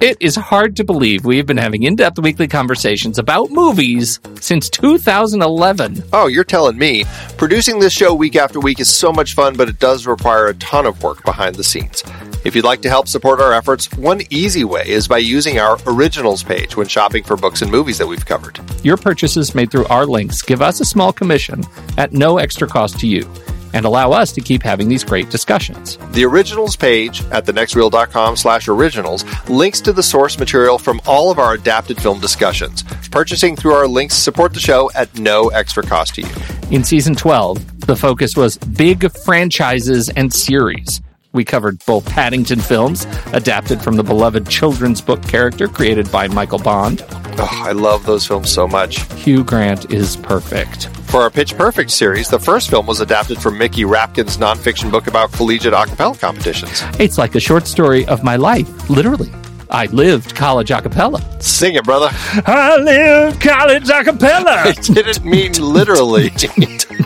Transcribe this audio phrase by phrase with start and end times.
[0.00, 4.70] It is hard to believe we've been having in depth weekly conversations about movies since
[4.70, 6.02] 2011.
[6.14, 7.04] Oh, you're telling me.
[7.36, 10.54] Producing this show week after week is so much fun, but it does require a
[10.54, 12.02] ton of work behind the scenes.
[12.46, 15.78] If you'd like to help support our efforts, one easy way is by using our
[15.86, 18.58] originals page when shopping for books and movies that we've covered.
[18.82, 21.62] Your purchases made through our links give us a small commission
[21.98, 23.30] at no extra cost to you
[23.72, 25.98] and allow us to keep having these great discussions.
[26.12, 31.38] The originals page at thenextreel.com slash originals links to the source material from all of
[31.38, 32.82] our adapted film discussions.
[33.10, 36.28] Purchasing through our links support the show at no extra cost to you.
[36.70, 41.00] In season 12, the focus was big franchises and series.
[41.32, 46.58] We covered both Paddington films, adapted from the beloved children's book character created by Michael
[46.58, 47.04] Bond.
[47.38, 49.02] Oh, I love those films so much.
[49.12, 50.86] Hugh Grant is perfect.
[51.10, 55.06] For our Pitch Perfect series, the first film was adapted from Mickey Rapkin's nonfiction book
[55.06, 56.82] about collegiate a cappella competitions.
[56.98, 59.32] It's like a short story of my life, literally.
[59.70, 61.20] I lived college a cappella.
[61.40, 62.08] Sing it, brother.
[62.12, 64.50] I lived college a cappella.
[64.64, 66.30] I didn't mean literally.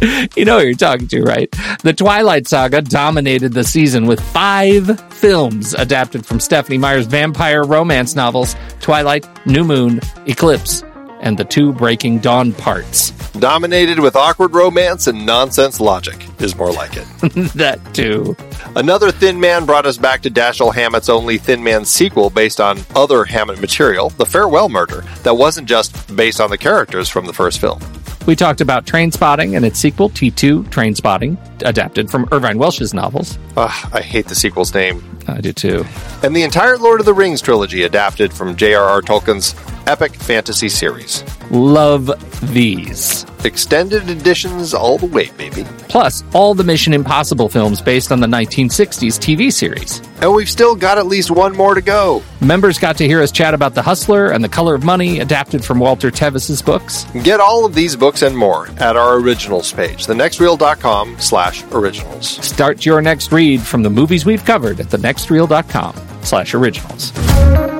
[0.36, 1.50] you know who you're talking to, right?
[1.82, 8.14] The Twilight Saga dominated the season with five films adapted from Stephenie Meyer's vampire romance
[8.14, 10.82] novels Twilight, New Moon, Eclipse,
[11.20, 13.10] and the two Breaking Dawn parts.
[13.32, 17.06] Dominated with awkward romance and nonsense logic, is more like it.
[17.54, 18.36] that too.
[18.76, 22.78] Another Thin Man brought us back to Dashiell Hammett's only Thin Man sequel based on
[22.94, 27.32] other Hammett material, The Farewell Murder, that wasn't just based on the characters from the
[27.32, 27.80] first film.
[28.26, 33.38] We talked about Trainspotting and its sequel, T2 Trainspotting, adapted from Irvine Welsh's novels.
[33.56, 35.02] Ugh, I hate the sequel's name.
[35.26, 35.86] I do too.
[36.22, 39.00] And the entire Lord of the Rings trilogy adapted from J.R.R.
[39.00, 39.54] Tolkien's
[39.88, 41.24] epic fantasy series.
[41.50, 42.10] Love
[42.52, 43.24] these.
[43.44, 45.64] Extended editions all the way, baby.
[45.88, 50.02] Plus, all the Mission Impossible films based on the 1960s TV series.
[50.20, 52.22] And we've still got at least one more to go.
[52.42, 55.64] Members got to hear us chat about The Hustler and The Color of Money, adapted
[55.64, 57.04] from Walter Tevis's books.
[57.22, 62.28] Get all of these books and more at our originals page, thenextreel.com slash originals.
[62.44, 67.77] Start your next read from the movies we've covered at thenextreel.com slash originals.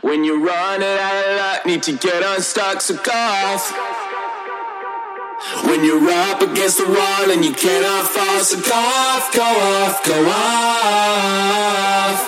[0.00, 3.72] When you're running out of luck, need to get unstuck, so go off.
[5.64, 10.04] When you're up against the wall and you cannot fall, so go off, go off,
[10.04, 12.20] go off,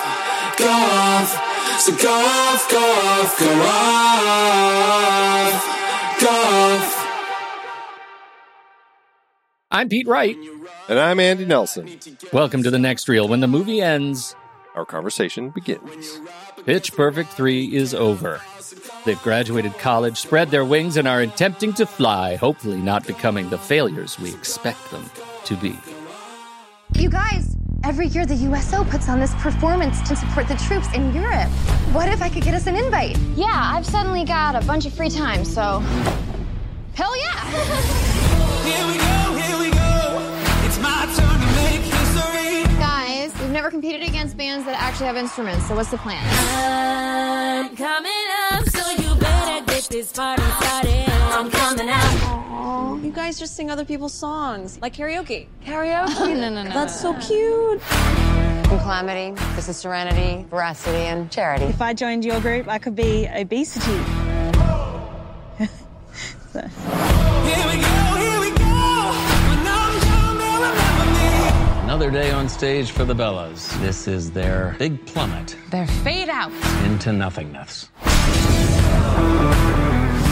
[0.57, 1.31] go off.
[1.79, 5.63] So go off, go off, go off,
[6.21, 6.97] go off.
[9.71, 10.35] I'm Pete Wright.
[10.89, 11.89] And I'm Andy Nelson.
[12.33, 13.27] Welcome to the next reel.
[13.29, 14.35] When the movie ends,
[14.75, 16.21] Our conversation begins.
[16.65, 18.39] Pitch Perfect 3 is over.
[19.03, 23.57] They've graduated college, spread their wings, and are attempting to fly, hopefully not becoming the
[23.57, 25.09] failures we expect them
[25.45, 25.75] to be.
[26.93, 31.11] You guys, every year the USO puts on this performance to support the troops in
[31.15, 31.49] Europe.
[31.93, 33.17] What if I could get us an invite?
[33.35, 35.79] Yeah, I've suddenly got a bunch of free time, so.
[36.93, 37.41] Hell yeah!
[38.61, 40.19] Here we go, here we go.
[40.67, 41.40] It's my turn to make history.
[43.51, 46.23] Guys, we've never competed against bands that actually have instruments, so what's the plan?
[46.23, 48.11] I'm coming
[49.89, 51.09] this party started.
[51.09, 53.03] I'm coming out.
[53.03, 55.47] You guys just sing other people's songs, like karaoke.
[55.65, 56.33] Karaoke?
[56.39, 56.69] no, no, no.
[56.69, 57.81] That's so cute.
[57.91, 59.35] I'm Calamity.
[59.57, 61.65] This is Serenity, Veracity, and Charity.
[61.65, 63.99] If I joined your group, I could be obesity.
[66.53, 68.00] So-
[71.91, 73.69] Another day on stage for the Bellas.
[73.81, 76.49] This is their big plummet They're fade out.
[76.85, 77.89] into nothingness.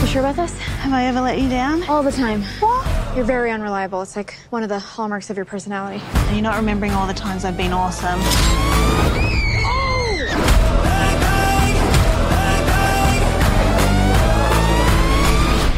[0.00, 0.58] You sure about this?
[0.58, 1.82] Have I ever let you down?
[1.82, 2.44] All the time.
[2.60, 3.14] What?
[3.14, 4.00] You're very unreliable.
[4.00, 6.02] It's like one of the hallmarks of your personality.
[6.28, 8.20] Are you not remembering all the times I've been awesome?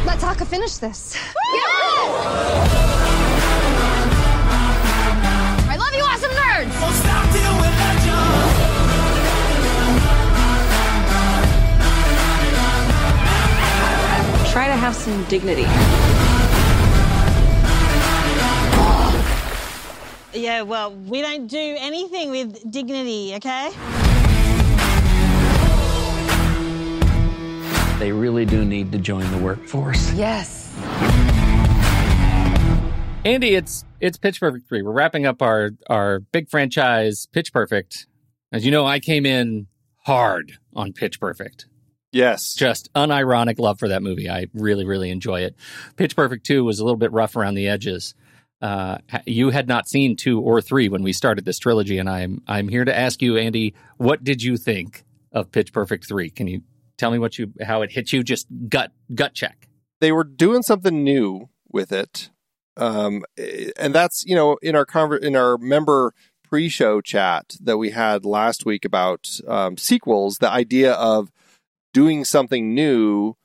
[0.07, 1.17] Let Taka finish this.
[1.37, 2.92] I
[14.53, 15.63] Try to have some dignity.
[20.39, 23.71] Yeah, well, we don't do anything with dignity, okay?
[27.99, 30.13] They really do need to join the workforce.
[30.13, 30.75] Yes.
[33.25, 34.83] Andy, it's it's Pitch Perfect three.
[34.83, 38.07] We're wrapping up our our big franchise, Pitch Perfect.
[38.53, 39.69] As you know, I came in
[40.05, 41.69] hard on Pitch Perfect.
[42.13, 42.55] Yes.
[42.55, 44.29] Just unironic love for that movie.
[44.29, 45.57] I really, really enjoy it.
[45.97, 48.15] Pitch Perfect two was a little bit rough around the edges.
[48.61, 52.43] Uh, you had not seen two or three when we started this trilogy, and I'm
[52.47, 56.31] I'm here to ask you, Andy, what did you think of Pitch Perfect three?
[56.31, 56.63] Can you
[56.97, 58.23] tell me what you how it hit you?
[58.23, 59.69] Just gut gut check.
[60.01, 62.29] they were doing something new with it
[62.77, 63.23] um
[63.79, 68.25] and that's you know in our conver- in our member pre-show chat that we had
[68.25, 71.31] last week about um, sequels the idea of
[71.93, 73.37] doing something new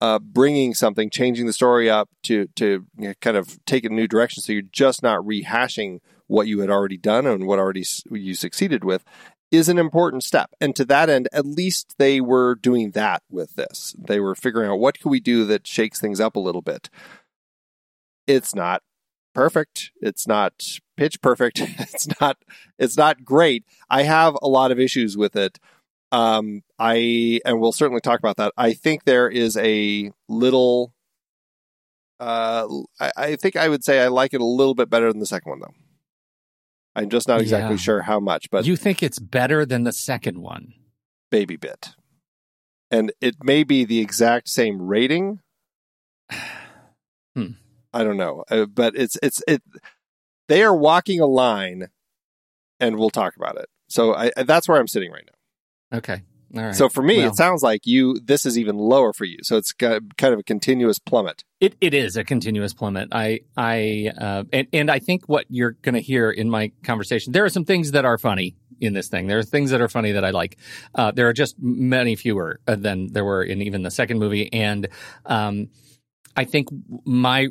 [0.00, 3.88] uh, bringing something changing the story up to to you know, kind of take a
[3.88, 7.84] new direction so you're just not rehashing what you had already done and what already
[8.10, 9.04] you succeeded with
[9.50, 10.50] is an important step.
[10.60, 13.94] And to that end, at least they were doing that with this.
[13.98, 16.90] They were figuring out what could we do that shakes things up a little bit.
[18.26, 18.82] It's not
[19.34, 19.92] perfect.
[20.00, 21.60] It's not pitch perfect.
[21.78, 22.38] It's not
[22.78, 23.64] it's not great.
[23.88, 25.58] I have a lot of issues with it.
[26.12, 28.52] Um I and we'll certainly talk about that.
[28.56, 30.92] I think there is a little
[32.20, 32.66] uh
[33.00, 35.26] I, I think I would say I like it a little bit better than the
[35.26, 35.74] second one though.
[36.94, 37.80] I'm just not exactly Yeah.
[37.80, 40.72] sure how much, but you think it's better than the second one?
[41.30, 41.90] baby bit.
[42.90, 45.40] And it may be the exact same rating.
[47.34, 47.50] Hmm.
[47.92, 49.62] I don't know, uh, but it's it's it.
[50.48, 51.88] They are walking a line,
[52.80, 53.66] and we'll talk about it.
[53.88, 55.32] So I, that's where I'm sitting right now.
[55.94, 56.22] Okay,
[56.56, 56.74] all right.
[56.74, 58.18] So for me, Well- it sounds like you.
[58.24, 59.38] This is even lower for you.
[59.42, 61.44] So it's got kind of a continuous plummet.
[61.60, 63.08] It it is a continuous plummet.
[63.12, 67.32] I I uh, and and I think what you're going to hear in my conversation,
[67.32, 69.26] there are some things that are funny in this thing.
[69.26, 70.58] There are things that are funny that I like.
[70.94, 74.52] Uh, there are just many fewer uh, than there were in even the second movie,
[74.52, 74.88] and
[75.24, 75.68] um,
[76.36, 76.68] I think
[77.04, 77.48] my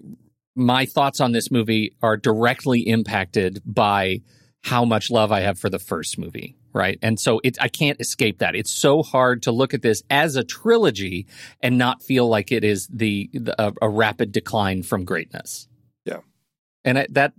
[0.56, 4.22] my thoughts on this movie are directly impacted by
[4.64, 6.56] how much love I have for the first movie.
[6.76, 7.00] Right.
[7.02, 8.54] And so it, I can't escape that.
[8.54, 11.26] It's so hard to look at this as a trilogy
[11.62, 15.70] and not feel like it is the, the a, a rapid decline from greatness.
[16.04, 16.20] Yeah.
[16.84, 17.32] And it, that,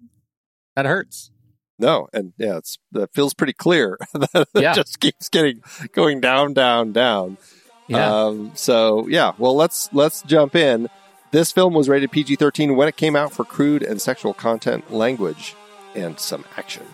[0.75, 1.31] that hurts.
[1.79, 3.99] No, and yeah, it's that feels pretty clear.
[4.15, 4.73] that it Yeah.
[4.73, 5.61] just keeps getting
[5.93, 7.37] going down, down, down.
[7.89, 8.25] Yeah.
[8.25, 10.89] Um, so yeah, well let's let's jump in.
[11.33, 15.55] This film was rated PG-13 when it came out for crude and sexual content, language,
[15.95, 16.87] and some action.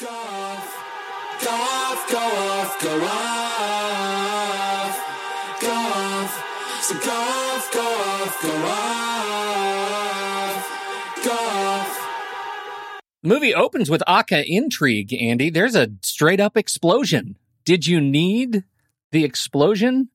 [0.00, 1.79] Go
[2.18, 4.94] off, go off, go off.
[5.60, 6.44] Go off.
[6.82, 10.64] So go off, go off, go off.
[11.24, 11.96] Go off.
[13.22, 15.50] The movie opens with Aka intrigue, Andy.
[15.50, 17.36] There's a straight up explosion.
[17.64, 18.64] Did you need
[19.12, 20.08] the explosion?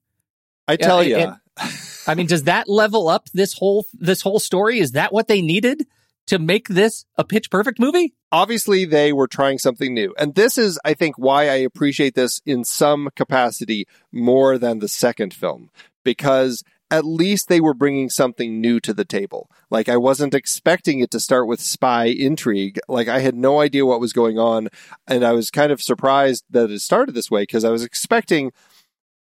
[0.68, 1.68] I tell Yeah, you,
[2.08, 4.80] I mean, does that level up this whole this whole story?
[4.80, 5.86] Is that what they needed
[6.28, 8.14] to make this a pitch perfect movie?
[8.36, 10.14] obviously they were trying something new.
[10.18, 14.90] And this is, I think, why I appreciate this in some capacity more than the
[14.90, 15.70] second film,
[16.04, 19.50] because at least they were bringing something new to the table.
[19.70, 22.78] Like, I wasn't expecting it to start with spy intrigue.
[22.90, 24.68] Like, I had no idea what was going on.
[25.08, 28.52] And I was kind of surprised that it started this way because I was expecting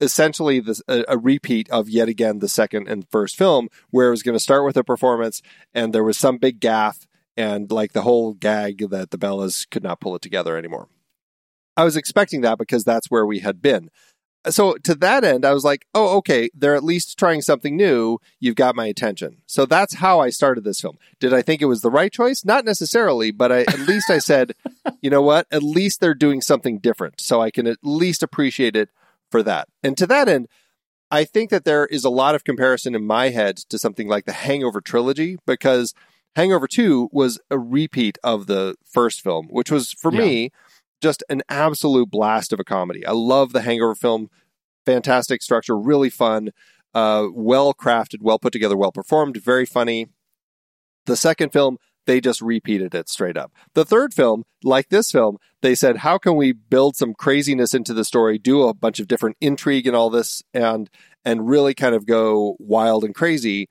[0.01, 4.11] essentially this, a, a repeat of yet again the second and first film, where it
[4.11, 5.41] was going to start with a performance
[5.73, 9.83] and there was some big gaff and like the whole gag that the Bellas could
[9.83, 10.87] not pull it together anymore.
[11.77, 13.89] I was expecting that because that's where we had been.
[14.49, 18.19] so to that end, I was like, oh, okay, they're at least trying something new.
[18.39, 19.41] You've got my attention.
[19.45, 20.97] So that's how I started this film.
[21.19, 22.45] Did I think it was the right choice?
[22.45, 24.53] Not necessarily, but I, at least I said,
[25.01, 25.47] you know what?
[25.51, 27.19] At least they're doing something different.
[27.19, 28.89] So I can at least appreciate it
[29.32, 29.67] for that.
[29.84, 30.48] And to that end,
[31.12, 34.25] I think that there is a lot of comparison in my head to something like
[34.25, 35.94] the Hangover trilogy because
[36.36, 40.20] Hangover 2 was a repeat of the first film, which was for Yeah.
[40.22, 40.50] me
[41.01, 43.05] just an absolute blast of a comedy.
[43.05, 44.29] I love the Hangover film.
[44.86, 46.50] Fantastic structure, really fun,
[46.94, 50.08] uh, well crafted, well put together, well performed, very funny.
[51.05, 53.51] The second film, they just repeated it straight up.
[53.74, 57.93] The third film, like this film, they said, how can we build some craziness into
[57.93, 60.89] the story, do a bunch of different intrigue and all this, and
[61.24, 63.67] and really kind of go wild and crazy.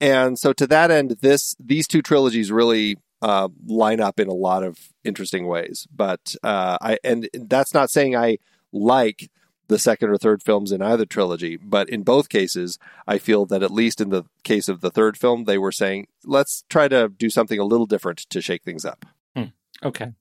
[0.00, 4.34] And so to that end, this these two trilogies really uh, line up in a
[4.34, 5.86] lot of interesting ways.
[5.94, 8.38] But uh, I and that's not saying I
[8.72, 9.30] like
[9.68, 13.62] the second or third films in either trilogy, but in both cases, I feel that
[13.62, 17.08] at least in the case of the third film, they were saying, let's try to
[17.08, 19.06] do something a little different to shake things up.
[19.36, 19.44] Hmm.
[19.82, 20.12] Okay.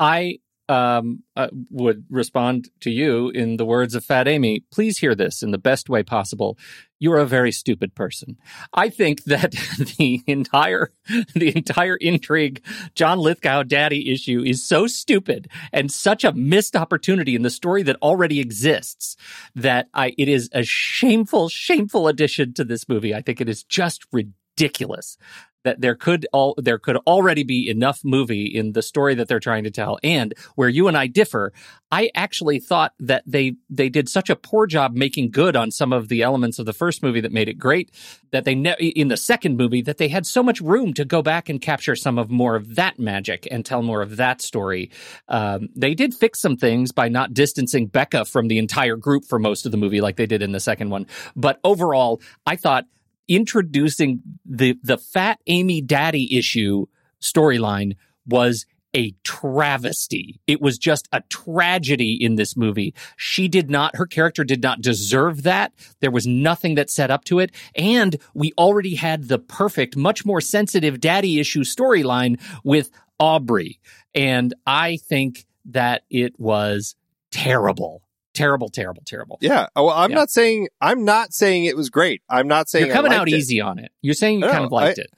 [0.00, 0.38] I
[0.68, 4.64] um, uh, would respond to you in the words of Fat Amy.
[4.70, 6.58] Please hear this in the best way possible.
[6.98, 8.36] You're a very stupid person.
[8.74, 9.52] I think that
[9.98, 10.92] the entire
[11.34, 17.34] the entire intrigue John Lithgow daddy issue is so stupid and such a missed opportunity
[17.34, 19.16] in the story that already exists
[19.54, 23.14] that I it is a shameful shameful addition to this movie.
[23.14, 25.16] I think it is just ridiculous
[25.64, 29.40] that there could all there could already be enough movie in the story that they're
[29.40, 31.52] trying to tell and where you and I differ
[31.90, 35.92] I actually thought that they they did such a poor job making good on some
[35.92, 37.90] of the elements of the first movie that made it great
[38.30, 41.22] that they ne- in the second movie that they had so much room to go
[41.22, 44.90] back and capture some of more of that magic and tell more of that story.
[45.28, 49.38] Um, they did fix some things by not distancing Becca from the entire group for
[49.38, 51.06] most of the movie like they did in the second one.
[51.36, 52.84] But overall I thought
[53.28, 56.86] introducing the the fat Amy daddy issue
[57.20, 60.40] storyline was a travesty.
[60.46, 62.94] It was just a tragedy in this movie.
[63.16, 65.72] She did not, her character did not deserve that.
[66.00, 67.50] There was nothing that set up to it.
[67.74, 73.78] And we already had the perfect, much more sensitive daddy issue storyline with Aubrey.
[74.14, 76.96] And I think that it was
[77.30, 78.02] terrible.
[78.38, 79.38] Terrible, terrible, terrible.
[79.40, 79.62] Yeah.
[79.76, 80.16] Uh, well, I'm Yeah.
[80.16, 82.22] not saying I'm not saying it was great.
[82.28, 83.34] I'm not saying You're coming out it.
[83.34, 83.90] easy on it.
[84.00, 85.10] You're saying you No, kind of liked I- it.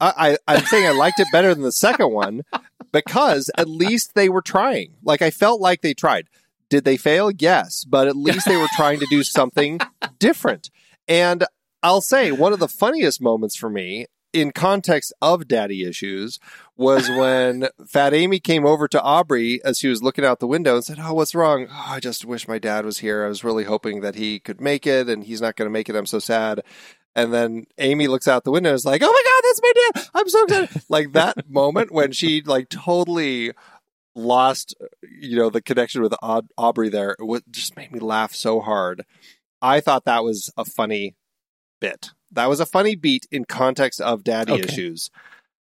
[0.00, 0.12] I,
[0.48, 2.42] I, I'm saying I liked it better than the second one
[2.92, 4.94] because at least they were trying.
[5.04, 6.28] Like I felt like they tried.
[6.70, 7.30] Did they fail?
[7.30, 9.78] Yes, but at least they were trying to do something
[10.18, 10.70] different.
[11.06, 11.44] And
[11.82, 16.38] I'll say one of the funniest moments for me in context of daddy issues
[16.76, 20.76] was when Fat Amy came over to Aubrey as she was looking out the window
[20.76, 21.66] and said, "Oh, what's wrong?
[21.70, 23.24] Oh, I just wish my dad was here.
[23.24, 25.88] I was really hoping that he could make it, and he's not going to make
[25.88, 25.96] it.
[25.96, 26.62] I'm so sad."
[27.14, 29.72] And then Amy looks out the window and is like, "Oh my god, that's my
[29.74, 30.10] dad!
[30.14, 33.52] I'm so excited!" like that moment when she like totally
[34.14, 34.74] lost,
[35.20, 36.88] you know, the connection with Aud- Aubrey.
[36.88, 39.04] There, it just made me laugh so hard.
[39.60, 41.14] I thought that was a funny
[41.80, 42.10] bit.
[42.32, 44.62] That was a funny beat in context of daddy Okay.
[44.64, 45.10] issues.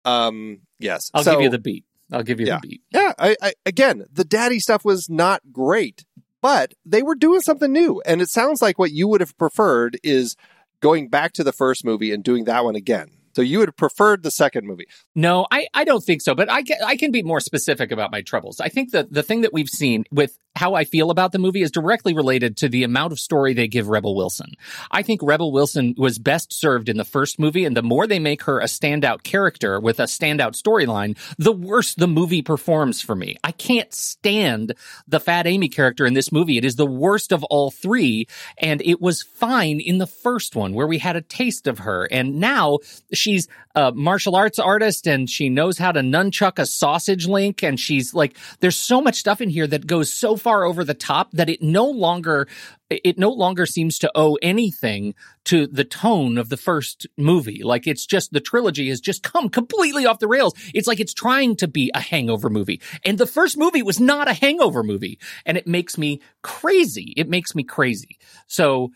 [0.04, 1.85] Um, yes, I'll So- give you the beat.
[2.11, 2.59] I'll give you Yeah.
[2.62, 2.83] the beat.
[2.92, 6.04] yeah, I, I again, the daddy stuff was not great,
[6.42, 9.99] but they were doing something new, and it sounds like what you would have preferred
[10.02, 10.37] is
[10.81, 13.09] going back to the first movie and doing that one again.
[13.35, 14.85] So you would have preferred the second movie.
[15.14, 18.11] No, I, I don't think so, but I can, I can be more specific about
[18.12, 18.61] my troubles.
[18.61, 21.62] I think that the thing that we've seen with how I feel about the movie
[21.62, 24.52] is directly related to the amount of story they give Rebel Wilson.
[24.90, 28.18] I think Rebel Wilson was best served in the first movie, and the more they
[28.18, 33.14] make her a standout character with a standout storyline, the worse the movie performs for
[33.14, 33.37] me.
[33.42, 34.75] I can't stand
[35.09, 36.59] the Fat Amy character in this movie.
[36.59, 38.26] It is the worst of all three,
[38.59, 42.04] and it was fine in the first one where we had a taste of her,
[42.04, 42.78] and now
[43.12, 47.80] she's a martial arts artist and she knows how to nunchuck a sausage link and
[47.80, 51.30] she's like there's so much stuff in here that goes so far over the top
[51.32, 52.49] that it no longer
[52.90, 57.62] it no longer seems to owe anything to the tone of the first movie.
[57.62, 60.54] Like it's just the trilogy has just come completely off the rails.
[60.75, 62.80] It's like it's trying to be a hangover movie.
[63.04, 65.18] And the first movie was not a hangover movie.
[65.46, 67.14] And it makes me crazy.
[67.16, 68.18] It makes me crazy.
[68.46, 68.90] So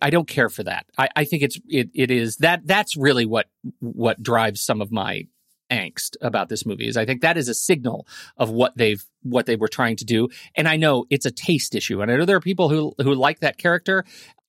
[0.00, 0.86] I don't care for that.
[0.98, 3.46] I, I think it's it it is that that's really what
[3.80, 5.26] what drives some of my
[5.70, 8.06] angst about this movie is I think that is a signal
[8.36, 10.28] of what they've what they were trying to do.
[10.54, 12.00] And I know it's a taste issue.
[12.00, 14.04] And I know there are people who who like that character.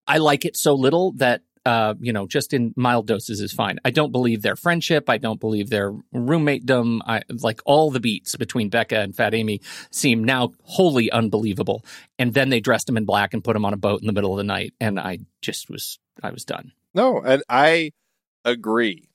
[0.08, 3.78] I like it so little that uh, you know, just in mild doses is fine.
[3.84, 5.10] I don't believe their friendship.
[5.10, 7.02] I don't believe their roommate-dom.
[7.06, 9.60] I, like all the beats between Becca and Fat Amy
[9.92, 11.84] seem now wholly unbelievable.
[12.18, 14.14] And then they dressed him in black and put him on a boat in the
[14.14, 14.76] middle of the night.
[14.80, 16.72] And I just was, I was done.
[16.94, 17.92] No, and I
[18.46, 19.07] agree.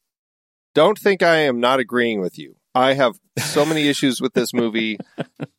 [0.74, 2.56] Don't think I am not agreeing with you.
[2.74, 4.98] I have so many issues with this movie,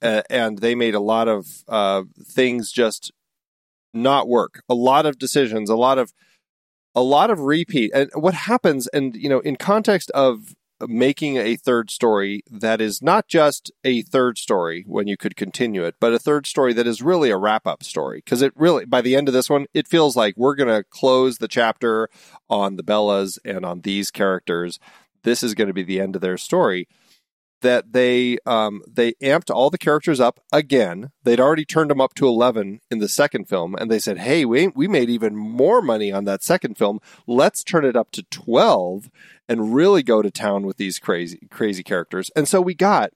[0.02, 3.12] uh, and they made a lot of uh, things just
[3.94, 4.64] not work.
[4.68, 6.12] A lot of decisions, a lot of
[6.96, 7.92] a lot of repeat.
[7.94, 10.56] And what happens, and you know, in context of
[10.88, 15.84] making a third story that is not just a third story when you could continue
[15.84, 18.22] it, but a third story that is really a wrap up story.
[18.24, 20.84] Because it really, by the end of this one, it feels like we're going to
[20.84, 22.10] close the chapter
[22.50, 24.80] on the Bellas and on these characters.
[25.24, 26.88] This is going to be the end of their story
[27.64, 31.10] that they um, they amped all the characters up again.
[31.24, 34.46] They'd already turned them up to eleven in the second film, and they said, "Hey,
[34.46, 37.00] we we made even more money on that second film.
[37.26, 39.10] Let's turn it up to twelve
[39.50, 43.12] and really go to town with these crazy crazy characters." And so we got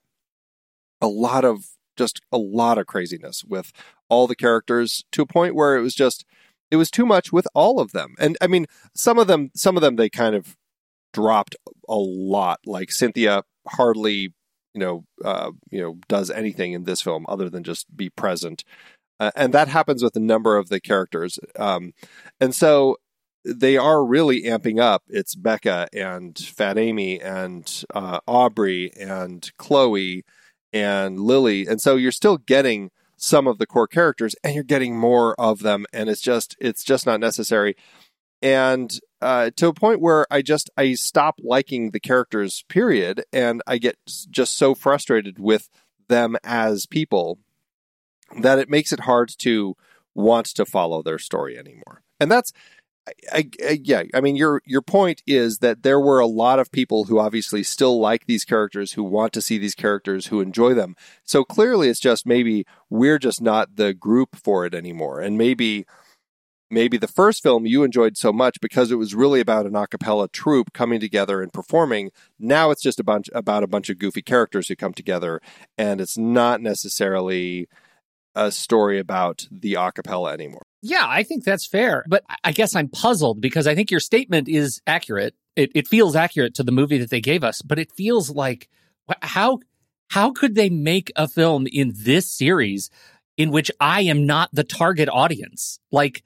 [0.99, 3.71] a lot of just a lot of craziness with
[4.09, 6.25] all the characters to a point where it was just
[6.71, 8.15] it was too much with all of them.
[8.19, 10.55] And I mean, some of them some of them they kind of
[11.17, 11.55] dropped
[11.89, 12.59] a lot.
[12.65, 14.33] Like Cynthia hardly
[14.73, 18.63] you know, uh, you know, does anything in this film other than just be present,
[19.19, 21.39] uh, and that happens with a number of the characters.
[21.57, 21.93] Um,
[22.39, 22.97] and so
[23.43, 25.01] they are really amping up.
[25.07, 30.23] It's Becca and Fat Amy and uh, Aubrey and Chloe
[30.71, 34.95] and Lily, and so you're still getting some of the core characters, and you're getting
[34.95, 37.75] more of them, and it's just it's just not necessary.
[38.41, 42.63] And uh, to a point where I just I stop liking the characters.
[42.67, 43.97] Period, and I get
[44.29, 45.69] just so frustrated with
[46.07, 47.39] them as people
[48.41, 49.75] that it makes it hard to
[50.13, 52.03] want to follow their story anymore.
[52.19, 52.51] And that's
[53.31, 56.71] I, I, yeah, I mean your your point is that there were a lot of
[56.71, 60.73] people who obviously still like these characters, who want to see these characters, who enjoy
[60.73, 60.95] them.
[61.23, 65.85] So clearly, it's just maybe we're just not the group for it anymore, and maybe
[66.69, 69.87] maybe the first film you enjoyed so much because it was really about an a
[69.87, 72.11] cappella troupe coming together and performing.
[72.39, 75.41] Now it's just a bunch about a bunch of goofy characters who come together,
[75.77, 77.67] and it's not necessarily
[78.35, 80.63] a story about the a cappella anymore.
[80.81, 82.05] Yeah, I think that's fair.
[82.07, 85.33] But I guess I'm puzzled because I think your statement is accurate.
[85.55, 88.69] It, it feels accurate to the movie that they gave us, but it feels like
[89.21, 89.59] how
[90.09, 92.89] how could they make a film in this series
[93.37, 95.79] in which I am not the target audience?
[95.91, 96.23] Like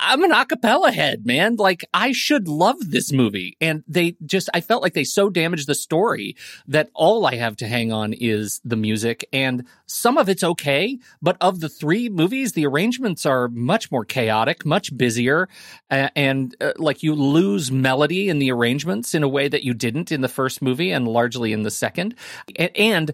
[0.00, 1.56] I'm an acapella head, man.
[1.56, 3.56] Like I should love this movie.
[3.60, 7.56] And they just, I felt like they so damaged the story that all I have
[7.56, 10.98] to hang on is the music and some of it's okay.
[11.20, 15.48] But of the three movies, the arrangements are much more chaotic, much busier.
[15.90, 20.12] And uh, like you lose melody in the arrangements in a way that you didn't
[20.12, 22.14] in the first movie and largely in the second.
[22.56, 23.12] and, and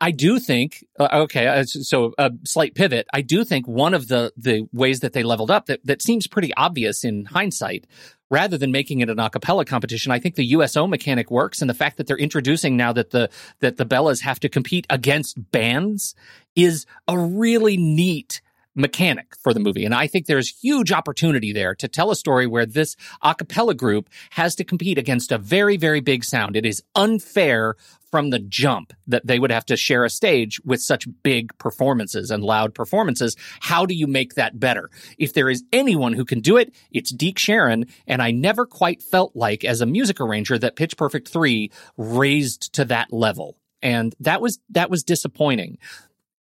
[0.00, 3.06] I, do think uh, okay, uh, so a slight pivot.
[3.12, 6.26] I do think one of the the ways that they leveled up that that seems
[6.26, 7.86] pretty obvious in hindsight.
[8.30, 11.74] Rather than making it an acapella competition, I think the USO mechanic works, and the
[11.74, 13.28] fact that they're introducing now that the
[13.60, 16.14] that the Bellas have to compete against bands
[16.56, 18.40] is a really neat
[18.74, 19.84] mechanic for the movie.
[19.84, 23.74] And I think there's huge opportunity there to tell a story where this a cappella
[23.74, 26.56] group has to compete against a very, very big sound.
[26.56, 27.76] It is unfair
[28.14, 32.30] from the jump that they would have to share a stage with such big performances
[32.30, 33.34] and loud performances.
[33.58, 34.88] How do you make that better?
[35.18, 37.86] If there is anyone who can do it, it's Deke Sharon.
[38.06, 42.72] And I never quite felt like as a music arranger that Pitch Perfect 3 raised
[42.74, 43.56] to that level.
[43.82, 45.78] And that was, that was disappointing.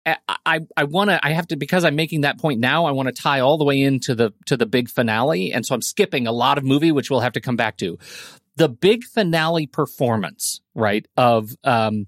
[0.06, 3.08] I, I want to I have to because I'm making that point now I want
[3.08, 6.26] to tie all the way into the to the big finale and so I'm skipping
[6.26, 7.98] a lot of movie which we'll have to come back to
[8.60, 12.06] the big finale performance, right, of um,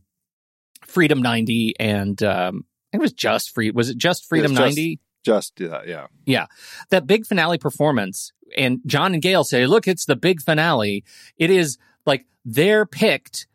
[0.86, 3.70] Freedom 90 and um, it was just free.
[3.70, 5.00] Was it just Freedom 90?
[5.24, 6.08] Just, just uh, yeah.
[6.26, 6.46] Yeah.
[6.90, 8.32] That big finale performance.
[8.54, 11.04] And John and Gail say, look, it's the big finale.
[11.38, 13.46] It is like they're picked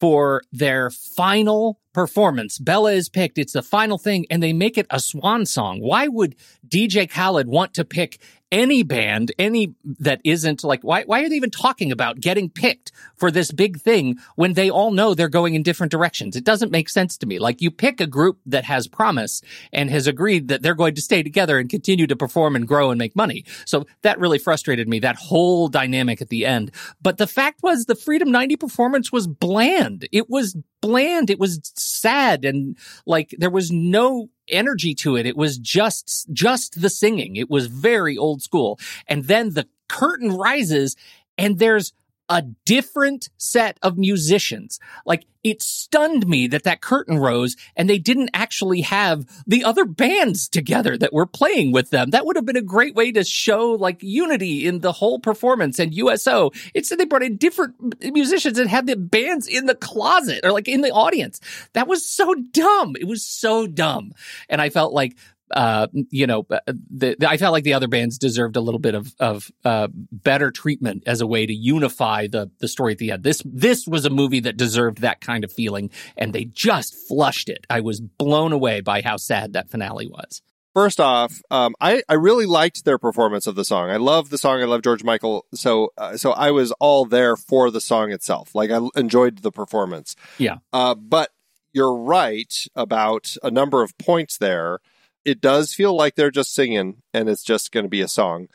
[0.00, 2.58] for their final performance.
[2.58, 3.38] Bella is picked.
[3.38, 5.80] It's the final thing and they make it a swan song.
[5.80, 11.22] Why would DJ Khaled want to pick any band, any that isn't like, why, why
[11.22, 15.14] are they even talking about getting picked for this big thing when they all know
[15.14, 16.36] they're going in different directions?
[16.36, 17.38] It doesn't make sense to me.
[17.38, 21.02] Like you pick a group that has promise and has agreed that they're going to
[21.02, 23.44] stay together and continue to perform and grow and make money.
[23.66, 26.72] So that really frustrated me, that whole dynamic at the end.
[27.02, 30.08] But the fact was the Freedom 90 performance was bland.
[30.12, 31.30] It was bland.
[31.30, 35.26] It was sad and like there was no energy to it.
[35.26, 37.36] It was just, just the singing.
[37.36, 38.78] It was very old school.
[39.06, 40.96] And then the curtain rises
[41.36, 41.92] and there's
[42.28, 44.78] a different set of musicians.
[45.06, 49.84] Like it stunned me that that curtain rose and they didn't actually have the other
[49.84, 52.10] bands together that were playing with them.
[52.10, 55.78] That would have been a great way to show like unity in the whole performance
[55.78, 56.50] and USO.
[56.74, 60.68] Instead, they brought in different musicians and had the bands in the closet or like
[60.68, 61.40] in the audience.
[61.72, 62.94] That was so dumb.
[62.98, 64.12] It was so dumb.
[64.48, 65.16] And I felt like
[65.50, 68.94] uh, you know, the, the, I felt like the other bands deserved a little bit
[68.94, 73.12] of of uh, better treatment as a way to unify the the story at the
[73.12, 73.22] end.
[73.24, 77.48] This this was a movie that deserved that kind of feeling, and they just flushed
[77.48, 77.66] it.
[77.70, 80.42] I was blown away by how sad that finale was.
[80.74, 83.90] First off, um, I I really liked their performance of the song.
[83.90, 84.60] I love the song.
[84.60, 85.46] I love George Michael.
[85.54, 88.54] So uh, so I was all there for the song itself.
[88.54, 90.14] Like I enjoyed the performance.
[90.36, 90.58] Yeah.
[90.72, 91.30] Uh, but
[91.72, 94.80] you're right about a number of points there
[95.24, 98.48] it does feel like they're just singing and it's just going to be a song.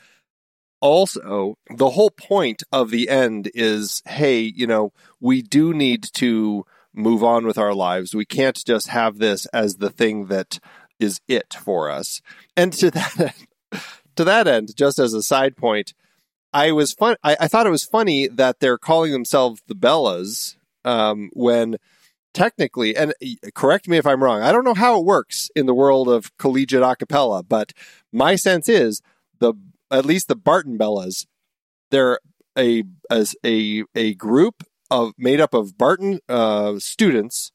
[0.81, 6.65] Also, the whole point of the end is hey, you know, we do need to
[6.93, 8.13] move on with our lives.
[8.13, 10.59] We can't just have this as the thing that
[10.99, 12.21] is it for us.
[12.55, 13.81] And to that end,
[14.15, 15.93] to that end, just as a side point,
[16.53, 17.15] I was fun.
[17.23, 21.77] I, I thought it was funny that they're calling themselves the Bellas um, when
[22.33, 23.13] technically, and
[23.53, 26.35] correct me if I'm wrong, I don't know how it works in the world of
[26.37, 27.73] collegiate acapella, but
[28.11, 29.01] my sense is
[29.39, 29.53] the
[29.91, 31.25] at least the Barton Bellas,
[31.91, 32.19] they're
[32.57, 37.51] a as a a group of made up of Barton uh, students,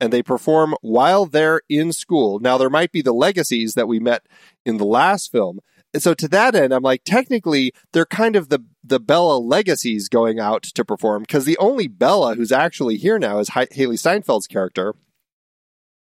[0.00, 2.38] and they perform while they're in school.
[2.38, 4.26] Now there might be the legacies that we met
[4.64, 5.60] in the last film,
[5.92, 10.08] and so to that end, I'm like, technically, they're kind of the the Bella legacies
[10.08, 13.98] going out to perform because the only Bella who's actually here now is H- Hailee
[13.98, 14.94] Steinfeld's character.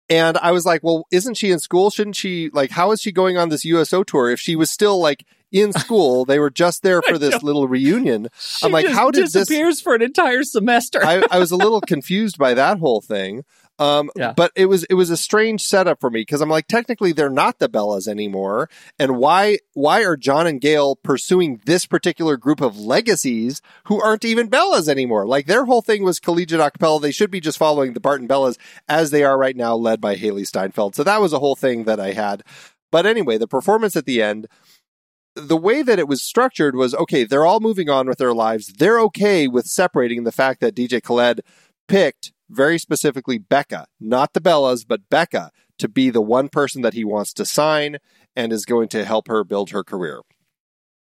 [0.08, 1.90] And I was like, well, isn't she in school?
[1.90, 2.70] Shouldn't she like?
[2.70, 6.24] How is she going on this USO tour if she was still like in school?
[6.24, 8.28] they were just there for this little reunion.
[8.38, 9.80] She I'm like, how did disappears this?
[9.80, 11.00] for an entire semester?
[11.04, 13.44] I, I was a little confused by that whole thing.
[13.78, 14.32] Um, Yeah.
[14.36, 17.30] but it was it was a strange setup for me because I'm like, technically they're
[17.30, 22.60] not the Bellas anymore, and why why are John and Gail pursuing this particular group
[22.60, 25.26] of legacies who aren't even Bellas anymore?
[25.26, 27.00] Like their whole thing was collegiate acapella.
[27.00, 28.58] They should be just following the Barton Bellas
[28.88, 30.94] as they are right now, led by Hailee Steinfeld.
[30.94, 32.42] So that was a whole thing that I had.
[32.92, 34.46] But anyway, the performance at the end
[35.34, 38.66] the way that it was structured was okay, they're all moving on with their lives.
[38.66, 41.40] They're okay with separating the fact that DJ Khaled
[41.88, 46.94] picked very specifically Becca, not the Bellas, but Becca to be the one person that
[46.94, 47.98] he wants to sign
[48.36, 50.20] and is going to help her build her career.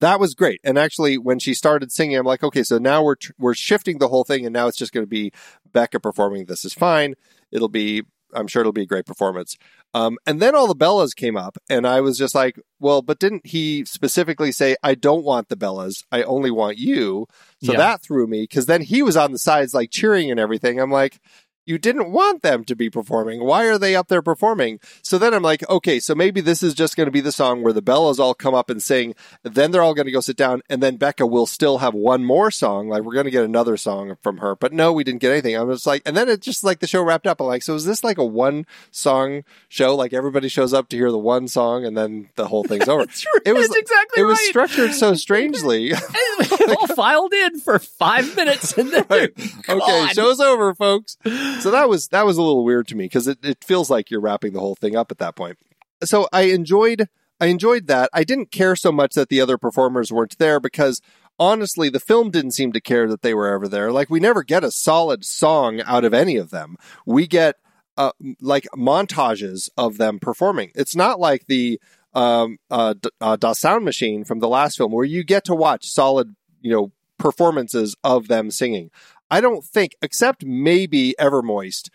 [0.01, 0.61] That was great.
[0.65, 4.09] And actually, when she started singing, I'm like, okay, so now we're we're shifting the
[4.09, 5.33] whole thing, and now it's just going to be
[5.73, 6.47] Becca performing.
[6.47, 7.15] This is fine.
[7.53, 8.03] It'll be,
[8.35, 9.57] I'm sure it'll be a great performance.
[9.95, 13.19] Um, and then all the Bellas came up, and I was just like, well, but
[13.19, 17.27] didn't he specifically say, I don't want the Bellas, I only want you?
[17.63, 17.79] So Yeah.
[17.79, 20.81] that threw me because then he was on the sides, like cheering and everything.
[20.81, 21.21] I'm like,
[21.65, 23.45] you didn't want them to be performing.
[23.45, 24.81] Why are they up there performing?
[25.03, 27.63] So then I'm like, okay, so maybe this is just going to be the song
[27.63, 29.15] where the Bellas all come up and sing.
[29.43, 32.25] Then they're all going to go sit down, and then Becca will still have one
[32.25, 32.89] more song.
[32.89, 34.57] Like we're going to get another song from her.
[34.57, 35.57] But no, we didn't get anything.
[35.57, 37.41] I was like, and then it just like the show wrapped up.
[37.41, 39.95] I'm like, so is this like a one song show?
[39.95, 43.03] Like everybody shows up to hear the one song, and then the whole thing's over.
[43.47, 45.93] it was That's exactly it was structured so strangely.
[46.69, 49.31] all filed in for five minutes and then right.
[49.69, 51.17] Okay, show's over, folks.
[51.61, 54.11] So that was that was a little weird to me because it, it feels like
[54.11, 55.59] you're wrapping the whole thing up at that point.
[56.05, 57.09] So I enjoyed
[57.41, 58.11] I enjoyed that.
[58.13, 61.01] I didn't care so much that the other performers weren't there because
[61.39, 63.91] honestly, the film didn't seem to care that they were ever there.
[63.91, 66.77] Like we never get a solid song out of any of them.
[67.05, 67.57] We get
[67.97, 70.71] uh, like montages of them performing.
[70.75, 71.81] It's not like the
[72.15, 75.55] um, uh, D- uh, Das Sound Machine from the last film where you get to
[75.55, 78.91] watch solid, you know, performances of them singing.
[79.33, 81.89] I don't think, except maybe Evermoist,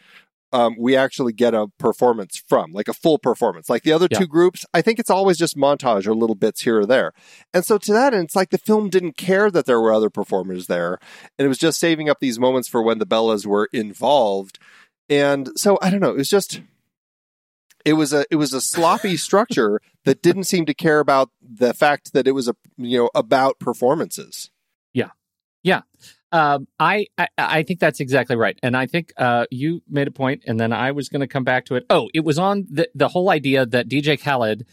[0.53, 3.69] um, we actually get a performance from, like a full performance.
[3.69, 4.19] Like the other Yeah.
[4.19, 7.11] two groups, I think it's always just montage or little bits here or there.
[7.53, 10.09] And so to that end, it's like the film didn't care that there were other
[10.09, 10.99] performers there.
[11.37, 14.57] And it was just saving up these moments for when the Bellas were involved.
[15.09, 16.61] And so I don't know, it was just
[17.85, 21.73] it was a it was a sloppy structure that didn't seem to care about the
[21.73, 24.49] fact that it was a you know about performances.
[24.93, 25.11] Yeah.
[25.63, 25.81] Yeah.
[26.31, 30.11] Um, I, I I think that's exactly right, and I think uh, you made a
[30.11, 31.85] point, and then I was going to come back to it.
[31.89, 34.65] Oh, it was on the the whole idea that DJ Khaled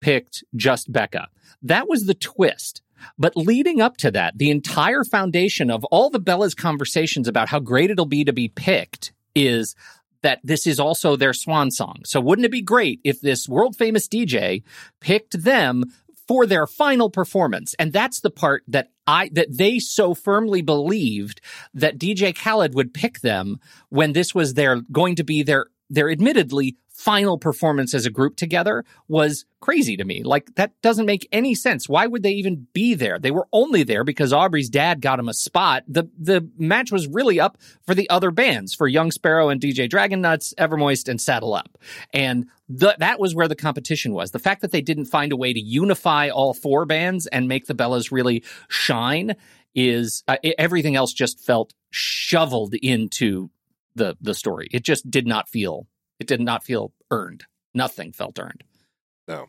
[0.00, 1.28] picked just Becca.
[1.62, 2.82] That was the twist.
[3.18, 7.58] But leading up to that, the entire foundation of all the Bella's conversations about how
[7.58, 9.74] great it'll be to be picked is
[10.22, 12.02] that this is also their swan song.
[12.04, 14.62] So wouldn't it be great if this world famous DJ
[15.00, 15.84] picked them
[16.28, 17.74] for their final performance?
[17.78, 21.40] And that's the part that I that they so firmly believed
[21.74, 26.08] that DJ Khaled would pick them when this was their going to be their their
[26.08, 30.22] admittedly final performance as a group together was crazy to me.
[30.22, 31.88] Like that doesn't make any sense.
[31.88, 33.18] Why would they even be there?
[33.18, 35.82] They were only there because Aubrey's dad got him a spot.
[35.88, 39.88] The the match was really up for the other bands, for Young Sparrow and DJ
[39.88, 41.78] Dragon Nuts, Evermoist and Saddle Up.
[42.12, 44.32] And the, that was where the competition was.
[44.32, 47.66] The fact that they didn't find a way to unify all four bands and make
[47.66, 49.36] the Bellas really shine
[49.74, 53.50] is uh, everything else just felt shoveled into
[53.94, 54.68] the the story.
[54.70, 55.86] It just did not feel
[56.20, 57.44] it did not feel earned.
[57.74, 58.62] Nothing felt earned.
[59.26, 59.46] No.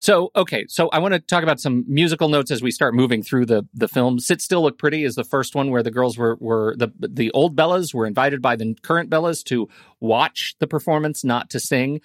[0.00, 3.22] So okay, so I want to talk about some musical notes as we start moving
[3.22, 4.20] through the the film.
[4.20, 7.30] Sit Still Look Pretty is the first one where the girls were were the the
[7.32, 9.68] old Bellas were invited by the current Bellas to
[10.00, 12.00] watch the performance, not to sing.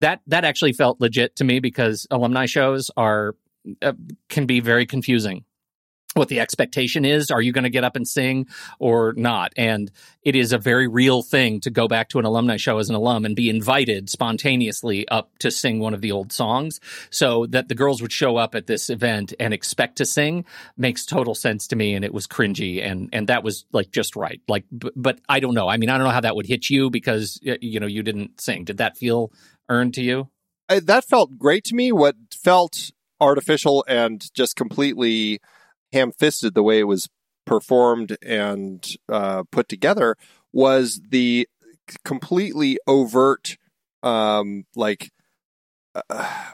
[0.00, 3.36] That that actually felt legit to me because alumni shows are
[3.80, 3.94] uh,
[4.28, 5.44] can be very confusing
[6.14, 7.30] what the expectation is.
[7.30, 9.52] Are you going to get up and sing or not?
[9.56, 9.90] And
[10.22, 12.96] it is a very real thing to go back to an alumni show as an
[12.96, 16.80] alum and be invited spontaneously up to sing one of the old songs.
[17.10, 20.44] So that the girls would show up at this event and expect to sing
[20.76, 21.94] makes total sense to me.
[21.94, 22.84] And it was cringy.
[22.84, 24.40] And, and that was like just right.
[24.48, 25.68] Like, but I don't know.
[25.68, 28.40] I mean, I don't know how that would hit you because, you know, you didn't
[28.40, 28.64] sing.
[28.64, 29.32] Did that feel
[29.68, 30.28] earned to you?
[30.68, 31.92] I, that felt great to me.
[31.92, 35.40] What felt artificial and just completely
[35.92, 37.08] ham fisted the way it was
[37.46, 40.16] performed and uh, put together
[40.52, 41.48] was the
[42.04, 43.56] completely overt,
[44.02, 45.10] um, like,
[45.94, 46.44] uh,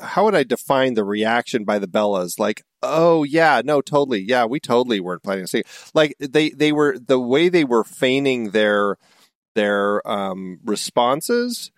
[0.00, 2.38] how would I define the reaction by the Bellas?
[2.38, 5.62] Like, oh yeah, no, totally, yeah, we totally weren't planning to see.
[5.92, 8.96] Like they they were the way they were feigning their
[9.54, 11.70] their um, responses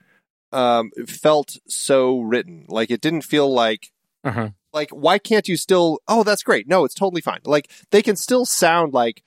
[0.53, 2.67] um, felt so written.
[2.69, 3.91] Like it didn't feel like
[4.25, 4.51] uh-huh.
[4.77, 6.69] Like why can't you still oh that's great.
[6.69, 7.41] No it's totally fine.
[7.45, 9.25] Like they can still sound like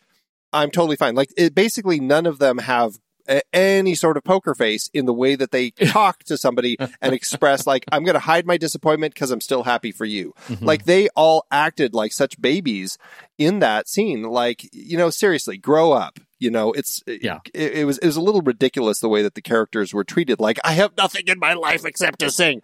[0.53, 1.15] i'm totally fine.
[1.15, 2.93] Like it, basically none of them have
[3.27, 7.13] a, any sort of poker face in the way that they talk to somebody and
[7.13, 10.33] express like i'm going to hide my disappointment because i'm still happy for you.
[10.47, 10.65] Mm-hmm.
[10.65, 12.97] like they all acted like such babies
[13.37, 14.23] in that scene.
[14.23, 16.19] Like you know seriously grow up.
[16.37, 17.39] You know it's Yeah.
[17.53, 20.39] it, it was it was a little ridiculous the way that the characters were treated.
[20.39, 22.61] Like i have nothing in my life except to sing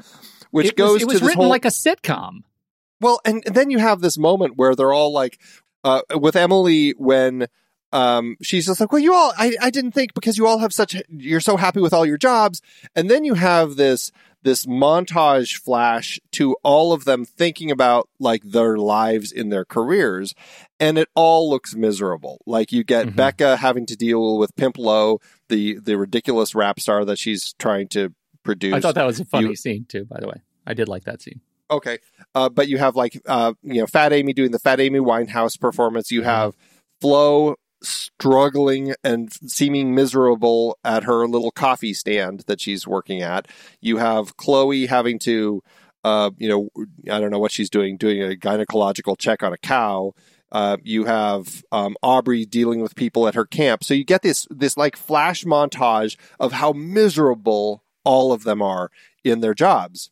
[0.51, 2.43] which it goes was, it was written whole like a sitcom.
[3.01, 5.39] Well, and, and then you have this moment where they're all like,
[5.83, 7.47] uh, with Emily when
[7.91, 10.73] um, she's just like, well, you all, I, I didn't think because you all have
[10.73, 12.61] such, you're so happy with all your jobs.
[12.95, 14.11] And then you have this,
[14.43, 20.33] this montage flash to all of them thinking about like their lives in their careers.
[20.79, 22.41] And it all looks miserable.
[22.45, 23.15] Like you get Mhm.
[23.15, 28.13] Becca having to deal with Pimp-Lo, the, the ridiculous rap star that she's trying to
[28.43, 28.73] produce.
[28.73, 30.05] I thought that was a funny You- scene too.
[30.05, 31.41] By the way, I did like that scene.
[31.69, 31.97] Okay.
[32.33, 35.59] Uh, but you have like, uh, you know, Fat Amy doing the Fat Amy Winehouse
[35.59, 36.11] performance.
[36.11, 36.55] You have
[37.01, 43.47] Flo struggling and seeming miserable at her little coffee stand that she's working at.
[43.81, 45.61] You have Chloe having to,
[46.03, 46.69] uh, you know,
[47.11, 50.13] I don't know what she's doing, doing a gynecological check on a cow.
[50.51, 53.83] Uh, you have um, Aubrey dealing with people at her camp.
[53.83, 58.89] So you get this this like flash montage of how miserable all of them are
[59.23, 60.11] in their jobs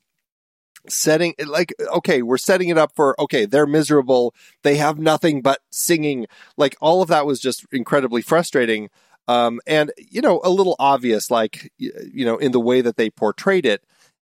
[0.89, 4.33] setting like okay we're setting it up for okay they're miserable.
[4.63, 6.27] They have nothing but singing.
[6.57, 8.89] Like all of that was just incredibly frustrating.
[9.27, 13.09] Um and you know a little obvious like you know in the way that they
[13.09, 13.83] portrayed it.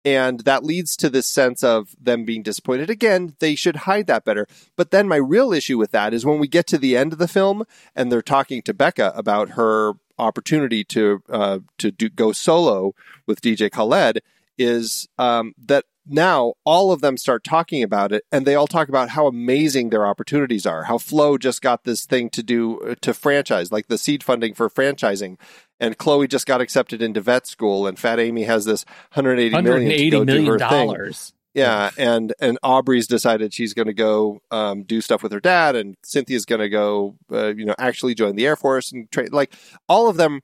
[0.06, 2.90] And that leads to this sense of them being disappointed.
[2.90, 4.46] Again they should hide that better.
[4.76, 7.18] But then my real issue with that is when we get to the end of
[7.18, 7.64] the film
[7.96, 12.94] and they're talking to Becca about her opportunity to uh to do go solo
[13.26, 14.20] with DJ Khaled
[14.58, 18.88] is um, that now all of them start talking about it and they all talk
[18.88, 22.94] about how amazing their opportunities are how flo just got this thing to do uh,
[23.00, 25.38] to franchise like the seed funding for franchising
[25.80, 29.64] and chloe just got accepted into vet school and fat amy has this 180 million
[29.64, 30.86] to 180 go do million her thing.
[30.88, 31.32] dollars.
[31.54, 35.74] yeah and and aubrey's decided she's going to go um, do stuff with her dad
[35.74, 39.28] and cynthia's going to go uh, you know actually join the air force and train
[39.32, 39.54] like
[39.88, 40.40] all of them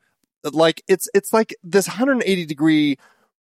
[0.52, 2.96] like it's it's like this 180 degree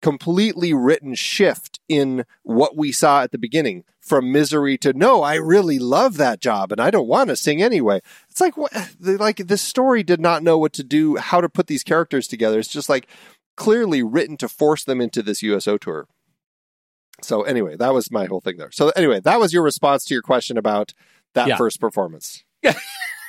[0.00, 5.34] completely written shift in what we saw at the beginning from misery to no i
[5.34, 9.38] really love that job and i don't want to sing anyway it's like what like
[9.38, 12.68] this story did not know what to do how to put these characters together it's
[12.68, 13.08] just like
[13.56, 16.06] clearly written to force them into this uso tour
[17.20, 20.14] so anyway that was my whole thing there so anyway that was your response to
[20.14, 20.92] your question about
[21.34, 21.56] that Yeah.
[21.56, 22.44] first performance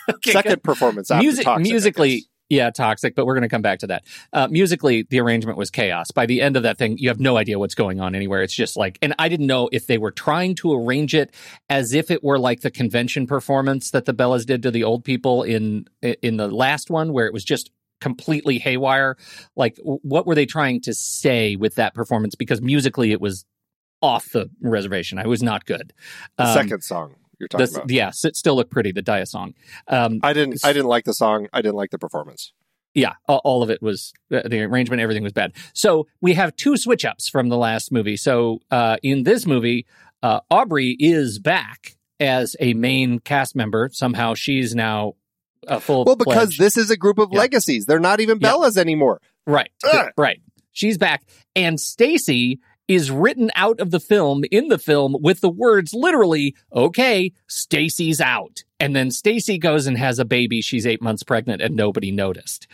[0.09, 0.63] Okay, second good.
[0.63, 2.25] performance after Music, Toxic, musically.
[2.49, 4.05] Yeah, toxic, but we're going to come back to that.
[4.33, 6.09] Uh, musically, the arrangement was chaos.
[6.09, 8.41] By the end of that thing, you have no idea what's going on anywhere.
[8.41, 11.33] It's just like, and I didn't know if they were trying to arrange it
[11.69, 15.03] as if it were like the convention performance that the Bellas did to the old
[15.03, 17.69] people in in the last one, where it was just
[18.01, 19.15] completely haywire.
[19.55, 22.33] Like, what were they trying to say with that performance?
[22.33, 23.45] Because musically, it was
[24.01, 25.19] off the reservation.
[25.19, 25.93] I was not good.
[26.37, 27.89] The Um, second song you're talking the- about.
[27.89, 28.91] Yes, it still looked pretty.
[28.91, 29.53] The Dia song.
[29.87, 30.63] Um, I didn't.
[30.65, 31.47] I didn't like the song.
[31.53, 32.53] I didn't like the performance.
[32.93, 35.01] yeah, all, of it was the, the arrangement.
[35.01, 35.53] Everything was bad.
[35.73, 38.17] So we have two switch ups from the last movie.
[38.17, 39.85] So uh, in this movie,
[40.23, 43.89] uh, Aubrey is back as a main cast member.
[43.93, 45.13] Somehow she's now
[45.67, 46.03] a full.
[46.03, 47.39] Well, because this is a group of Yeah.
[47.39, 47.85] legacies.
[47.85, 48.49] They're not even Yeah.
[48.53, 49.21] Bellas anymore.
[49.45, 49.69] Right.
[49.83, 50.11] Ugh.
[50.17, 50.41] Right.
[50.71, 51.23] She's back.
[51.55, 56.55] And Stacy is written out of the film in the film with the words literally,
[56.73, 58.63] okay, Stacy's out.
[58.79, 60.59] And then Stacy goes and has a baby.
[60.59, 62.67] She's eight months pregnant and nobody noticed.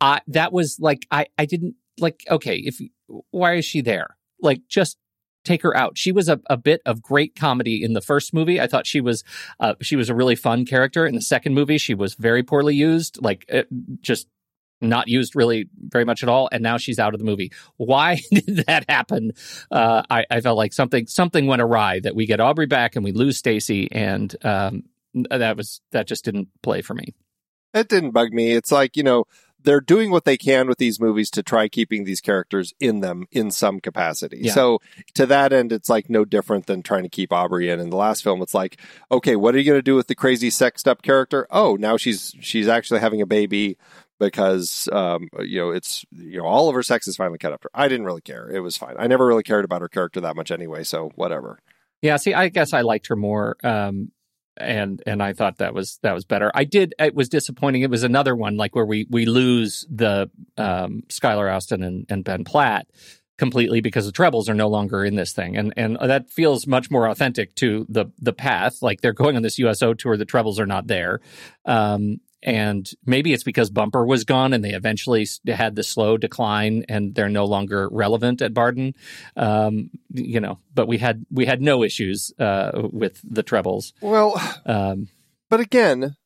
[0.00, 2.80] Uh, that was like, I, I didn't like, okay, if,
[3.30, 4.16] why is she there?
[4.40, 4.98] Like, just
[5.44, 5.96] take her out.
[5.96, 8.60] She was a, a bit of great comedy in the first movie.
[8.60, 9.24] I thought she was,
[9.58, 11.06] uh, she was a really fun character.
[11.06, 13.68] In the second movie, she was very poorly used, like, it,
[14.00, 14.28] just
[14.82, 17.52] not used really very much at all, and now she's out of the movie.
[17.76, 19.32] Why did that happen?
[19.70, 23.04] Uh, I, I felt like something something went awry that we get Aubrey back and
[23.04, 24.84] we lose Stacy, and um,
[25.30, 27.14] that was that just didn't play for me.
[27.74, 28.52] It didn't bug me.
[28.52, 29.24] It's like you know
[29.64, 33.26] they're doing what they can with these movies to try keeping these characters in them
[33.30, 34.38] in some capacity.
[34.42, 34.52] Yeah.
[34.52, 34.80] So
[35.14, 37.80] to that end, it's like no different than trying to keep Aubrey in.
[37.80, 40.14] In the last film, it's like, okay, what are you going to do with the
[40.14, 41.46] crazy sexed up character?
[41.50, 43.76] Oh, now she's she's actually having a baby
[44.22, 47.64] because um, you know it's you know all of her sex is finally cut up.
[47.74, 48.48] I didn't really care.
[48.48, 48.94] It was fine.
[48.98, 50.84] I never really cared about her character that much anyway.
[50.84, 51.58] So whatever.
[52.00, 54.10] Yeah, see, I guess I liked her more, um,
[54.56, 56.50] and and I thought that was that was better.
[56.54, 56.94] I did.
[56.98, 57.82] It was disappointing.
[57.82, 62.24] It was another one like where we we lose the um, Skylar Astin and, and
[62.24, 62.86] Ben Platt
[63.38, 66.90] completely because the trebles are no longer in this thing, and and that feels much
[66.90, 68.82] more authentic to the the path.
[68.82, 71.20] Like they're going on this USO tour, the trebles are not there.
[71.64, 76.84] Um, and maybe it's because Bumper was gone and they eventually had the slow decline
[76.88, 78.94] and they're no longer relevant at Barden.
[79.36, 83.92] Um, you know, but we had we had no issues uh, with the trebles.
[84.00, 85.08] Well, Um,
[85.48, 86.16] But again,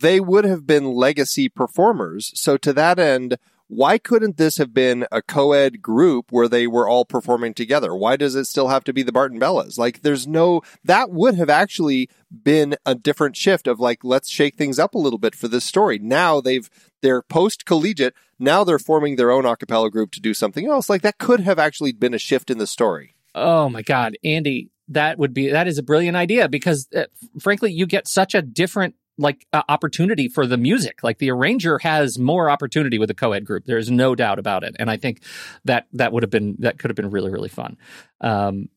[0.00, 2.30] they would have been legacy performers.
[2.34, 6.88] So to that end, why couldn't this have been a co-ed group where they were
[6.88, 7.94] all performing together?
[7.94, 9.78] Why does it still have to be the Barden Bellas?
[9.78, 12.08] Like there's no that would have actually
[12.42, 15.64] been a different shift of like let's shake things up a little bit for this
[15.64, 15.98] story.
[15.98, 16.68] Now they've
[17.02, 20.88] they're post collegiate, now they're forming their own a cappella group to do something else.
[20.88, 23.14] Like that could have actually been a shift in the story.
[23.34, 27.04] oh my God, Andy, that would be that is a brilliant idea because uh,
[27.40, 31.00] frankly, you get such a different like uh, opportunity for the music.
[31.02, 33.64] Like the arranger has more opportunity with a co-ed group.
[33.64, 35.22] There's no doubt about it, and I think
[35.64, 37.76] that that would have been that could have been really really fun.
[38.20, 38.68] Um,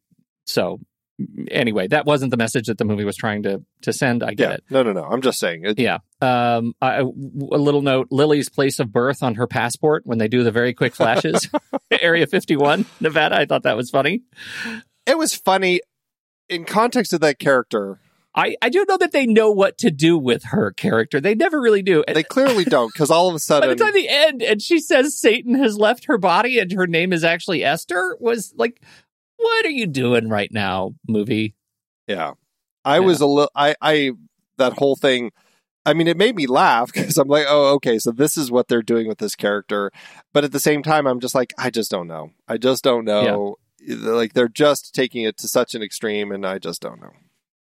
[0.45, 0.79] so
[1.49, 4.21] anyway, that wasn't the message that the movie was trying to to send.
[4.23, 4.55] I get Yeah.
[4.55, 4.63] it.
[4.69, 5.03] No, no, no.
[5.03, 5.63] I'm just saying.
[5.65, 5.97] It, Yeah.
[6.21, 10.43] Um, I, a little note: Lily's place of birth on her passport when they do
[10.43, 11.49] the very quick flashes.
[11.91, 13.35] Area fifty-one, Nevada.
[13.37, 14.21] I thought that was funny.
[15.07, 15.81] It was funny
[16.49, 17.99] in context of that character.
[18.37, 21.19] I, I don't know that they know what to do with her character.
[21.19, 22.03] They never really do.
[22.07, 25.19] They clearly don't because all of a sudden it's time the end, and she says
[25.19, 28.15] Satan has left her body, and her name is actually Esther.
[28.19, 28.79] Was like,
[29.37, 31.55] what are you doing right now, movie?
[32.07, 32.33] Yeah.
[32.85, 33.05] I Yeah.
[33.05, 34.11] was a little, I, I,
[34.57, 35.31] that whole thing,
[35.83, 38.67] I mean, it made me laugh because I'm like, oh, okay, so this is what
[38.67, 39.91] they're doing with this character.
[40.31, 42.31] But at the same time, I'm just like, I just don't know.
[42.47, 43.55] I just don't know.
[43.87, 47.13] Like, they're just taking it to such an extreme, and I just don't know.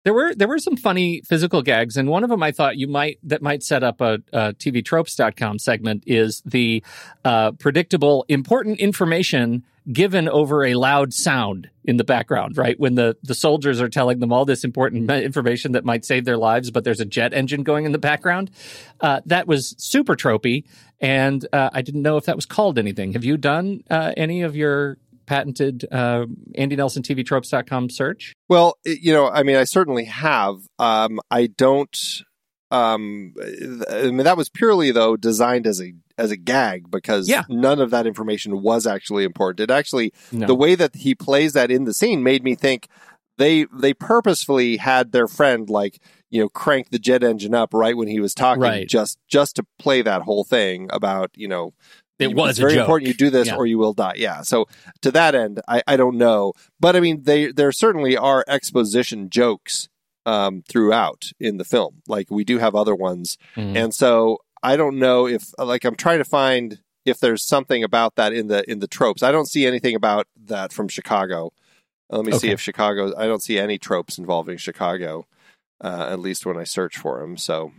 [0.09, 2.89] There were there were some funny physical gags, and one of them I thought you
[2.89, 6.83] might that might set up a, a TVTropes.com segment is the
[7.27, 12.81] uh, predictable important information given over a loud sound in the background, right?
[12.81, 16.39] When the the soldiers are telling them all this important information that might save their
[16.39, 18.51] lives, but there's a jet engine going in the background.
[19.03, 20.65] Uh, that was super tropey,
[21.03, 23.13] and uh, I didn't know if that was called anything.
[23.13, 24.97] Have you done uh, any of your
[25.29, 26.25] patented uh,
[26.57, 28.33] Andy Nelson TVTropes.com search?
[28.49, 30.57] Well, you know, I mean, I certainly have.
[30.79, 31.97] Um, I don't.
[32.71, 33.35] Um,
[33.91, 37.45] I mean, that was purely though designed as a as a gag because Yeah.
[37.49, 39.61] none of that information was actually important.
[39.61, 40.47] It actually No.
[40.47, 42.89] the way that he plays that in the scene made me think
[43.39, 45.99] they they purposefully had their friend like
[46.31, 48.87] you know crank the jet engine up right when he was talking Right.
[48.89, 51.73] just just to play that whole thing about you know
[52.19, 52.81] It was it's very joke.
[52.83, 53.57] important you do this Yeah.
[53.57, 54.67] or you will die yeah so
[55.03, 59.31] to that end i i don't know but i mean they there certainly are exposition
[59.31, 59.89] jokes
[60.27, 63.77] um throughout in the film like we do have other ones Mhm.
[63.77, 68.17] and so I don't know if like I'm trying to find if there's something about
[68.17, 69.23] that in the in the tropes.
[69.23, 71.53] I don't see anything about that from Chicago.
[72.11, 73.13] Let me see if Chicago.
[73.17, 75.27] I don't see any tropes involving Chicago,
[75.81, 77.37] uh, at least when I search for them.
[77.37, 77.71] So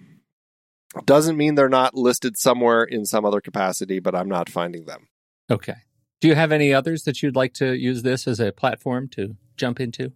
[1.05, 5.07] doesn't mean they're not listed somewhere in some other capacity, but I'm not finding them.
[5.49, 5.75] Okay.
[6.21, 9.35] Do you have any others that you'd like to use this as a platform to
[9.55, 10.11] jump into?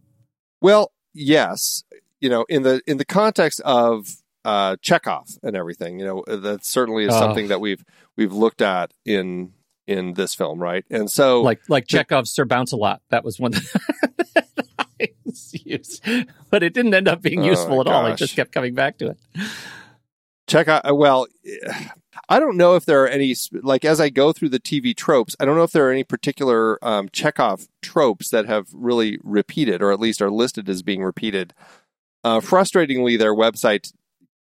[0.62, 1.84] Well, yes,
[2.20, 4.08] you know, in the in the context of
[4.46, 7.20] uh, Chekhov and everything, you know, that certainly is Oh.
[7.20, 7.84] something that we've
[8.18, 9.54] we've looked at in
[9.88, 10.84] in this film, right?
[10.90, 13.02] And so, Like like Chekhov's Sir Bounce a Lot.
[13.10, 13.52] That was one
[14.34, 14.48] that
[14.80, 15.10] I
[15.54, 16.04] used,
[16.50, 18.06] but it didn't end up being Oh, useful at all.
[18.06, 19.18] I just kept coming back to it.
[20.48, 21.26] Check out uh, well
[22.30, 25.36] i don't know if there are any like as i go through the tv tropes
[25.40, 29.84] i don't know if there are any particular um, chekhov tropes that have really repeated
[29.84, 31.54] or at least are listed as being repeated.
[32.24, 33.94] Uh, frustratingly their website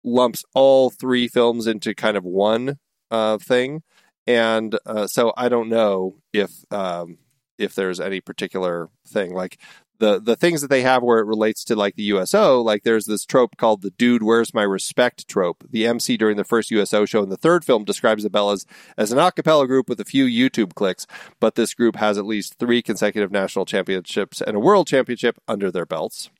[0.03, 2.79] lumps all three films into kind of one
[3.11, 3.83] uh, thing.
[4.27, 7.19] And uh, so i don't know if um,
[7.59, 9.33] if there's any particular thing.
[9.33, 9.59] Like
[9.99, 13.07] the the things that they have where it relates to like the USO, like there's
[13.07, 15.65] this trope called the "Dude, where's my respect?" trope.
[15.69, 18.65] The MC during the first USO show in the third film describes the Bellas
[18.97, 21.07] as an a cappella group with a few YouTube clicks,
[21.41, 25.71] but this group has at least three consecutive national championships and a world championship under
[25.71, 26.31] their belts.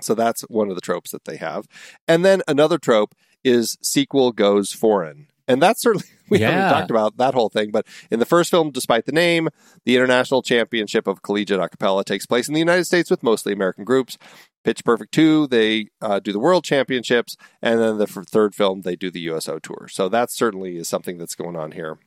[0.00, 1.66] So that's one of the tropes that they have.
[2.06, 3.14] And then another trope
[3.44, 5.28] is sequel goes foreign.
[5.48, 6.50] And that's certainly, we Yeah.
[6.50, 9.48] haven't talked about that whole thing, but in the first film, despite the name,
[9.84, 13.84] the International Championship of Collegiate Acapella takes place in the United States with mostly American
[13.84, 14.18] groups.
[14.64, 17.36] Pitch Perfect 2, they uh, do the World Championships.
[17.62, 19.88] And then the f- third film, they do the USO Tour.
[19.90, 21.98] So that certainly is something that's going on here.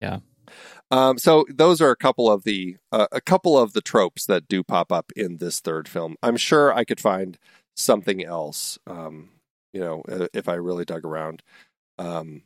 [0.00, 0.18] Yeah.
[0.90, 4.48] Um, so those are a couple of the uh, a couple of the tropes that
[4.48, 6.16] do pop up in this third film.
[6.24, 7.38] I'm sure I could find
[7.76, 8.76] something else.
[8.88, 9.28] Um,
[9.72, 11.42] you know, uh, if I really dug around.
[11.98, 12.42] Um,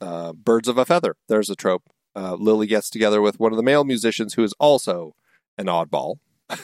[0.00, 1.16] uh, Birds of a feather.
[1.28, 1.84] There's a trope.
[2.16, 5.14] Uh, Lily gets together with one of the male musicians who is also
[5.58, 6.16] an oddball.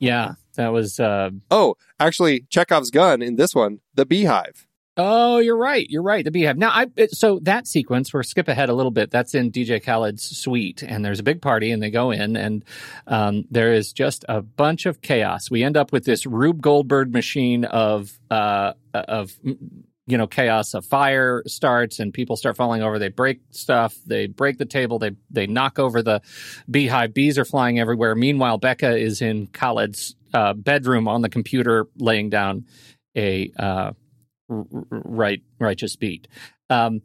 [0.00, 0.98] Yeah, that was.
[0.98, 4.66] Uh, Oh, actually, Chekhov's gun in this one, the beehive.
[4.96, 5.86] oh, you're right.
[5.88, 6.24] You're right.
[6.24, 6.56] The beehive.
[6.58, 8.12] Now, I it- so that sequence.
[8.12, 9.10] We're skip ahead a little bit.
[9.12, 12.64] That's in DJ Khaled's suite, and there's a big party, and they go in, and
[13.06, 15.50] um, there is just a bunch of chaos.
[15.52, 19.38] We end up with this Rube Goldberg machine of uh, of
[20.06, 20.74] you know chaos.
[20.74, 22.98] A fire starts, and people start falling over.
[22.98, 23.96] They break stuff.
[24.06, 24.98] They break the table.
[24.98, 26.22] They they knock over the
[26.70, 27.14] beehive.
[27.14, 28.14] Bees are flying everywhere.
[28.14, 32.66] Meanwhile, Beca is in Khaled's uh, bedroom on the computer, laying down
[33.16, 33.92] a uh,
[34.48, 36.28] right righteous beat.
[36.70, 37.00] Um,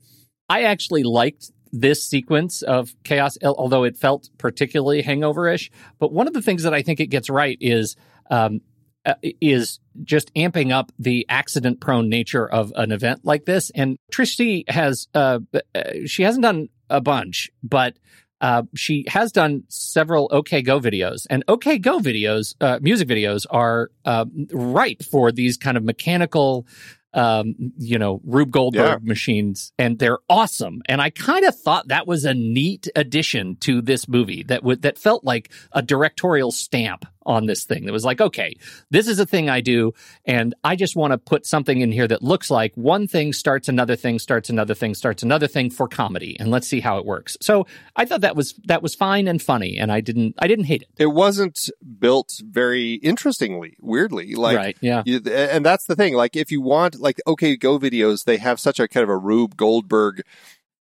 [0.50, 5.72] I actually liked this sequence of chaos, although it felt particularly hangover-ish.
[6.00, 7.96] But one of the things that I think it gets right is
[8.30, 8.60] um,
[9.06, 13.72] uh, is just amping up the accident-prone nature of an event like this.
[13.76, 15.40] And Trish has uh,
[15.76, 17.98] uh, she hasn't done a bunch, but
[18.42, 23.46] uh, she has done several OK Go videos, and OK Go videos, uh, music videos,
[23.50, 26.66] are uh, ripe for these kind of mechanical,
[27.14, 30.82] um, you know, Rube Goldberg machines, and they're awesome.
[30.88, 34.82] And I kind of thought that was a neat addition to this movie that would
[34.82, 37.86] that felt like a directorial stamp on this thing.
[37.86, 38.56] That was like, okay,
[38.90, 39.94] this is a thing I do,
[40.26, 43.70] and I just want to put something in here that looks like one thing starts
[43.70, 47.06] another thing, starts another thing, starts another thing for comedy, and let's see how it
[47.06, 47.38] works.
[47.42, 50.66] So I thought that was that was fine and funny, and I didn't I didn't
[50.66, 50.90] hate it.
[50.98, 51.60] It wasn't
[52.00, 54.36] built very interestingly, weirdly.
[54.36, 54.78] Like, right?
[54.82, 55.04] Yeah.
[55.06, 56.16] You, and that's the thing.
[56.16, 59.18] Like, if you want, like, okay, Go videos, they have such a kind of a
[59.18, 60.24] Rube Goldberg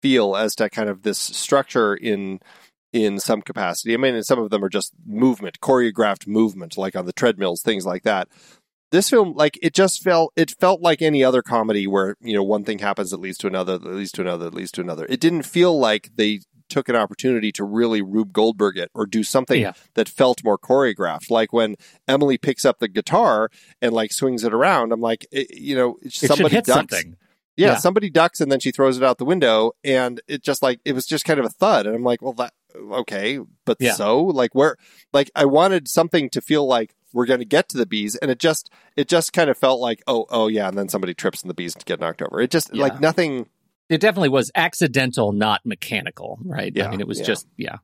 [0.01, 2.41] feel as to kind of this structure in
[2.93, 3.95] in some capacity.
[3.95, 7.62] I mean, and some of them are just movement, choreographed movement, like on the treadmills,
[7.62, 8.28] things like that.
[8.91, 12.43] This film, like, it just felt it felt like any other comedy where you know
[12.43, 15.05] one thing happens that leads to another, that leads to another, that leads to another.
[15.11, 19.22] It didn't feel like they took an opportunity to really Rube Goldberg it or do
[19.22, 19.72] something Yeah.
[19.95, 21.30] that felt more choreographed.
[21.30, 21.76] Like when
[22.07, 25.97] Emily picks up the guitar and like swings it around, I'm like, it, you know,
[26.03, 26.68] It somebody ducks.
[26.68, 27.16] something.
[27.57, 27.76] Yeah, Yeah.
[27.78, 30.93] somebody ducks and then she throws it out the window, and it just like it
[30.95, 33.93] was just kind of a thud, and I'm like, well, that okay, but Yeah.
[33.95, 34.77] so like where,
[35.12, 38.31] like I wanted something to feel like we're going to get to the bees, and
[38.31, 41.43] it just it just kind of felt like oh oh yeah, and then somebody trips
[41.43, 42.41] and the bees get knocked over.
[42.41, 42.83] It just Yeah.
[42.83, 43.49] like nothing.
[43.89, 46.39] It definitely was accidental, not mechanical.
[46.45, 46.73] Right?
[46.75, 47.25] Yeah, I mean, it was yeah.
[47.27, 47.77] just yeah.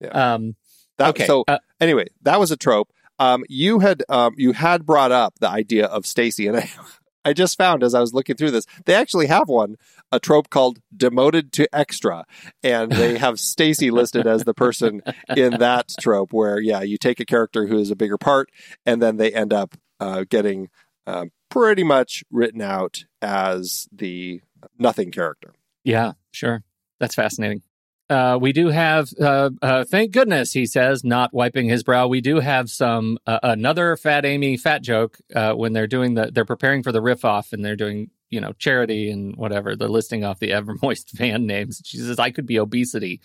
[0.00, 0.34] Yeah.
[0.34, 0.56] Um,
[0.98, 1.26] That, okay.
[1.26, 2.90] So uh, anyway, that was a trope.
[3.18, 6.70] Um, you had um, you had brought up the idea of Stacy, and I,
[7.26, 9.76] I just found as I was looking through this, they actually have one,
[10.14, 12.24] a trope called demoted to extra,
[12.62, 15.02] and they have Stacy listed as the person
[15.36, 18.50] in that trope, where yeah, you take a character who is a bigger part,
[18.86, 20.68] and then they end up uh, getting
[21.06, 24.40] uh, pretty much written out as the
[24.78, 25.54] nothing character.
[25.84, 26.62] Yeah, sure.
[27.00, 27.62] That's fascinating.
[28.10, 32.06] Uh, we do have, uh, uh, thank goodness, he says, not wiping his brow.
[32.06, 36.30] We do have some uh, another Fat Amy fat joke uh, when they're doing the
[36.32, 39.76] they're preparing for the riff off and they're doing you know charity and whatever.
[39.76, 41.80] They're listing off the Evermoist fan names.
[41.84, 43.20] She says, "I could be obesity."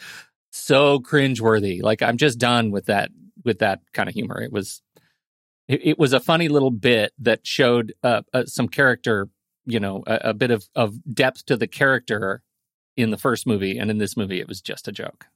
[0.52, 1.82] So cringeworthy.
[1.82, 3.10] Like I'm just done with that
[3.44, 4.42] with that kind of humor.
[4.42, 4.82] It was
[5.68, 9.30] it, it was a funny little bit that showed uh, uh, some character,
[9.66, 12.42] you know, a, a bit of of depth to the character
[12.98, 15.28] in the first movie, and in this movie, it was just a joke.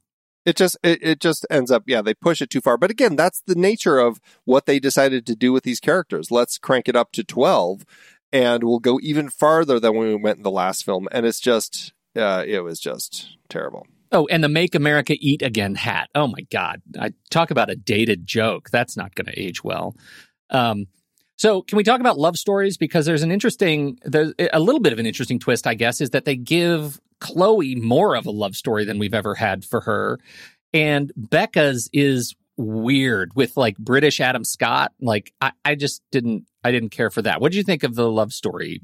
[0.46, 2.78] It just it, it just ends up yeah they push it too far.
[2.78, 6.32] But again, that's the nature of what they decided to do with these characters.
[6.32, 7.86] Let's crank it up to twelve,
[8.34, 11.08] and we'll go even farther than when we went in the last film.
[11.12, 13.88] And it's just uh, it was just terrible.
[14.12, 16.10] Oh, and the "Make America Eat Again" hat.
[16.14, 16.82] Oh my God!
[17.00, 18.70] I talk about a dated joke.
[18.70, 19.96] That's not going to age well.
[20.50, 20.88] Um,
[21.36, 22.78] so, can we talk about love stories?
[22.78, 26.12] Because there's an interesting, there's a little bit of an interesting twist, I guess, is
[26.12, 30.20] that they give Chloe more of a love story than we've ever had for her,
[30.74, 34.92] and Beca's is weird with like British Adam Scott.
[35.00, 37.42] Like, I, I just didn't, I didn't care for that.
[37.42, 38.82] What did you think of the love story,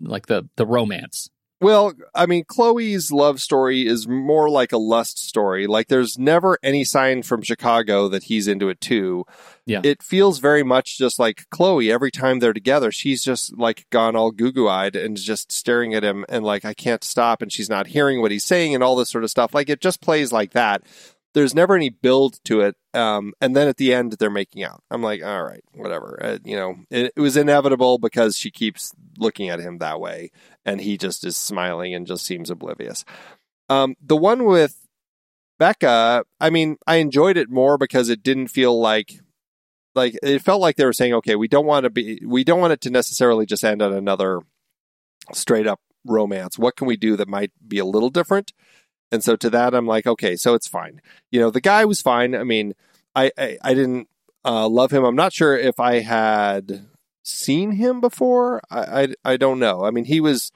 [0.00, 1.30] like the the romance?
[1.60, 5.66] Well, I mean, Chloe's love story is more like a lust story.
[5.66, 9.24] Like, there's never any sign from Chicago that he's into it too.
[9.66, 9.80] Yeah.
[9.82, 11.90] It feels very much just like Chloe.
[11.90, 15.94] Every time they're together, she's just like gone all goo goo eyed and just staring
[15.94, 17.42] at him and like, I can't stop.
[17.42, 19.52] And she's not hearing what he's saying and all this sort of stuff.
[19.52, 20.84] Like, it just plays like that.
[21.34, 22.76] There's never any build to it.
[22.94, 24.82] Um, and then at the end, they're making out.
[24.90, 26.18] I'm like, all right, whatever.
[26.22, 30.30] Uh, you know, it, it was inevitable because she keeps looking at him that way
[30.64, 33.04] and he just is smiling and just seems oblivious.
[33.68, 34.86] Um, the one with
[35.60, 39.20] Beca, I mean, I enjoyed it more because it didn't feel like
[39.94, 42.60] like it felt like they were saying, okay, we don't want to be we don't
[42.60, 44.40] want it to necessarily just end on another
[45.32, 46.58] straight up romance.
[46.58, 48.52] What can we do that might be a little different?
[49.10, 51.00] And so to that I'm like, okay, so it's fine.
[51.30, 52.34] You know, the guy was fine.
[52.34, 52.74] I mean,
[53.14, 54.08] I I, I didn't
[54.44, 55.04] uh, love him.
[55.04, 56.86] I'm not sure if I had
[57.24, 58.60] seen him before.
[58.70, 59.84] I, I, I don't know.
[59.84, 60.50] I mean, he was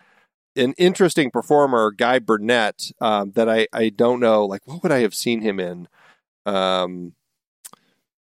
[0.57, 4.45] an interesting performer, Guy Burnett, um, that I, I don't know.
[4.47, 5.89] Like, what would I have seen him in?
[6.47, 7.15] Um,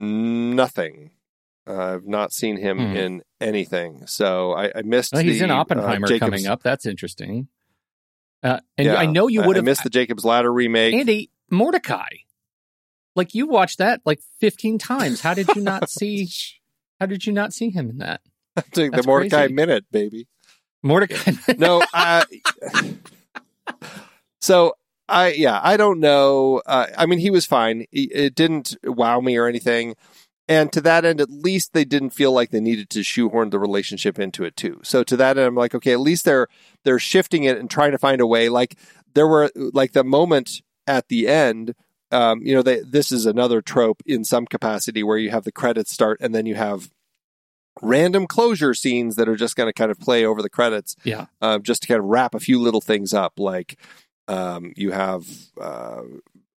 [0.00, 1.10] nothing.
[1.68, 2.96] Uh, I've not seen him Hmm.
[2.96, 4.06] in anything.
[4.06, 5.12] So I, I missed.
[5.12, 6.62] Well, he's the, in uh, Oppenheimer Jacob's- coming up.
[6.62, 7.48] That's interesting.
[8.46, 10.94] Uh, and Yeah, I know you would have missed the Jacob's Ladder remake.
[10.94, 12.06] Andy Mortdecai.
[13.16, 15.20] Like you watched that like 15 times.
[15.20, 16.28] How did you not see?
[17.00, 18.20] How did you not see him in that?
[18.72, 19.52] the That's Mortdecai crazy.
[19.52, 20.28] Minute, baby.
[20.84, 21.58] Mortdecai.
[21.58, 22.24] no, I,
[24.40, 24.76] so
[25.08, 26.62] I yeah, I don't know.
[26.64, 27.86] Uh, I mean, he was fine.
[27.90, 29.96] It didn't wow me or anything.
[30.48, 33.58] And to that end, at least they didn't feel like they needed to shoehorn the
[33.58, 34.80] relationship into it too.
[34.84, 36.46] So to that end, I'm like, okay, at least they're
[36.84, 38.48] they're shifting it and trying to find a way.
[38.48, 38.78] Like
[39.14, 41.74] there were like the moment at the end.
[42.12, 45.50] Um, you know, they, this is another trope in some capacity where you have the
[45.50, 46.88] credits start and then you have
[47.82, 51.26] random closure scenes that are just going to kind of play over the credits yeah.
[51.42, 53.34] uh, just to kind of wrap a few little things up.
[53.38, 53.78] Like
[54.28, 55.26] um, you have
[55.60, 56.02] uh,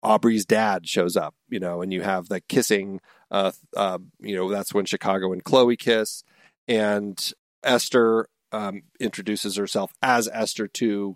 [0.02, 3.02] Aubrey's dad shows up, you know, and you have the kissing.
[3.32, 6.24] Uh, uh, you know, that's when Chicago and Chloe kiss,
[6.68, 7.32] and
[7.64, 11.16] Esther um, introduces herself as Esther to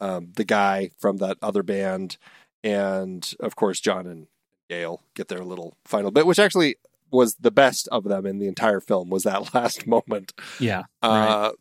[0.00, 2.16] um, the guy from that other band,
[2.64, 4.26] and of course John and
[4.68, 6.76] Gail get their little final bit, which actually
[7.10, 9.10] was the best of them in the entire film.
[9.10, 10.32] Was that last moment?
[10.58, 10.84] Yeah.
[11.02, 11.28] right.
[11.28, 11.52] Uh,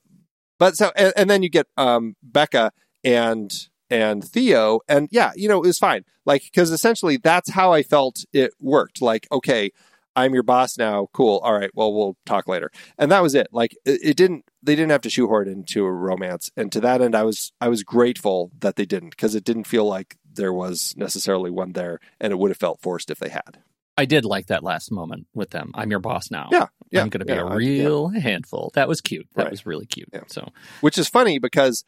[0.57, 2.71] but so and, and then you get um, Beca
[3.03, 6.03] and and Theo, and yeah, you know it was fine.
[6.25, 9.01] Like because essentially that's how I felt it worked.
[9.01, 9.71] Like okay,
[10.15, 11.07] I'm your boss now.
[11.13, 11.37] Cool.
[11.39, 11.71] All right.
[11.73, 12.71] Well, we'll talk later.
[12.97, 13.47] And that was it.
[13.51, 14.45] Like it, it didn't.
[14.61, 16.51] They didn't have to shoehorn it into a romance.
[16.57, 19.65] And to that end, I was I was grateful that they didn't because it didn't
[19.67, 23.29] feel like there was necessarily one there, and it would have felt forced if they
[23.29, 23.59] had.
[23.97, 25.71] I did like that last moment with them.
[25.75, 26.47] I'm your boss now.
[26.51, 28.71] Yeah, yeah, I'm going to be yeah, a I- real handful.
[28.75, 29.27] That was cute.
[29.35, 29.51] That Right.
[29.51, 30.07] was really cute.
[30.13, 30.21] Yeah.
[30.27, 30.49] So
[30.81, 31.83] which is funny because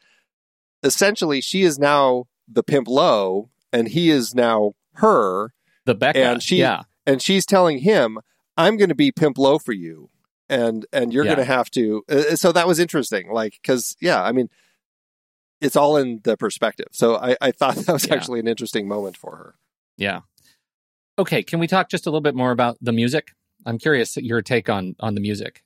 [0.82, 5.52] essentially she is now the Pimp-Lo and he is now her
[5.86, 6.16] the Beca.
[6.16, 6.82] and she yeah.
[7.06, 8.18] and she's telling him
[8.56, 10.10] i'm going to be Pimp-Lo for you
[10.48, 11.34] and and you're Yeah.
[11.36, 14.48] going to have to uh, so that was interesting like because yeah i mean
[15.60, 18.14] it's all in the perspective so i i thought that was Yeah.
[18.14, 19.54] actually an interesting moment for her
[19.96, 20.20] Yeah.
[21.18, 23.32] Okay, can we talk just a little bit more about the music?
[23.66, 25.62] I'm curious your take on on the music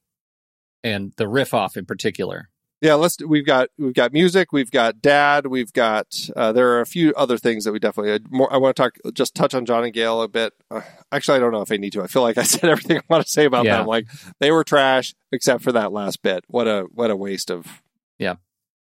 [0.82, 2.48] and the riff off in particular.
[2.80, 6.06] Yeah let's we've got we've got music we've got dad we've got
[6.36, 8.96] uh, there are a few other things that we definitely more i want to talk
[9.14, 11.76] just touch on john and gail a bit uh, actually i don't know if i
[11.76, 13.78] need to i feel like i said everything i want to say about Yeah.
[13.78, 14.06] them like
[14.40, 17.82] they were trash except for that last bit what a what a waste of
[18.18, 18.36] Yeah.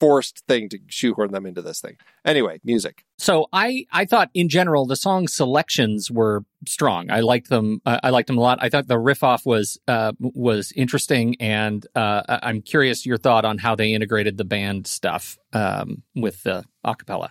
[0.05, 1.97] Forced thing to shoehorn them into this thing.
[2.23, 3.03] Anyway, music.
[3.17, 7.09] So I I thought in general the song selections were strong.
[7.09, 7.81] I liked them.
[7.85, 8.59] Uh, I liked them a lot.
[8.61, 13.45] I thought the riff off was uh, was interesting, and uh, I'm curious your thought
[13.45, 17.29] on how they integrated the band stuff um, with the acapella.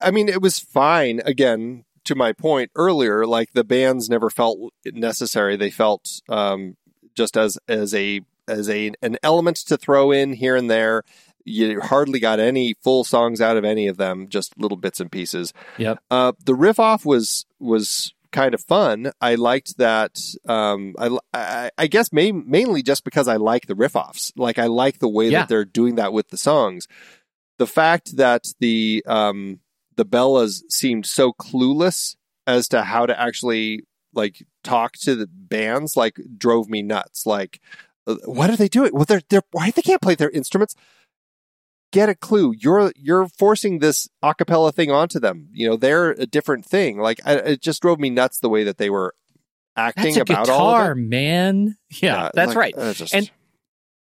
[0.00, 1.20] I mean, it was fine.
[1.24, 5.56] Again, to my point earlier, like the bands never felt necessary.
[5.56, 6.76] They felt um,
[7.16, 11.02] just as as a as a an element to throw in here and there.
[11.48, 15.10] You hardly got any full songs out of any of them, just little bits and
[15.10, 15.52] pieces.
[15.78, 16.00] Yep.
[16.10, 19.12] Uh, the riff off was was kind of fun.
[19.20, 20.18] I liked that.
[20.48, 24.32] Um, I, I I guess main, mainly just because I like the riff offs.
[24.36, 25.40] Like I like the way Yeah.
[25.40, 26.88] that they're doing that with the songs.
[27.58, 29.60] The fact that the um,
[29.96, 32.16] the Bellas seemed so clueless
[32.46, 37.24] as to how to actually like talk to the bands like drove me nuts.
[37.24, 37.60] Like,
[38.06, 38.90] uh, what are they doing?
[38.92, 40.74] Well, they're they're why they can't play their instruments.
[41.96, 42.52] Get a clue.
[42.58, 45.48] You're you're forcing this acapella thing onto them.
[45.52, 46.98] You know, they're a different thing.
[46.98, 49.14] Like, I, it just drove me nuts the way that they were
[49.76, 51.00] acting That's a about guitar, all of it.
[51.00, 51.76] man.
[51.90, 52.74] Yeah, Yeah, that's like, right.
[52.76, 53.30] uh, just- and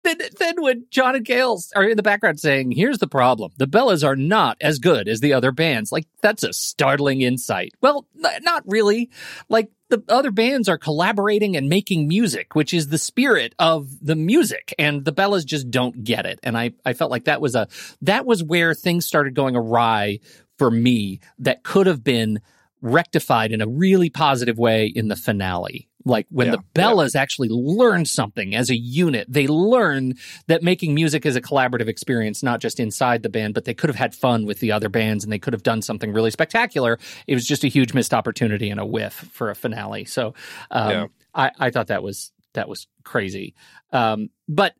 [0.04, 3.66] then, then when John and Gail are in the background saying, "Here's the problem: the
[3.68, 7.72] Bellas are not as good as the other bands," like that's a startling insight.
[7.82, 9.10] Well, not really.
[9.50, 14.16] Like the other bands are collaborating and making music, which is the spirit of the
[14.16, 16.40] music, and the Bellas just don't get it.
[16.44, 17.68] And I, I felt like that was a
[18.02, 20.20] that was where things started going awry
[20.58, 21.20] for me.
[21.40, 22.42] That could have been
[22.82, 25.88] rectified in a really positive way in the finale.
[26.06, 30.14] Like when Yeah, the Bellas actually learn something as a unit, they learn
[30.48, 33.90] that making music is a collaborative experience, not just inside the band, but they could
[33.90, 37.00] have had fun with the other bands and they could have done something really spectacular.
[37.26, 40.06] It was just a huge missed opportunity and a whiff for a finale.
[40.06, 40.36] So
[40.70, 41.08] um, Yeah.
[41.34, 43.54] I, I thought that was that was crazy.
[43.92, 44.74] Um, but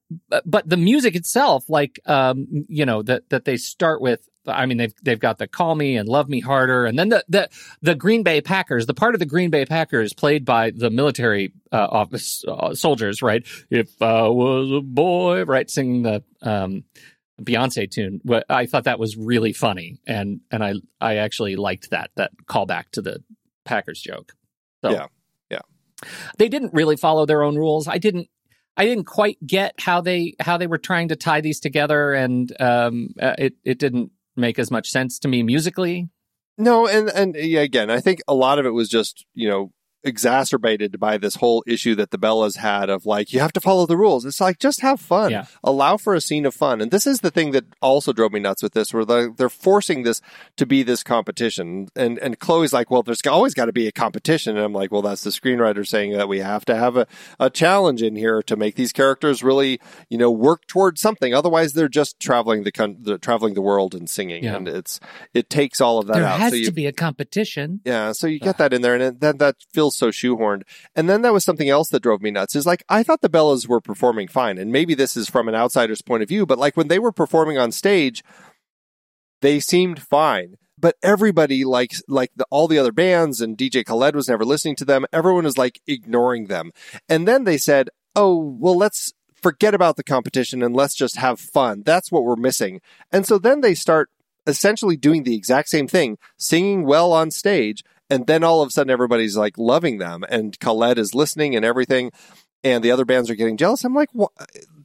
[0.46, 4.28] but the music itself, like um, you know that that they start with.
[4.48, 7.24] I mean, they've they've got the "Call Me" and "Love Me Harder," and then the
[7.28, 7.50] the
[7.82, 8.86] the Green Bay Packers.
[8.86, 13.22] The part of the Green Bay Packers played by the military uh, office uh, soldiers,
[13.22, 13.46] right?
[13.70, 16.84] If I was a boy, right, singing the um,
[17.42, 18.22] Beyonce tune.
[18.50, 22.92] I thought that was really funny, and and I I actually liked that that callback
[22.92, 23.24] to the
[23.66, 24.34] Packers joke.
[24.84, 25.08] So, Yeah.
[26.38, 27.88] They didn't really follow their own rules.
[27.88, 28.28] I didn't.
[28.78, 32.52] I didn't quite get how they how they were trying to tie these together, and
[32.60, 36.10] um, uh, it it didn't make as much sense to me musically.
[36.58, 39.72] No, and and yeah, again, I think a lot of it was just you know
[40.06, 43.86] exacerbated by this whole issue that the Bellas had of like you have to follow
[43.86, 44.26] the rules.
[44.26, 45.46] It's like just have fun, Yeah.
[45.64, 48.40] allow for a scene of fun, and this is the thing that also drove me
[48.40, 50.22] nuts with this, where they're, they're forcing this
[50.58, 53.92] to be this competition, and and Chloe's like, well, there's always got to be a
[53.92, 57.08] competition, and I'm like, well, that's the screenwriter saying that we have to have a,
[57.40, 59.80] a challenge in here to make these characters really
[60.10, 61.34] you know work towards something.
[61.34, 64.56] Otherwise, they're just traveling the, con- the traveling the world and singing, Yeah.
[64.56, 65.00] and it's
[65.34, 66.40] it takes all of that there out.
[66.40, 67.82] has so you, to be a competition.
[67.86, 70.64] yeah, so you get that in there, and it, then that feels so shoehorned.
[70.96, 72.56] And then that was something else that drove me nuts.
[72.56, 75.56] Is like I thought the Bellas were performing fine, and maybe this is from an
[75.56, 78.24] outsider's point of view, but like when they were performing on stage,
[79.42, 80.56] they seemed fine.
[80.78, 84.76] But everybody, like like the, all the other bands, and DJ Khaled was never listening
[84.78, 85.06] to them.
[85.14, 86.72] Everyone was like ignoring them.
[87.08, 91.40] And then they said, "Oh, well, let's." Forget about the competition and let's just have
[91.40, 91.84] fun.
[91.86, 92.82] That's what we're missing.
[93.12, 94.10] And so then they start
[94.48, 98.72] essentially doing the exact same thing, singing well on stage, and then all of a
[98.72, 102.12] sudden everybody's like loving them, and Khaled is listening and everything,
[102.64, 103.84] and the other bands are getting jealous.
[103.84, 104.32] I'm like, what?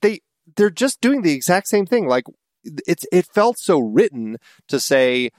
[0.00, 0.20] They
[0.56, 2.06] they're just doing the exact same thing.
[2.06, 2.24] Like
[2.64, 4.36] it's it felt so written
[4.68, 5.30] to say,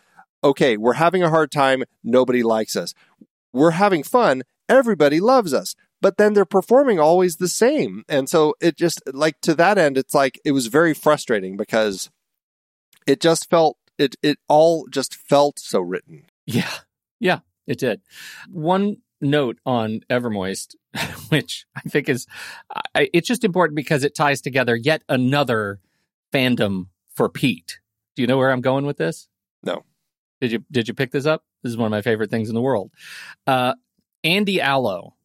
[0.43, 2.93] okay, we're having a hard time, nobody likes us.
[3.53, 5.75] We're having fun, everybody loves us.
[6.01, 8.03] But then they're performing always the same.
[8.09, 12.09] And so it just like to that end, it's like it was very frustrating because
[13.05, 16.25] it just felt it it all just felt so written.
[16.47, 16.71] Yeah,
[17.19, 18.01] yeah, it did.
[18.49, 20.75] One note on Evermoist,
[21.29, 22.27] which I think is,
[22.95, 25.79] I, it's just important because it ties together yet another
[26.33, 27.79] fandom for Pete.
[28.15, 29.27] Do you know where I'm going with this?
[29.63, 29.83] No.
[30.39, 31.43] Did you Did you pick this up?
[31.61, 32.91] This is one of my favorite things in the world.
[33.45, 33.75] Uh,
[34.23, 35.15] Andy Allo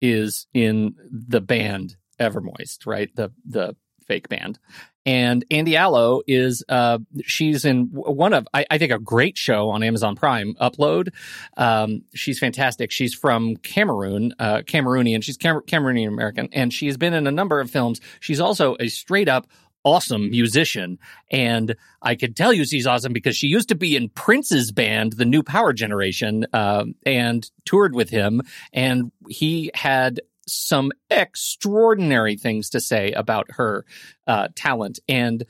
[0.00, 3.14] is in the band Evermoist, right?
[3.14, 3.76] The the
[4.06, 4.58] fake band.
[5.06, 9.70] And Andy Allo is uh she's in one of I, I think a great show
[9.70, 11.08] on Amazon Prime Upload.
[11.56, 12.90] Um she's fantastic.
[12.90, 15.22] She's from Cameroon, uh Cameroonian.
[15.22, 18.00] She's Cam- Cameroonian American and she's been in a number of films.
[18.20, 19.46] She's also a straight up
[19.86, 20.98] awesome musician
[21.30, 25.12] and I could tell you she's awesome because she used to be in Prince's band,
[25.12, 28.40] the New Power Generation, um, and toured with him
[28.72, 33.84] and he had some extraordinary things to say about her
[34.26, 34.98] uh, talent.
[35.08, 35.44] And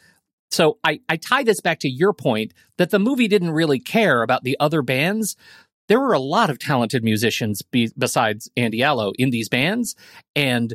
[0.50, 4.22] So I, I tie this back to your point that the movie didn't really care
[4.22, 5.36] about the other bands.
[5.88, 9.96] There were a lot of talented musicians be, besides Andy Allo in these bands,
[10.34, 10.74] and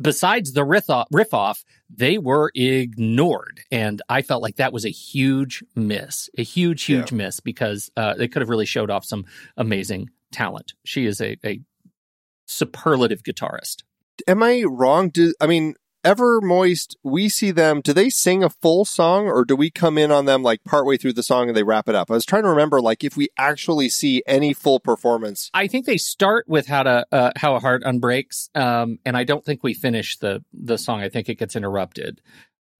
[0.00, 4.84] besides the riff off, riff off, they were ignored, and I felt like that was
[4.84, 7.18] a huge miss, a huge, huge Yeah.
[7.18, 9.24] miss because uh, they could have really showed off some
[9.56, 10.72] amazing talent.
[10.84, 11.60] She is a, a
[12.52, 13.82] superlative guitarist.
[14.26, 15.08] Am I wrong?
[15.08, 15.74] Do I mean
[16.04, 16.96] Evermoist?
[17.04, 17.80] We see them.
[17.80, 20.96] Do they sing a full song, or do we come in on them like partway
[20.96, 22.10] through the song and they wrap it up?
[22.10, 25.50] I was trying to remember, like, if we actually see any full performance.
[25.54, 29.24] I think they start with how to uh, how a heart unbreaks, um, and I
[29.24, 31.00] don't think we finish the the song.
[31.00, 32.20] I think it gets interrupted.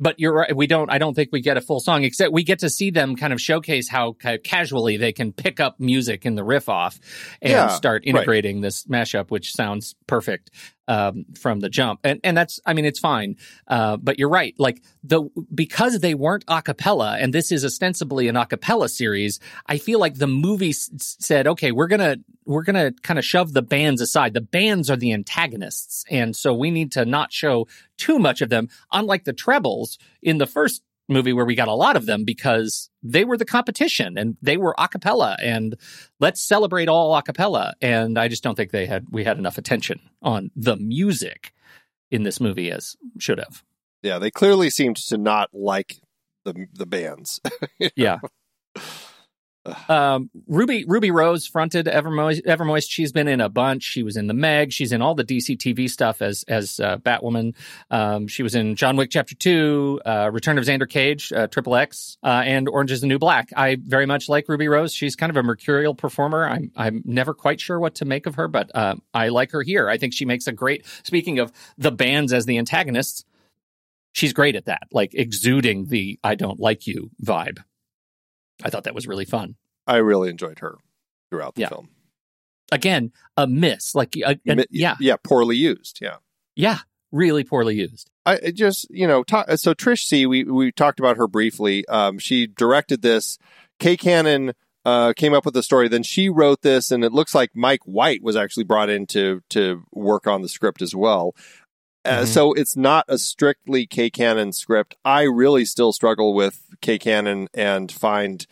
[0.03, 0.57] But you're right.
[0.57, 0.90] We don't.
[0.90, 2.03] I don't think we get a full song.
[2.03, 5.61] Except we get to see them kind of showcase how ca- casually they can pick
[5.61, 6.98] up music in the riff off
[7.40, 8.09] and Yeah, start right.
[8.09, 10.50] integrating this mashup, which sounds perfect
[10.89, 12.01] um, from the jump.
[12.05, 12.61] And and that's.
[12.66, 13.37] I mean, it's fine.
[13.66, 14.55] Uh, but you're right.
[14.59, 15.22] Like the
[15.55, 19.41] because they weren't a cappella, and this is ostensibly an a cappella series.
[19.66, 23.53] I feel like the movie s- said, okay, we're gonna we're gonna kind of shove
[23.53, 24.35] the bands aside.
[24.35, 28.49] The bands are the antagonists, and so we need to not show too much of
[28.49, 28.68] them.
[28.93, 32.90] Unlike the trebles in the first movie where we got a lot of them because
[33.02, 35.76] they were the competition and they were a cappella and
[36.20, 37.74] let's celebrate all a cappella.
[37.80, 41.52] And i just don't think they had we had enough attention on the music
[42.10, 43.62] in this movie as should have.
[44.02, 46.00] Yeah, they clearly seemed to not like
[46.44, 47.40] the the bands.
[47.96, 48.18] yeah
[49.88, 52.90] um, Ruby Ruby Rose fronted Evermoist, Evermoist.
[52.90, 53.82] She's been in a bunch.
[53.84, 54.72] She was in the Meg.
[54.72, 57.54] She's in all the DC TV stuff as as uh, Batwoman.
[57.90, 61.76] Um, she was in John Wick Chapter Two, uh, Return of Xander Cage, uh, Triple
[61.76, 63.50] X, uh, and Orange Is the New Black.
[63.56, 64.92] I very much like Ruby Rose.
[64.92, 66.44] She's kind of a mercurial performer.
[66.48, 69.62] I'm I'm never quite sure what to make of her, but uh, I like her
[69.62, 69.88] here.
[69.88, 70.84] I think she makes a great.
[71.04, 73.24] Speaking of the bands as the antagonists,
[74.12, 77.58] she's great at that, like exuding the "I don't like you" vibe.
[78.62, 79.57] I thought that was really fun.
[79.86, 80.76] I really enjoyed her
[81.30, 81.68] throughout the Yeah.
[81.68, 81.88] film.
[82.70, 83.94] Again, a miss.
[83.94, 85.98] Like, a, a- yeah, yeah, poorly used.
[86.00, 86.16] Yeah.
[86.57, 86.78] yeah,
[87.11, 88.11] really poorly used.
[88.24, 89.24] I just you know
[89.57, 91.86] so Trish Sie we we talked about her briefly.
[91.88, 93.36] Um, she directed this.
[93.80, 94.53] Kay Cannon
[94.84, 95.88] uh, came up with the story.
[95.88, 99.42] Then she wrote this, and it looks like Mike White was actually brought in to
[99.50, 101.34] to work on the script as well.
[102.05, 102.26] Uh, Mhm.
[102.26, 104.96] So it's not a strictly Kay Cannon script.
[105.05, 108.46] I really still struggle with Kay Cannon and find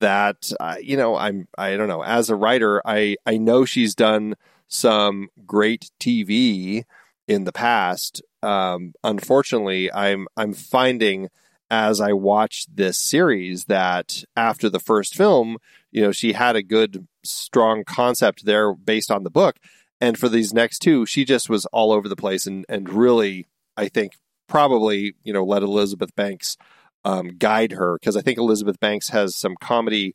[0.00, 3.94] that uh, you know I'm I don't know as a writer I I know she's
[3.94, 4.34] done
[4.68, 6.84] some great TV
[7.28, 8.22] in the past.
[8.42, 11.28] Um, unfortunately, I'm I'm finding
[11.70, 15.56] as I watch this series that after the first film,
[15.90, 19.56] you know, she had a good strong concept there based on the book,
[20.00, 23.46] and for these next two, she just was all over the place and and really,
[23.76, 24.12] I think
[24.48, 26.56] probably you know let Elizabeth Banks
[27.04, 27.98] um, guide her.
[28.00, 30.14] Because I think Elizabeth Banks has some comedy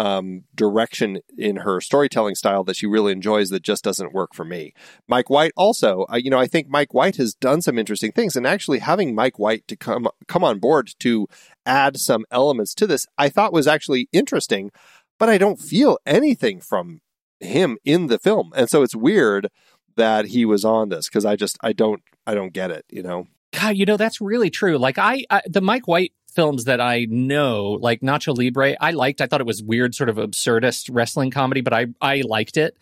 [0.00, 4.46] um, direction in her storytelling style that she really enjoys that just doesn't work for
[4.46, 4.72] me.
[5.06, 8.34] Mike White also, I, you know, I think Mike White has done some interesting things,
[8.34, 11.28] and actually having Mike White to come come on board to
[11.66, 14.70] add some elements to this, I thought was actually interesting,
[15.18, 17.02] but I don't feel anything from
[17.40, 19.48] him in the film, and so it's weird
[19.96, 23.02] that he was on this because I just I don't I don't get it, you
[23.02, 23.26] know.
[23.52, 24.78] God, you know that's really true.
[24.78, 29.20] Like I, I the Mike White films that I know, like Nacho Libre, I liked.
[29.20, 32.76] I thought it was weird, sort of absurdist wrestling comedy, but I I liked it.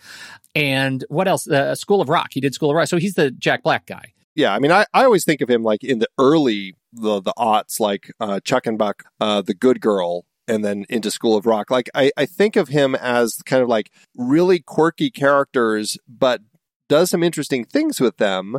[0.55, 1.49] And what else?
[1.49, 2.31] Uh, School of Rock.
[2.33, 4.13] He did School of Rock, so he's the Jack Black guy.
[4.35, 7.35] Yeah, I mean, I, I always think of him like in the early the the
[7.39, 11.47] aughts, like uh, Chuck and Buck, uh, the Good Girl, and then into School of
[11.47, 11.71] Rock.
[11.71, 16.41] Like I, I think of him as kind of like really quirky characters, but
[16.89, 18.57] does some interesting things with them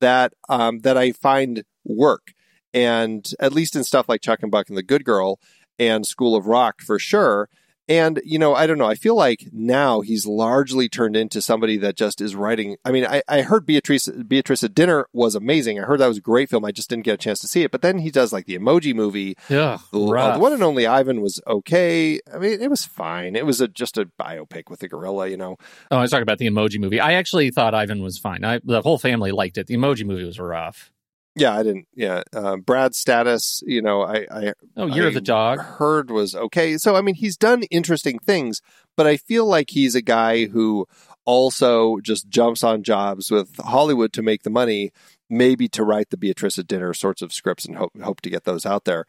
[0.00, 2.32] that um, that I find work.
[2.74, 5.38] And at least in stuff like Chuck and Buck and the Good Girl
[5.78, 7.48] and School of Rock for sure.
[7.88, 8.86] And, you know, I don't know.
[8.86, 12.76] I feel like now he's largely turned into somebody that just is writing.
[12.84, 15.80] I mean, I, I heard Beatrice, Beatrice at Dinner was amazing.
[15.80, 16.64] I heard that was a great film.
[16.64, 17.70] I just didn't get a chance to see it.
[17.70, 19.36] But then he does like the emoji movie.
[19.48, 19.98] Yeah, The,
[20.32, 22.20] uh, the one and only Ivan was okay.
[22.32, 23.36] I mean, it was fine.
[23.36, 25.56] It was a, just a biopic with a gorilla, you know.
[25.90, 27.00] Oh, I was talking about the Emoji Movie.
[27.00, 28.44] I actually thought Ivan was fine.
[28.44, 29.66] I, the whole family liked it.
[29.66, 30.90] The Emoji Movie was rough.
[31.38, 31.86] Yeah, I didn't.
[31.94, 35.60] Yeah, uh, Brad's status, you know, I, I Oh, you're I the Dog.
[35.60, 36.76] heard was okay.
[36.78, 38.60] So I mean, he's done interesting things,
[38.96, 40.86] but I feel like he's a guy who
[41.24, 44.90] also just jumps on jobs with Hollywood to make the money,
[45.28, 48.44] maybe to write the Beatrice at dinner sorts of scripts and hope hope to get
[48.44, 49.04] those out there.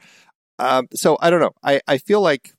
[0.59, 1.53] Um, so I don't know.
[1.63, 2.53] I I feel like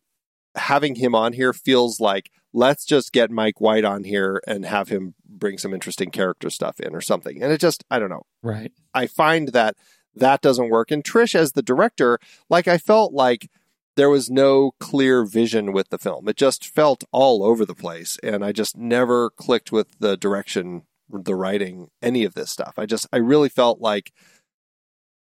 [0.57, 4.89] having him on here feels like let's just get Mike White on here and have
[4.89, 7.43] him bring some interesting character stuff in or something.
[7.43, 8.27] And it just I don't know.
[8.43, 8.73] Right.
[8.95, 9.77] I find that
[10.15, 10.91] that doesn't work.
[10.91, 13.49] And Trish, as the director, like I felt like
[13.97, 16.29] there was no clear vision with the film.
[16.29, 18.19] It just felt all over the place.
[18.23, 22.75] And I just never clicked with the direction, the writing, any of this stuff.
[22.79, 24.13] I just, I really felt like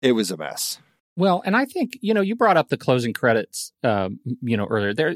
[0.01, 0.79] it was a mess.
[1.15, 4.65] Well, and I think you know you brought up the closing credits, um, you know,
[4.65, 4.93] earlier.
[4.93, 5.15] There,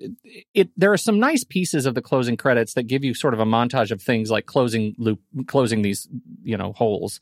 [0.54, 3.40] it there are some nice pieces of the closing credits that give you sort of
[3.40, 6.08] a montage of things like closing loop, closing these,
[6.44, 7.20] you know, holes.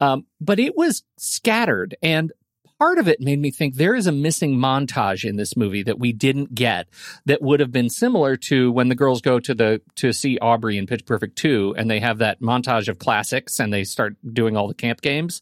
[0.00, 2.32] Um, but it was scattered, and
[2.78, 5.98] part of it made me think there is a missing montage in this movie that
[5.98, 6.88] we didn't get
[7.24, 10.76] that would have been similar to when the girls go to the to see Aubrey
[10.76, 14.56] in Pitch Perfect two, and they have that montage of classics, and they start doing
[14.56, 15.40] all the camp games.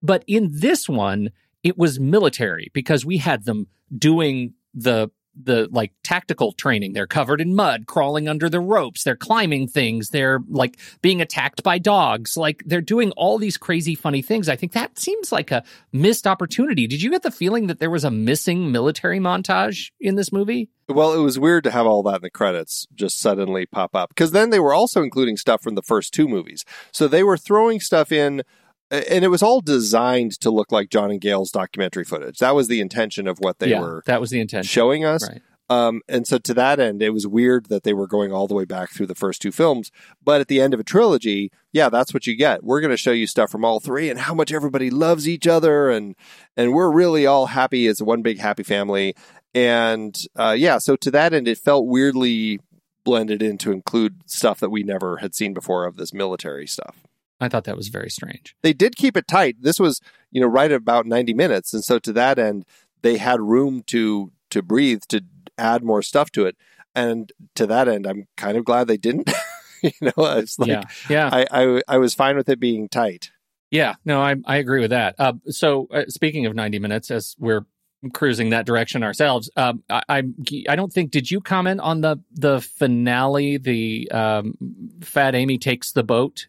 [0.00, 1.30] But in this one
[1.62, 6.92] it was military because we had them doing the the like tactical training.
[6.92, 9.04] They're covered in mud, crawling under the ropes.
[9.04, 10.10] They're climbing things.
[10.10, 12.36] They're like being attacked by dogs.
[12.36, 14.48] Like they're doing all these crazy, funny things.
[14.48, 16.86] I think that seems like a missed opportunity.
[16.86, 20.70] Did you get the feeling that there was a missing military montage in this movie?
[20.88, 24.08] Well, it was weird to have all that in the credits just suddenly pop up
[24.08, 26.64] because then they were also including stuff from the first two movies.
[26.92, 28.42] So they were throwing stuff in
[28.90, 32.38] and it was all designed to look like John and Gail's documentary footage.
[32.38, 35.28] That was the intention of what they yeah, were that was the intention showing us.
[35.28, 35.42] Right.
[35.70, 38.54] Um, and so to that end, it was weird that they were going all the
[38.54, 39.90] way back through the first two films.
[40.24, 42.64] But at the end of a trilogy, yeah, that's what you get.
[42.64, 45.46] We're going to show you stuff from all three and how much everybody loves each
[45.46, 46.14] other, and
[46.56, 49.14] and we're really all happy as one big happy family.
[49.54, 52.60] And uh, yeah, so to that end, it felt weirdly
[53.04, 57.07] blended in to include stuff that we never had seen before of this military stuff.
[57.40, 58.56] I thought that was very strange.
[58.62, 59.56] They did keep it tight.
[59.60, 61.72] This was, you know, right about 90 minutes.
[61.72, 62.64] And so to that end,
[63.02, 65.22] they had room to to breathe, to
[65.58, 66.56] add more stuff to it.
[66.94, 69.30] And to that end, I'm kind of glad they didn't.
[69.82, 71.30] you know, it's like yeah, yeah.
[71.32, 73.30] I, I I was fine with it being tight.
[73.70, 75.14] Yeah, no, I I agree with that.
[75.18, 77.66] Uh, so uh, speaking of 90 minutes, as we're
[78.14, 80.22] cruising that direction ourselves, um, I, I
[80.68, 84.54] I don't think did you comment on the the finale, the um,
[85.02, 86.48] Fat Amy takes the boat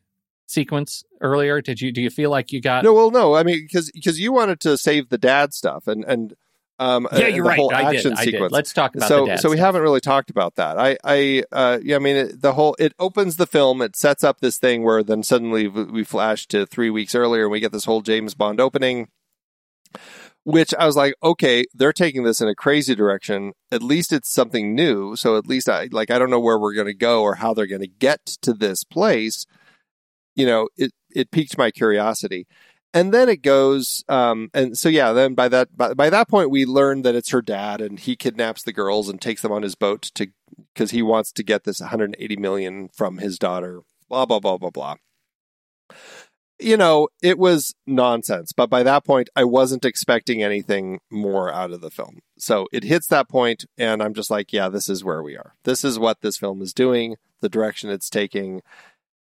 [0.49, 1.61] sequence earlier?
[1.61, 3.35] Did you do you feel like you got No, well no.
[3.35, 6.33] I mean because because you wanted to save the dad stuff and and
[6.79, 7.57] um Yeah, you're right.
[7.57, 8.05] whole I did.
[8.13, 8.51] I did.
[8.51, 10.79] Let's talk about so the dad so we haven't really talked about that.
[10.79, 14.23] I I uh yeah, I mean it, the whole it opens the film, it sets
[14.23, 17.59] up this thing where then suddenly we we flash to 3 weeks earlier and we
[17.59, 19.07] get this whole James Bond opening
[20.43, 23.53] which I was like, okay, they're taking this in a crazy direction.
[23.71, 25.15] At least it's something new.
[25.15, 27.53] So at least I like I don't know where we're going to go or how
[27.53, 29.45] they're going to get to this place.
[30.35, 32.47] You know, it it piqued my curiosity.
[32.91, 35.13] And then it goes, um, and so yeah.
[35.13, 38.15] Then by that by, by that point, we learn that it's her dad, and he
[38.15, 40.27] kidnaps the girls and takes them on his boat to
[40.73, 43.81] because he wants to get this 180 million from his daughter.
[44.09, 44.95] Blah blah blah blah blah
[46.59, 48.51] you know, it was nonsense.
[48.51, 52.19] But by that point, I wasn't expecting anything more out of the film.
[52.37, 55.53] So it hits that point, and I'm just like, yeah, this is where we are.
[55.63, 58.61] This is what this film is doing, the direction it's taking.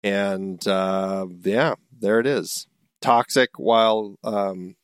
[0.03, 2.67] And uh, yeah, there it is.
[3.01, 4.75] Toxic while um,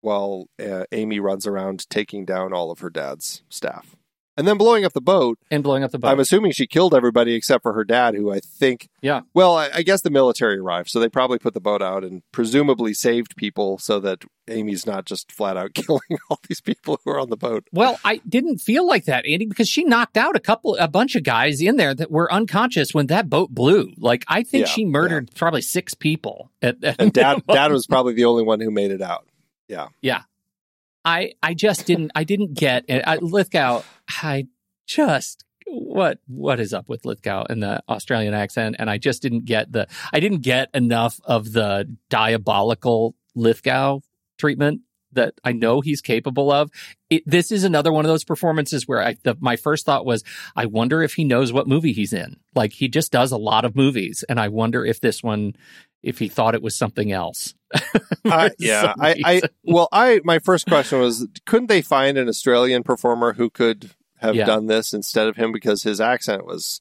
[0.00, 3.96] while uh, Amy runs around taking down all of her dad's staff.
[4.38, 5.38] And then blowing up the boat.
[5.50, 6.08] and blowing up the boat.
[6.08, 9.22] I'm assuming she killed everybody except for her dad, who I think yeah.
[9.34, 12.22] well, I, I guess the military arrived, so they probably put the boat out and
[12.30, 17.10] presumably saved people so that Amy's not just flat out killing all these people who
[17.10, 17.66] are on the boat.
[17.72, 21.16] Well, I didn't feel like that, Andy, because she knocked out a couple, a bunch
[21.16, 23.92] of guys in there that were unconscious when that boat blew.
[23.98, 26.50] Like, I think Yeah, she murdered probably six people.
[26.62, 29.26] At, at And dad, dad was probably the only one who made it out.
[29.66, 29.88] Yeah.
[30.00, 30.22] Yeah.
[31.04, 33.02] I I just didn't I didn't get it.
[33.06, 33.82] I, Lithgow.
[34.22, 34.46] I
[34.86, 38.76] just what what is up with Lithgow and the Australian accent?
[38.78, 44.00] And I just didn't get the I didn't get enough of the diabolical Lithgow
[44.38, 44.82] treatment
[45.12, 46.70] that I know he's capable of.
[47.10, 50.22] It, this is another one of those performances where I, the, my first thought was,
[50.54, 52.36] I wonder if he knows what movie he's in.
[52.54, 55.54] Like he just does a lot of movies, and I wonder if this one,
[56.02, 57.54] if he thought it was something else.
[58.22, 58.82] For yeah.
[58.82, 63.32] some I, I well, I my first question was, couldn't they find an Australian performer
[63.32, 63.90] who could
[64.20, 64.44] have Yeah.
[64.46, 66.80] done this instead of him because his accent was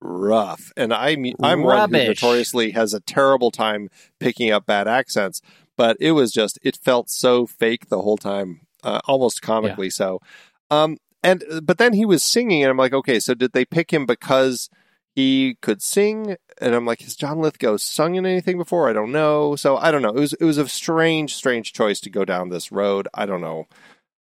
[0.00, 3.88] rough, and I mean, I'm one who notoriously has a terrible time
[4.20, 5.40] picking up bad accents,
[5.76, 10.20] but it was just it felt so fake the whole time, uh, almost comically so.
[10.70, 13.92] Um, and but then he was singing, and I'm like, okay, so did they pick
[13.92, 14.68] him because
[15.14, 16.36] he could sing?
[16.60, 18.88] And I'm like, has John Lithgow sung in anything before?
[18.88, 19.56] I don't know.
[19.56, 20.10] So I don't know.
[20.10, 23.08] It was it was a strange, strange choice to go down this road.
[23.14, 23.66] I don't know.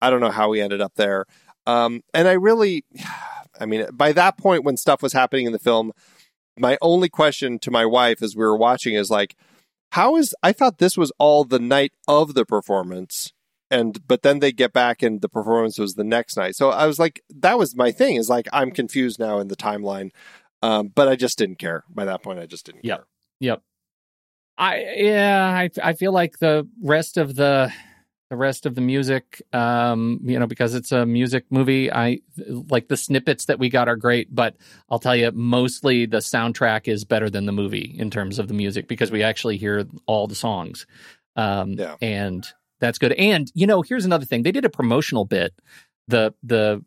[0.01, 1.25] I don't know how he ended up there.
[1.65, 2.83] Um, and I really,
[3.59, 5.91] I mean, by that point when stuff was happening in the film,
[6.57, 9.35] my only question to my wife as we were watching is like,
[9.91, 13.31] how is I thought this was all the night of the performance
[13.71, 16.55] and but then they get back and the performance was the next night.
[16.55, 19.55] So I was like that was my thing is like I'm confused now in the
[19.55, 20.11] timeline.
[20.61, 21.83] Um, but I just didn't care.
[21.89, 22.97] By that point I just didn't Yep.
[22.97, 23.05] care.
[23.39, 23.61] Yep.
[24.57, 27.71] I yeah, I I feel like the rest of the
[28.29, 32.87] the rest of the music um you know because it's a music movie I like
[32.87, 34.55] the snippets that we got are great but
[34.89, 38.53] I'll tell you mostly the soundtrack is better than the movie in terms of the
[38.53, 40.87] music because we actually hear all the songs.
[41.35, 41.95] Um Yeah.
[42.01, 42.47] and
[42.79, 43.13] that's good.
[43.13, 44.43] And you know, here's another thing.
[44.43, 45.53] They did a promotional bit
[46.07, 46.83] the the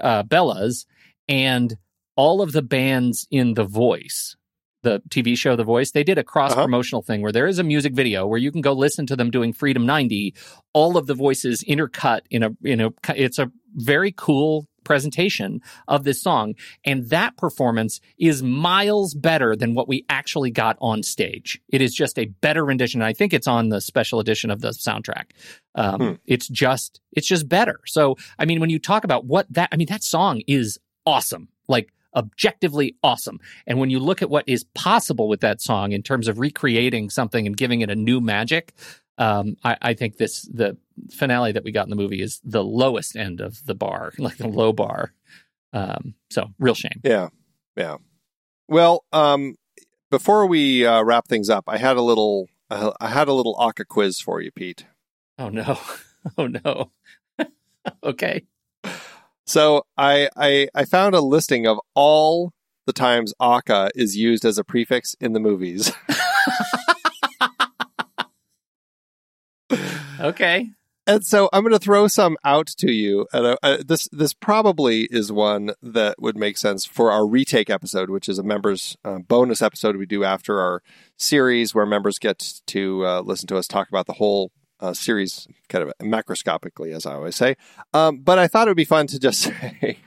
[0.00, 0.86] uh Bellas
[1.28, 1.76] and
[2.16, 4.36] all of the bands in The Voice
[4.82, 7.64] the TV show The Voice, they did a cross promotional thing where there is a
[7.64, 10.34] music video where you can go listen to them doing Freedom 90,
[10.72, 16.04] all of the voices intercut in a you know it's a very cool presentation of
[16.04, 16.54] this song
[16.84, 21.60] and that performance is miles better than what we actually got on stage.
[21.68, 23.02] It is just a better rendition.
[23.02, 25.32] I think it's on the special edition of the soundtrack.
[25.74, 26.12] Um, Hmm.
[26.26, 27.80] It's just it's just better.
[27.86, 31.48] So I mean, when you talk about what that I mean, that song is awesome.
[31.68, 33.38] Like objectively awesome.
[33.66, 37.10] And when you look at what is possible with that song in terms of recreating
[37.10, 38.72] something and giving it a new magic,
[39.18, 40.76] um, I, I think this the
[41.10, 44.38] finale that we got in the movie is the lowest end of the bar, like
[44.38, 45.12] the low bar.
[45.72, 47.00] Um, so real shame.
[47.04, 47.28] Yeah.
[47.76, 47.96] Yeah.
[48.68, 49.56] Well, um
[50.10, 53.56] before we uh, wrap things up, I had a little uh, I had a little
[53.58, 54.86] Aca quiz for you, Pete.
[55.38, 55.78] Oh no.
[56.36, 56.90] Oh no.
[58.02, 58.42] okay.
[59.46, 62.52] So I, I I found a listing of all
[62.86, 65.92] the times Aca is used as a prefix in the movies.
[70.26, 70.70] Okay.
[71.06, 73.28] And so I'm going to throw some out to you.
[73.32, 78.10] And uh, this this probably is one that would make sense for our retake episode,
[78.10, 80.82] which is a members uh, bonus episode we do after our
[81.16, 84.50] series, where members get to uh, listen to us talk about the whole
[84.80, 87.56] uh, series, kind of macroscopically, as I always say.
[87.94, 89.98] Um, but I thought it would be fun to just say,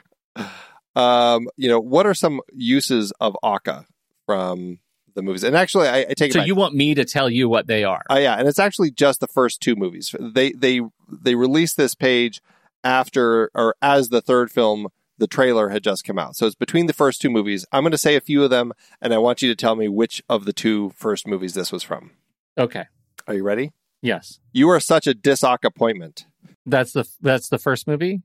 [0.95, 3.85] um, you know, what are some uses of Aca
[4.25, 4.79] from
[5.15, 5.43] the movies?
[5.43, 8.03] And actually, I, I take So you want me to tell you what they are?
[8.09, 10.15] Uh, yeah, and it's actually just the first two movies.
[10.19, 12.41] They they they released this page
[12.83, 16.35] after or as the third film, the trailer had just come out.
[16.35, 17.65] So it's between the first two movies.
[17.71, 19.87] I'm going to say a few of them, and I want you to tell me
[19.87, 22.11] which of the two first movies this was from.
[22.57, 22.85] Okay.
[23.27, 23.73] Are you ready?
[24.01, 24.39] Yes.
[24.53, 26.25] You are such a disock appointment.
[26.65, 28.21] That's the that's the first movie.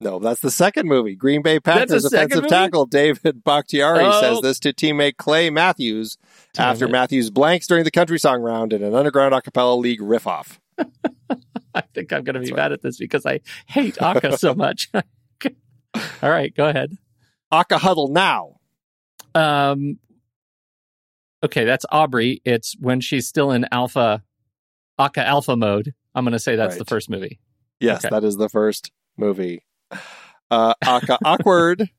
[0.00, 1.14] No, that's the second movie.
[1.14, 2.48] Green Bay Packers That's the second offensive movie?
[2.50, 4.20] tackle David Bakhtiari Oh.
[4.20, 6.18] says this to teammate Clay Matthews
[6.52, 6.90] Damn after it.
[6.90, 10.60] Matthews blanks during the country song round in an underground a cappella league riff off.
[11.74, 14.90] I think I'm going to be mad at this because I hate Aca so much.
[14.94, 16.96] All right, go ahead.
[17.50, 18.56] Aca huddle now.
[19.34, 19.98] Um,
[21.42, 22.42] okay, that's Aubrey.
[22.44, 24.22] It's when she's still in alpha,
[24.98, 25.94] Aca alpha mode.
[26.14, 26.78] I'm going to say that's Right.
[26.78, 27.40] the first movie.
[27.80, 28.10] Yes, Okay.
[28.14, 29.64] that is the first movie.
[30.50, 31.90] Uh, Aca awkward.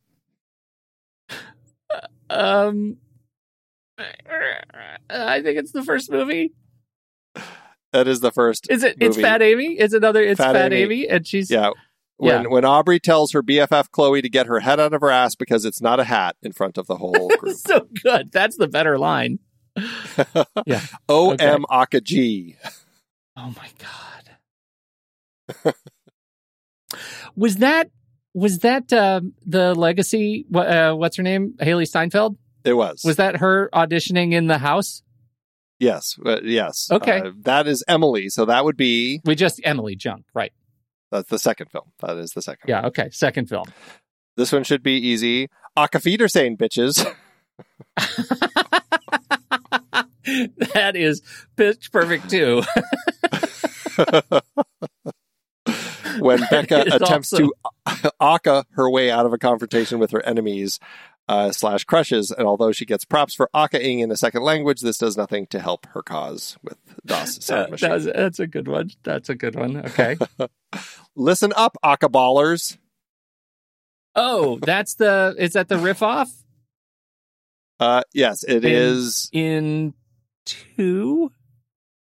[2.29, 2.97] Um,
[5.09, 6.53] I think it's the first movie.
[7.93, 8.67] That is the first.
[8.69, 8.97] Is it?
[8.99, 9.15] It's.
[9.17, 9.73] Fat Amy.
[9.77, 10.21] It's another.
[10.21, 11.03] It's Fat Fat, Amy.
[11.03, 11.09] Amy.
[11.09, 11.71] and she's Yeah.
[12.17, 12.47] When Yeah.
[12.49, 15.65] when Aubrey tells her BFF Chloe to get her head out of her ass because
[15.65, 17.55] it's not a hat in front of the whole group.
[17.55, 18.31] so good.
[18.31, 19.39] That's the better line.
[20.65, 20.81] Yeah.
[21.09, 21.57] O Okay.
[21.69, 22.55] Aca G.
[23.37, 25.73] Oh my god.
[27.35, 27.89] was that
[28.33, 30.45] was that um the legacy?
[30.53, 31.55] Uh, what's her name?
[31.59, 32.37] Hailee Steinfeld.
[32.63, 33.01] It was.
[33.05, 35.03] Was that her auditioning in the house?
[35.79, 36.17] Yes.
[36.25, 36.89] uh, yes.
[36.89, 37.19] Okay.
[37.19, 38.29] Uh, that is Emily.
[38.29, 40.51] So that would be We just Emily Junk, right?
[41.11, 41.91] that's the second film.
[41.99, 42.67] That is the second.
[42.67, 42.87] Yeah.
[42.87, 43.09] Okay.
[43.11, 43.65] Second film.
[44.35, 45.47] This one should be easy.
[45.77, 47.05] Aca feeder saying bitches.
[50.73, 51.21] that is
[51.55, 52.63] pitch perfect too.
[56.19, 57.53] when Beca attempts to
[58.19, 60.79] Aca her way out of a confrontation with her enemies
[61.27, 64.97] uh, slash crushes, and although she gets props for Acaing in a second language, this
[64.99, 67.89] does nothing to help her cause with Das sound Uh, machine.
[67.89, 68.91] that's, that's a good one.
[69.03, 69.77] That's a good one.
[69.77, 70.17] Okay.
[71.15, 72.77] Listen up, Aca ballers.
[74.15, 75.33] oh, that's the.
[75.39, 76.29] Is that the riff off
[77.79, 79.29] Uh, yes, it In- is.
[79.33, 79.93] in
[80.45, 81.31] two?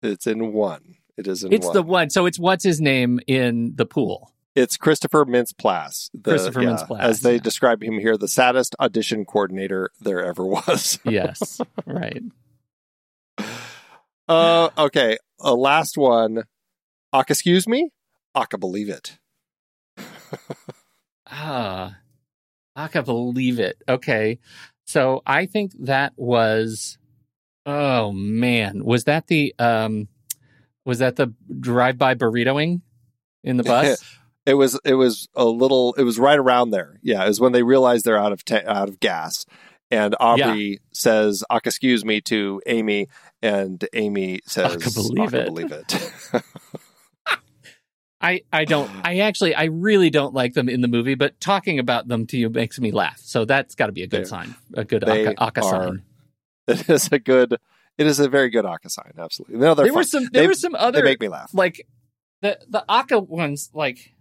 [0.02, 0.96] It's in one.
[1.18, 1.74] It is in It's one.
[1.74, 2.10] the one.
[2.10, 4.32] So it's what's his name in the pool.
[4.54, 6.10] It's Christopher Mintz-Plasse.
[6.14, 7.40] the- Christopher Mintz-Plasse, as they yeah.
[7.40, 10.98] describe him here, the saddest audition coordinator there ever was.
[11.04, 11.60] Yes.
[11.84, 12.22] right.
[14.28, 16.44] Uh, okay, a last one.
[17.12, 17.90] Aca, excuse me.
[18.34, 19.18] Aca, believe it.
[21.30, 21.98] Ah,
[22.74, 23.82] I can believe it.
[23.88, 24.38] Okay.
[24.86, 26.96] So I think that was
[27.66, 30.08] Oh man, was that the um,
[30.88, 32.80] was that the drive-by burritoing
[33.44, 34.02] in the bus?
[34.46, 36.98] it was it was a little it was right around there.
[37.02, 39.44] Yeah, it was when they realized they're out of ta- out of gas,
[39.90, 43.08] and Aubrey says, "Aca, excuse me" to Amy,
[43.42, 46.42] and Amy says, Aca believe "Aca it." believe it."
[48.20, 51.78] I, I don't I actually I really don't like them in the movie, but talking
[51.78, 53.20] about them to you makes me laugh.
[53.22, 56.02] So that's got to be a good They- sign, a good Aca, Aca sign.
[56.66, 57.58] it is a good.
[57.98, 59.12] It is a very good Aca sign.
[59.18, 59.58] Absolutely.
[59.58, 61.50] No, There were some there They- were some other They make me laugh.
[61.52, 61.86] like
[62.42, 64.14] the the Aca ones like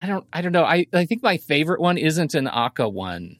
[0.00, 0.64] I don't I don't know.
[0.64, 3.36] I I think my favorite one isn't an Aca one.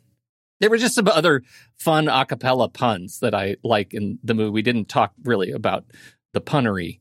[0.59, 1.43] There were just some other
[1.79, 4.51] fun a cappella puns that I like in the movie.
[4.51, 5.85] We didn't talk really about
[6.33, 7.01] the punnery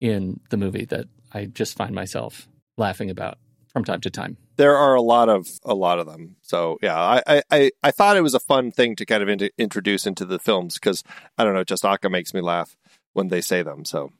[0.00, 2.48] in the movie that I just find myself
[2.78, 3.38] laughing about
[3.68, 4.38] from time to time.
[4.56, 6.36] There are a lot of a lot of them.
[6.42, 9.28] So yeah, I I, I, I thought it was a fun thing to kind of
[9.28, 11.02] in- introduce into the films because
[11.36, 12.76] I don't know, just Aca makes me laugh
[13.14, 13.84] when they say them.
[13.84, 14.12] So,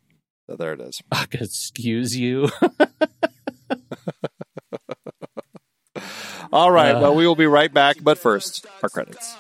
[0.49, 1.01] so there it is.
[1.13, 2.49] Aca, excuse you.
[6.53, 7.01] All right, Uh.
[7.01, 9.35] well we will be right back, but first our credits.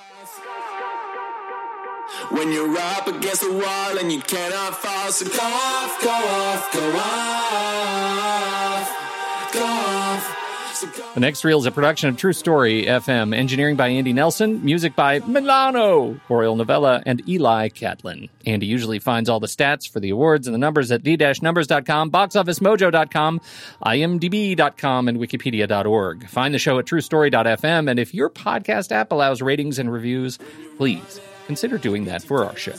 [2.31, 6.73] When you're up against the wall and you cannot fall, so go off, go off,
[6.73, 8.89] go off,
[9.53, 10.44] go off.
[11.15, 14.95] The next reel is a production of True Story FM, engineering by Andy Nelson, music
[14.95, 18.29] by Milano, Oriel Novella, and Eli Catlin.
[18.47, 23.41] Andy usually finds all the stats for the awards and the numbers at the-numbers.com, boxofficemojo.com,
[23.85, 26.29] imdb.com, and wikipedia.org.
[26.29, 30.39] Find the show at truestory.fm, and if your podcast app allows ratings and reviews,
[30.77, 32.75] please consider doing that for our show.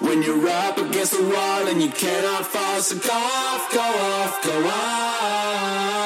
[0.00, 4.42] When you're up against the wall and you cannot fall, so go off, go off,
[4.42, 6.04] go off,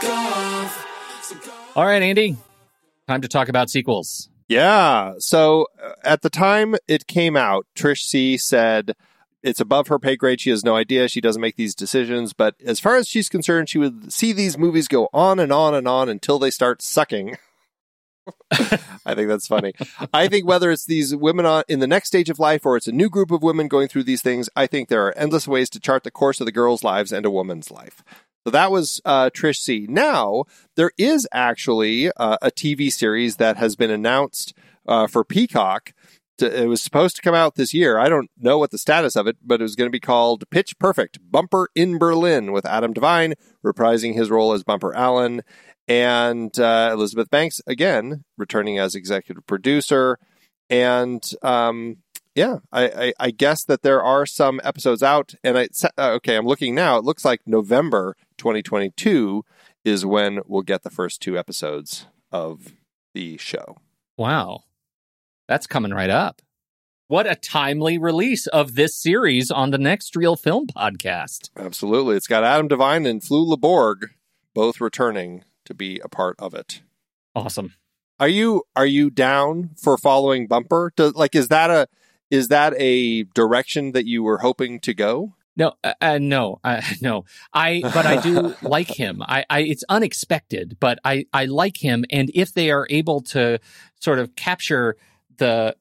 [0.00, 1.22] go off.
[1.22, 2.36] So go All right, Andy,
[3.06, 4.28] time to talk about sequels.
[4.48, 5.14] Yeah.
[5.18, 8.94] So uh, at the time it came out, Trish Sie said
[9.42, 10.40] it's above her pay grade.
[10.40, 11.08] She has no idea.
[11.08, 12.32] She doesn't make these decisions.
[12.32, 15.74] But as far as she's concerned, she would see these movies go on and on
[15.74, 17.36] and on until they start sucking.
[18.50, 19.74] I think that's funny.
[20.12, 22.92] I think whether it's these women in the next stage of life or it's a
[22.92, 25.80] new group of women going through these things, I think there are endless ways to
[25.80, 28.02] chart the course of the girl's lives and a woman's life.
[28.44, 29.86] So that was uh, Trish Sie.
[29.88, 30.44] Now,
[30.76, 34.54] there is actually uh, a TV series that has been announced
[34.86, 35.92] uh, for Peacock.
[36.38, 37.98] To, it was supposed to come out this year.
[37.98, 40.50] I don't know what the status of it, but it was going to be called
[40.50, 45.42] Pitch Perfect Bumper in Berlin with Adam DeVine reprising his role as Bumper Allen
[45.88, 50.18] and uh, Elizabeth Banks again returning as executive producer.
[50.70, 51.98] And um,
[52.34, 55.34] yeah, I, I, I guess that there are some episodes out.
[55.44, 55.68] And I
[55.98, 56.96] uh, okay, I'm looking now.
[56.96, 59.44] It looks like November 2022
[59.84, 62.72] is when we'll get the first two episodes of
[63.14, 63.76] the show.
[64.16, 64.64] Wow.
[65.46, 66.40] That's coming right up.
[67.06, 71.50] What a timely release of this series on the Next Reel Film podcast.
[71.54, 74.10] Absolutely, it's got Adam DeVine and Flula Borg
[74.54, 76.82] both returning to be a part of it.
[77.34, 77.74] Awesome.
[78.20, 80.92] Are you are you down for following Bumper?
[80.96, 81.88] Do, like, is that a
[82.30, 85.34] is that a direction that you were hoping to go?
[85.56, 87.24] No, uh, uh, no, uh, no.
[87.52, 89.22] I, but I do like him.
[89.22, 92.04] I, I, it's unexpected, but I, I like him.
[92.10, 93.60] And if they are able to
[94.00, 94.96] sort of capture
[95.36, 95.76] the,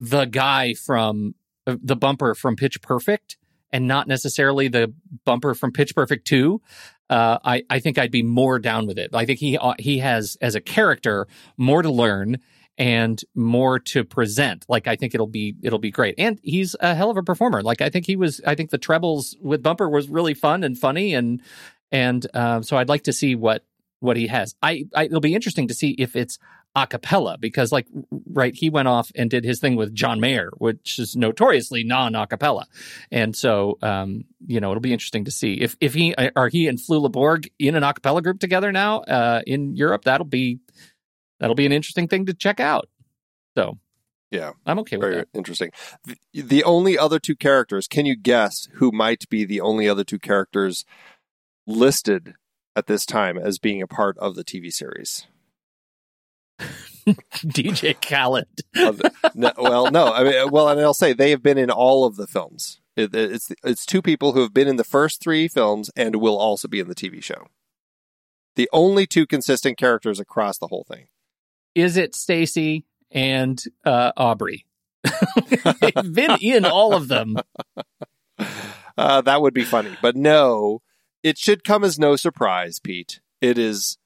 [0.00, 1.34] the guy from
[1.66, 3.36] uh, the bumper from Pitch Perfect,
[3.72, 4.94] and not necessarily the
[5.24, 6.60] bumper from Pitch Perfect Two,
[7.14, 9.10] uh, I, I think I'd be more down with it.
[9.14, 12.38] I think he, uh, he has as a character more to learn
[12.76, 14.64] and more to present.
[14.68, 16.16] Like I think it'll be it'll be great.
[16.18, 17.62] And he's a hell of a performer.
[17.62, 18.40] Like I think he was.
[18.44, 21.40] I think the trebles with Bumper was really fun and funny, and
[21.92, 23.64] and uh, so I'd like to see what
[24.00, 24.56] what he has.
[24.60, 26.40] I, I it'll be interesting to see if it's
[26.76, 27.86] a cappella because like
[28.26, 32.14] right he went off and did his thing with John Mayer which is notoriously non
[32.14, 32.66] a cappella.
[33.12, 36.66] And so um you know it'll be interesting to see if if he are he
[36.66, 40.02] and Flula Borg in an a cappella group together now uh in Europe?
[40.04, 40.58] That'll be
[41.38, 42.88] that'll be an interesting thing to check out.
[43.56, 43.78] So
[44.32, 45.28] Yeah, I'm okay with very that.
[45.32, 45.70] interesting.
[46.04, 50.02] The, the only other two characters, can you guess who might be the only other
[50.02, 50.84] two characters
[51.66, 52.34] listed
[52.74, 55.26] at this time as being a part of the TV series?
[57.44, 58.46] DJ Khaled
[59.34, 62.16] no, well, no, I mean, well, and I'll say they have been in all of
[62.16, 62.80] the films.
[62.96, 66.38] It, it's it's two people who have been in the first three films and will
[66.38, 67.48] also be in the TV show.
[68.56, 71.08] The only two consistent characters across the whole thing.
[71.74, 74.64] is it Stacy and uh Aubrey
[75.80, 77.36] they've been in all of them
[78.96, 80.80] Uh, that would be funny, but no,
[81.22, 83.20] it should come as no surprise, Pete.
[83.40, 83.98] It is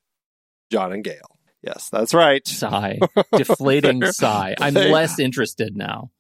[0.71, 1.38] John and Gail.
[1.63, 2.47] Yes, that's right.
[2.47, 2.99] Sigh.
[3.37, 4.55] Deflating sigh.
[4.61, 6.11] I'm they- less interested now.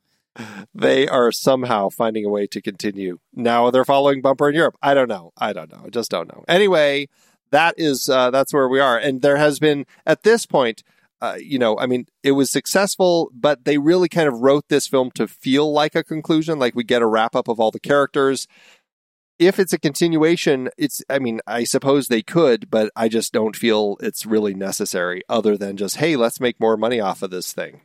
[0.72, 3.18] They are somehow finding a way to continue.
[3.34, 4.76] Now they're following Bumper in Europe.
[4.80, 5.32] I don't know.
[5.36, 5.82] I don't know.
[5.86, 6.44] I just don't know.
[6.46, 7.08] Anyway,
[7.50, 8.96] that is uh, that's where we are.
[8.96, 10.84] And there has been at this point,
[11.20, 14.86] uh, you know, I mean, it was successful, but they really kind of wrote this
[14.86, 17.80] film to feel like a conclusion, like we get a wrap up of all the
[17.80, 18.46] characters.
[19.38, 23.54] If it's a continuation, it's, I mean, I suppose they could, but I just don't
[23.54, 27.52] feel it's really necessary other than just, hey, let's make more money off of this
[27.52, 27.82] thing.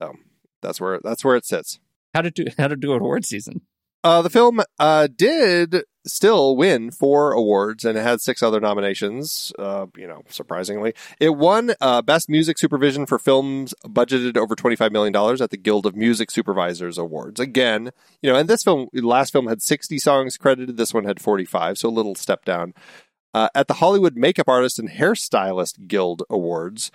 [0.00, 0.14] So
[0.62, 1.78] that's where, that's where it sits.
[2.14, 3.60] How to do how to do award season?
[4.02, 9.52] Uh, the film uh, did still win four awards and it had six other nominations.
[9.58, 14.92] Uh, you know, surprisingly, it won uh, Best Music Supervision for films budgeted over twenty-five
[14.92, 17.40] million dollars at the Guild of Music Supervisors Awards.
[17.40, 17.90] Again,
[18.22, 20.76] you know, and this film, last film had sixty songs credited.
[20.76, 22.74] This one had forty-five, so a little step down.
[23.34, 26.90] Uh, at the Hollywood Makeup Artist and Hairstylist Guild Awards,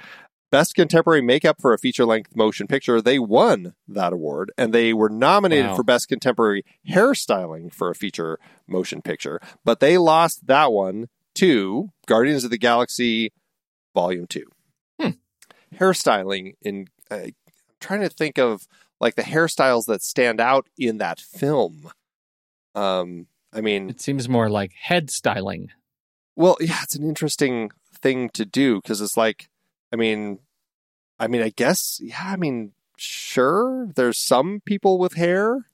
[0.52, 4.94] Best Contemporary Makeup for a Feature Length Motion Picture, they won that award, and they
[4.94, 5.76] were nominated Wow.
[5.78, 8.38] for Best Contemporary Hairstyling for a Feature
[8.68, 13.32] Motion Picture, but they lost that one to Guardians of the Galaxy
[13.96, 14.44] Volume 2.
[15.00, 15.10] Hmm.
[15.78, 17.34] Hairstyling, in uh, I'm
[17.80, 18.68] trying to think of
[19.00, 21.90] like the hairstyles that stand out in that film.
[22.76, 25.70] Um, I mean, It seems more like head styling.
[26.36, 29.50] well, yeah, it's an interesting thing to do because it's like,
[29.92, 30.40] I mean,
[31.20, 35.68] I mean, I guess, yeah, I mean, sure, there's some people with hair.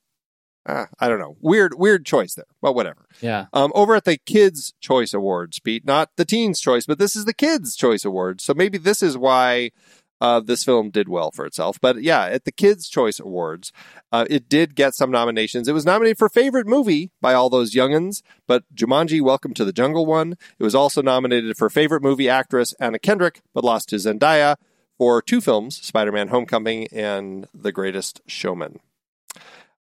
[0.65, 1.37] Uh, I don't know.
[1.39, 3.05] Weird, weird choice there, but whatever.
[3.21, 3.45] Yeah.
[3.53, 7.23] Um, over at the Kids Choice Awards, Pete, not the Teens Choice, but this is
[7.23, 8.43] the Kids Choice Awards.
[8.43, 9.71] So maybe this is why
[10.19, 11.79] uh, this film did well for itself.
[11.79, 13.71] But yeah, at the Kids Choice Awards,
[14.11, 15.67] uh, it did get some nominations.
[15.67, 19.73] It was nominated for favorite movie by all those youngins, but Jumanji: Welcome to the
[19.73, 20.33] Jungle won.
[20.59, 24.55] It was also nominated for favorite movie actress Anna Kendrick, but lost to Zendaya
[24.97, 28.79] for two films: Spider-Man: Homecoming and The Greatest Showman.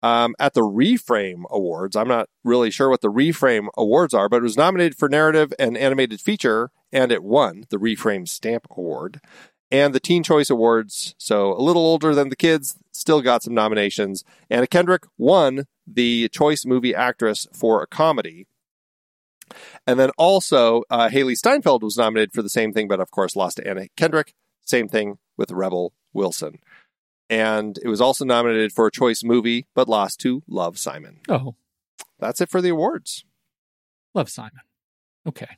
[0.03, 4.38] Um, at the Reframe Awards, I'm not really sure what the Reframe Awards are, but
[4.38, 9.22] it was nominated for narrative and animated feature, and it won the Reframe Stamp Award.
[9.73, 13.55] And the Teen Choice Awards, so a little older than the kids, still got some
[13.55, 14.23] nominations.
[14.49, 18.45] Anna Kendrick won the Choice Movie Actress for a comedy.
[19.87, 23.35] And then also, uh, Hailee Steinfeld was nominated for the same thing, but of course
[23.35, 24.33] lost to Anna Kendrick.
[24.63, 26.59] Same thing with Rebel Wilson.
[27.29, 31.19] And it was also nominated for a choice movie, but lost to Love Simon.
[31.27, 31.55] Oh,
[32.19, 33.25] That's it for the awards.
[34.13, 34.61] love Simon.
[35.27, 35.57] Okay.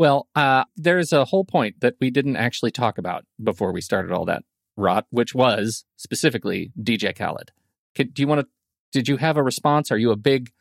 [0.00, 4.12] Well, uh, there's a whole point that we didn't actually talk about before we started
[4.12, 4.44] all that
[4.74, 7.50] rot, which was specifically DJ Khaled.
[7.94, 8.46] Could, do you want to?
[8.92, 9.92] Did you have a response?
[9.92, 10.52] Are you a big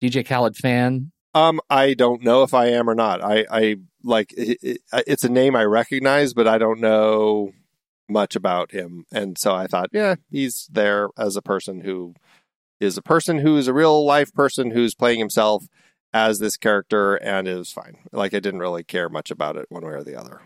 [0.00, 1.10] DJ Khaled fan?
[1.34, 3.20] Um, I don't know if I am or not.
[3.20, 7.50] I, I like it, it, it's a name I recognize, but I don't know
[8.08, 9.06] much about him.
[9.10, 12.14] And so I thought, yeah, he's there as a person who
[12.78, 15.64] is a person who is a real life person who's playing himself
[16.18, 17.98] as this character, and it was fine.
[18.12, 20.40] Like I didn't really care much about it one way or the other.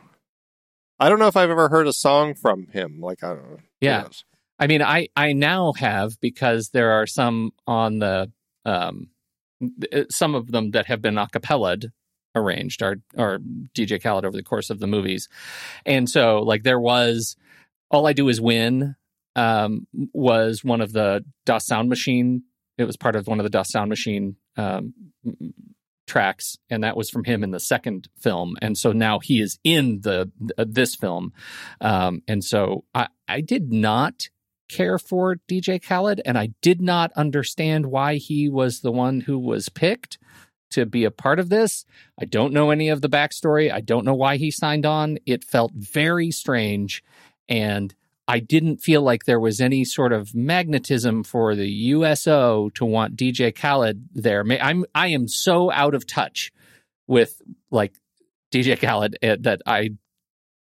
[1.01, 3.01] I don't know if I've ever heard a song from him.
[3.01, 3.59] Like I don't know.
[3.81, 4.09] Yeah.
[4.59, 8.31] I mean, I I now have because there are some on the
[8.65, 9.09] um
[10.11, 11.91] some of them that have been a cappellaed
[12.35, 13.39] arranged are are
[13.75, 15.29] DJ Khaled over the course of the movies,
[15.87, 17.37] and so like there was
[17.91, 18.95] all I do is win
[19.35, 22.45] um was one of the Das Sound Machine.
[22.83, 24.95] It was part of one of the Das Sound Machine um
[26.07, 29.59] tracks and that was from him in the second film and so now he is
[29.63, 31.33] in the uh, this film
[31.81, 34.29] um and so i i did not
[34.73, 39.39] care for DJ Khaled, and I did not understand why he was the one who
[39.39, 40.19] was picked
[40.71, 41.85] to be a part of this.
[42.19, 43.71] I don't know any of the backstory.
[43.71, 45.19] I don't know why he signed on.
[45.27, 47.05] It felt very strange,
[47.49, 47.95] and
[48.33, 53.15] I didn't feel like there was any sort of magnetism for the USO to want
[53.15, 54.43] DJ Khaled there.
[54.59, 56.51] I'm I am so out of touch
[57.07, 57.93] with like
[58.51, 59.91] DJ Khaled uh, that I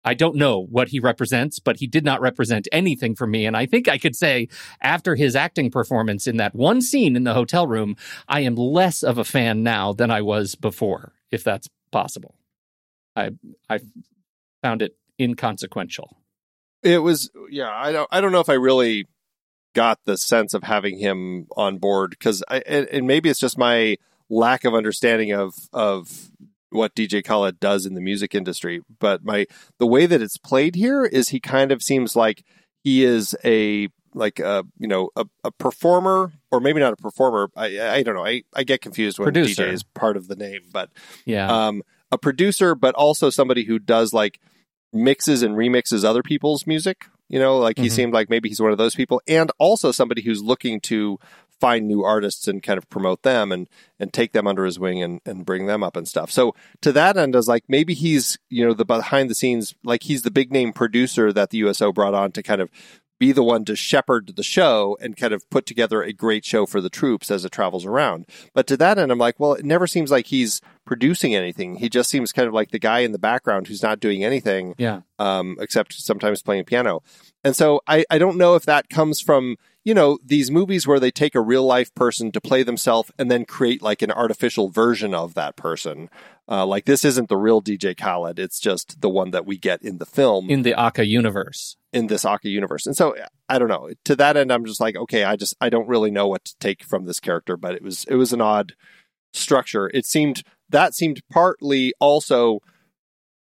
[0.05, 3.47] I don't know what he represents, but he did not represent anything for me.
[3.47, 4.49] And I think I could say
[4.83, 7.95] after his acting performance in that one scene in the hotel room,
[8.27, 12.35] I am less of a fan now than I was before, if that's possible.
[13.15, 13.31] I
[13.69, 13.79] I
[14.61, 16.20] found it inconsequential.
[16.83, 17.71] It was yeah.
[17.75, 18.09] I don't.
[18.11, 19.07] I don't know if I really
[19.75, 23.57] got the sense of having him on board because I and, and maybe it's just
[23.59, 23.97] my
[24.29, 26.31] lack of understanding of of
[26.71, 28.81] what DJ Khaled does in the music industry.
[28.99, 29.47] But my
[29.79, 32.45] the way that it's played here is he kind of seems like
[32.83, 37.51] he is a like a you know a, a performer or maybe not a performer.
[37.57, 38.25] I I don't know.
[38.27, 39.67] I I get confused when Producer.
[39.67, 40.91] DJ is part of the name, but
[41.27, 41.49] Yeah.
[41.49, 41.83] um,
[42.13, 44.41] a producer, but also somebody who does like
[44.93, 47.07] mixes and remixes other people's music.
[47.29, 47.93] You know, like he Mhm.
[47.93, 51.19] seemed like maybe he's one of those people, and also somebody who's looking to
[51.61, 53.69] find new artists and kind of promote them and
[54.01, 56.31] and take them under his wing and and bring them up and stuff.
[56.31, 59.75] So to that end, I was like, maybe he's you know the behind the scenes,
[59.85, 62.71] like he's the big name producer that the USO brought on to kind of
[63.21, 66.67] be the one to shepherd the show and kind of put together a great show
[66.67, 68.27] for the troops as it travels around.
[68.55, 71.77] But to that end, I'm like, well, it never seems like he's producing anything.
[71.77, 74.75] He just seems kind of like the guy in the background who's not doing anything
[74.79, 75.03] Yeah.
[75.21, 77.03] um, except sometimes playing piano.
[77.45, 79.57] And so I, I don't know if that comes from,
[79.91, 83.29] you know, these movies where they take a real life person to play themselves and
[83.29, 86.09] then create like an artificial version of that person.
[86.49, 88.39] Uh, like this isn't the real DJ Khaled.
[88.39, 91.77] It's just the one that we get in the film In the Aca universe.
[91.93, 92.87] in this Aca universe.
[92.87, 93.17] And so
[93.49, 93.91] I don't know.
[94.05, 96.57] To that end, I'm just like, okay, I just I don't really know what to
[96.61, 98.75] take from this character, but it was it was an odd
[99.33, 99.91] structure.
[99.93, 102.61] It seemed that seemed partly also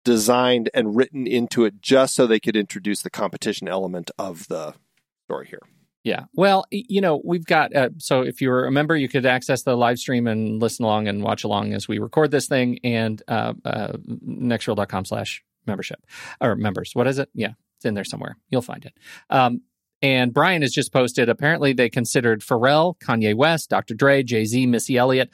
[0.03, 4.73] designed and written into it just so they could introduce the competition element of the
[5.27, 5.61] story here.
[6.03, 6.25] Yeah.
[6.33, 9.75] Well, you know, we've got, uh, so if you're a member, you could access the
[9.75, 13.53] live stream and listen along and watch along as we record this thing and uh,
[13.65, 13.93] uh,
[14.25, 15.99] nextreel.com slash membership
[16.39, 16.91] or members.
[16.93, 17.29] What is it?
[17.33, 18.37] Yeah, it's in there somewhere.
[18.49, 18.93] You'll find it.
[19.29, 19.61] Um,
[20.01, 23.93] and Brian has just posted, apparently they considered Pharrell, Kanye West, Dr.
[23.93, 25.29] Dre, Jay Z, Missy Elliott.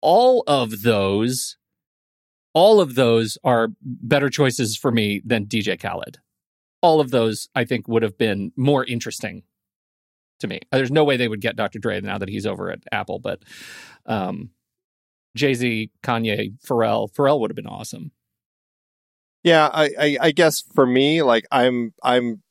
[0.00, 1.56] All of those,
[2.54, 6.18] all of those are better choices for me than DJ Khaled.
[6.80, 9.42] All of those, I think, would have been more interesting
[10.40, 10.60] to me.
[10.72, 11.78] Uh, There's no way they would get Dr.
[11.78, 13.42] Dre now that he's over at Apple, but
[14.06, 14.50] um,
[15.36, 18.12] Jay Z, Kanye, Pharrell, Pharrell would have been awesome.
[19.42, 22.42] Yeah, I, I, I guess for me, like I'm I'm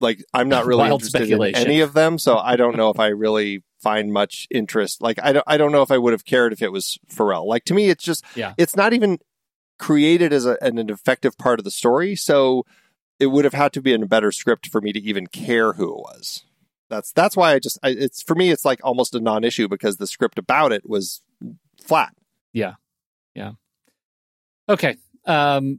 [0.00, 3.00] like I'm not really Wild interested in any of them, so I don't know if
[3.00, 5.02] I really find much interest.
[5.02, 7.46] Like I don't I don't know if I would have cared if it was Pharrell.
[7.46, 8.54] Like to me, it's just Yeah.
[8.58, 9.18] it's not even
[9.78, 12.64] created as a, an effective part of the story, so
[13.18, 15.72] it would have had to be in a better script for me to even care
[15.72, 16.44] who it was.
[16.90, 19.96] That's that's why I just I, it's for me it's like almost a non-issue because
[19.96, 21.22] the script about it was
[21.82, 22.14] flat.
[22.52, 22.74] Yeah.
[23.34, 23.52] Yeah.
[24.68, 24.96] Okay.
[25.24, 25.78] Um,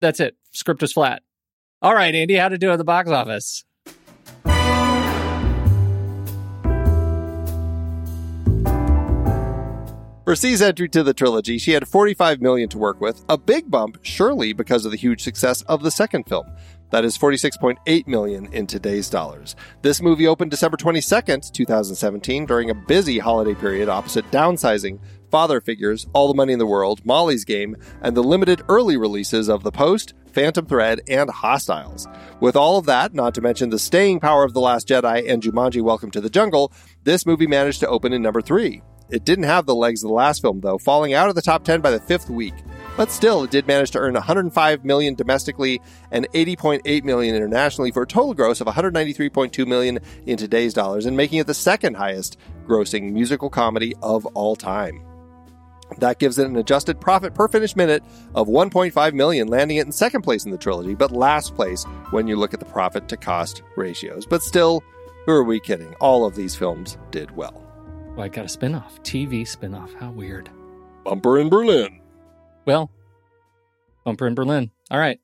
[0.00, 0.36] that's it.
[0.52, 1.22] Script was flat.
[1.82, 3.64] All right, Andy, how to do at the box office?
[10.24, 13.68] For Sie's entry to the trilogy, she had 45 million to work with, a big
[13.68, 16.46] bump, surely because of the huge success of the second film.
[16.90, 19.54] That is 46.8 million in today's dollars.
[19.82, 24.98] This movie opened December 22nd, 2017, during a busy holiday period opposite Downsizing,
[25.30, 29.48] Father Figures, All the Money in the World, Molly's Game, and the limited early releases
[29.48, 32.08] of The Post, Phantom Thread, and Hostiles.
[32.40, 35.42] With all of that, not to mention the staying power of The Last Jedi and
[35.42, 36.72] Jumanji Welcome to the Jungle,
[37.04, 38.82] this movie managed to open in number three.
[39.10, 41.64] It didn't have the legs of the last film, though, falling out of the top
[41.64, 42.54] 10 by the fifth week.
[43.00, 48.02] But still, it did manage to earn 105 million domestically and 80.8 million internationally for
[48.02, 52.36] a total gross of 193.2 million in today's dollars and making it the second highest
[52.66, 55.02] grossing musical comedy of all time.
[55.96, 58.04] That gives it an adjusted profit per finished minute
[58.34, 62.26] of 1.5 million, landing it in second place in the trilogy, but last place when
[62.26, 64.26] you look at the profit to cost ratios.
[64.26, 64.82] But still,
[65.24, 65.94] who are we kidding?
[66.00, 67.64] All of these films did well.
[68.14, 69.94] Well, I got a spinoff, TV spinoff.
[69.94, 70.50] How weird.
[71.02, 71.99] Bumper in Berlin.
[72.70, 72.88] Well,
[74.04, 74.70] Bumper in Berlin.
[74.92, 75.18] All right.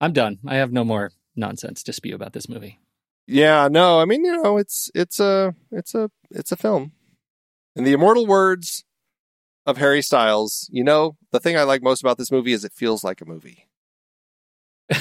[0.00, 0.38] I'm done.
[0.46, 2.78] I have no more nonsense to spew about this movie.
[3.26, 6.92] Yeah, no, I mean, you know, it's it's a it's a it's a film.
[7.74, 8.84] In the immortal words
[9.66, 12.72] of Harry Styles, you know, the thing I like most about this movie is it
[12.72, 13.66] feels like a movie.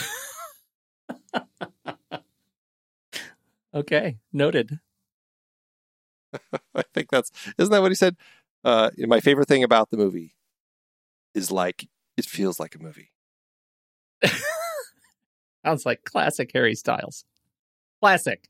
[3.75, 4.17] Okay.
[4.31, 4.79] Noted.
[6.73, 7.29] I think that's
[7.59, 8.15] isn't that what he said?
[8.63, 10.33] Uh, my favorite thing about the movie
[11.35, 11.87] is like
[12.17, 13.11] it feels like a movie.
[15.65, 17.25] Sounds like classic Harry Styles.
[18.01, 18.47] Classic.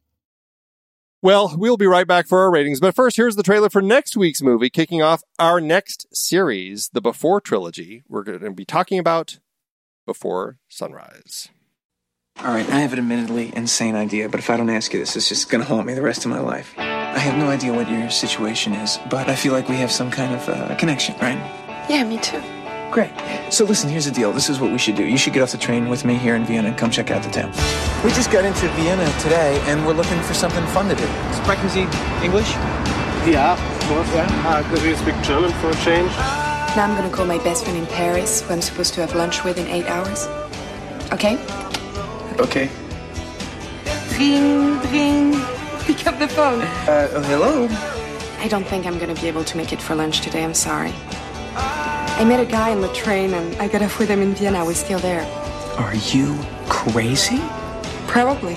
[1.21, 4.15] Well, we'll be right back for our ratings, but first, here's the trailer for next
[4.15, 8.03] week's movie, kicking off our next series, the Before trilogy.
[8.07, 9.39] We're going to be talking about
[10.05, 11.49] Before Sunrise.
[12.39, 15.15] All right, I have an admittedly insane idea, but if I don't ask you this,
[15.15, 16.73] it's just gonna haunt me the rest of my life.
[16.77, 20.11] I have no idea what your situation is, but I feel like we have some
[20.11, 21.37] kind of uh, connection, right?
[21.89, 22.43] Yeah, me too.
[22.95, 23.11] Great.
[23.49, 24.31] So listen, here's the deal.
[24.31, 25.03] This is what we should do.
[25.03, 27.23] You should get off the train with me here in Vienna and come check out
[27.23, 27.51] the town.
[28.05, 31.05] We just got into Vienna today, and we're looking for something fun to do.
[31.33, 31.81] Sprechen Sie
[32.23, 32.49] English?
[33.27, 34.63] Yeah, of course, yeah.
[34.63, 36.09] Because you speak German for a change.
[36.77, 39.43] Now I'm gonna call my best friend in Paris, who I'm supposed to have lunch
[39.43, 40.27] with in eight hours.
[41.11, 41.35] Okay?
[42.39, 42.69] Okay.
[44.17, 45.45] Ring, ring.
[45.79, 46.61] Pick up the phone.
[46.87, 47.67] Uh, oh, hello.
[48.39, 50.45] I don't think I'm gonna be able to make it for lunch today.
[50.45, 50.93] I'm sorry.
[51.57, 54.65] I met a guy on the train and I got off with him in Vienna.
[54.65, 55.23] We're still there.
[55.77, 56.37] Are you
[56.67, 57.41] crazy?
[58.07, 58.55] Probably.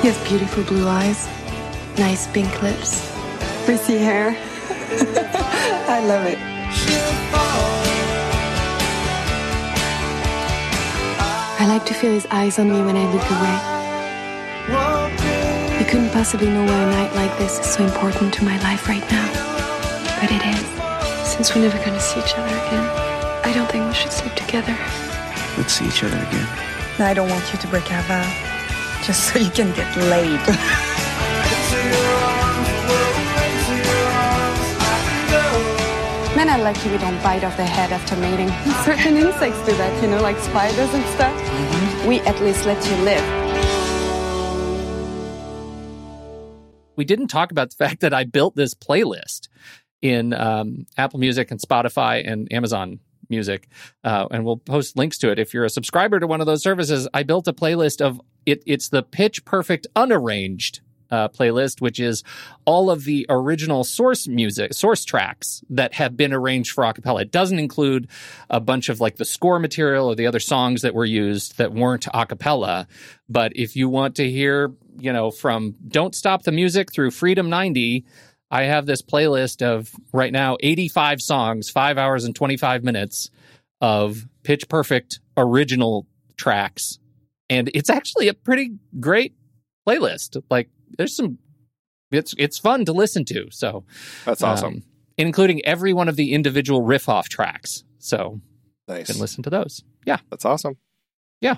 [0.00, 1.28] He has beautiful blue eyes,
[1.98, 3.10] nice pink lips,
[3.64, 4.36] frizzy hair.
[5.88, 6.38] I love it.
[11.58, 15.03] I like to feel his eyes on me when I look away.
[15.78, 18.88] You couldn't possibly know why a night like this is so important to my life
[18.88, 19.26] right now.
[20.20, 20.64] But it is.
[21.28, 22.86] Since we're never gonna see each other again,
[23.42, 24.76] I don't think we should sleep together.
[25.58, 26.46] Let's see each other again.
[27.00, 28.22] I don't want you to break our vow.
[29.02, 30.40] Just so you can get laid.
[36.36, 38.48] Men are lucky we don't bite off their head after mating.
[38.84, 41.34] Certain insects do that, you know, like spiders and stuff.
[41.34, 42.08] Mm-hmm.
[42.08, 43.43] We at least let you live.
[46.96, 49.48] We didn't talk about the fact that I built this playlist
[50.02, 53.00] in um, Apple Music and Spotify and Amazon
[53.30, 53.68] Music,
[54.04, 55.38] uh, and we'll post links to it.
[55.38, 58.62] If you're a subscriber to one of those services, I built a playlist of it.
[58.66, 60.80] It's the Pitch Perfect unarranged
[61.10, 62.22] uh, playlist, which is
[62.64, 67.22] all of the original source music, source tracks that have been arranged for acapella.
[67.22, 68.08] It doesn't include
[68.50, 71.72] a bunch of like the score material or the other songs that were used that
[71.72, 72.86] weren't acapella.
[73.28, 77.48] But if you want to hear, you know, from Don't Stop the Music through Freedom
[77.50, 78.04] 90,
[78.50, 83.30] I have this playlist of right now 85 songs, five hours and 25 minutes
[83.80, 86.06] of pitch perfect original
[86.36, 86.98] tracks.
[87.50, 89.34] And it's actually a pretty great
[89.86, 90.40] playlist.
[90.50, 91.38] Like there's some
[92.10, 93.48] it's it's fun to listen to.
[93.50, 93.84] So
[94.24, 94.74] That's awesome.
[94.74, 94.82] um,
[95.18, 97.84] including every one of the individual riff off tracks.
[97.98, 98.40] So
[98.88, 99.08] nice.
[99.08, 99.82] you can listen to those.
[100.06, 100.18] Yeah.
[100.30, 100.76] That's awesome.
[101.40, 101.56] Yeah.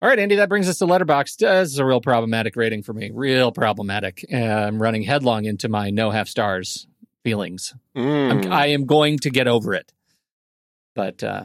[0.00, 1.44] All right, Andy, that brings us to Letterboxd.
[1.44, 3.10] Uh, This is a real problematic rating for me.
[3.12, 4.24] Real problematic.
[4.32, 6.86] Uh, I'm running headlong into my no half stars
[7.24, 7.74] feelings.
[7.96, 8.30] Mm.
[8.46, 9.92] I'm, I am going to get over it,
[10.94, 11.44] but uh,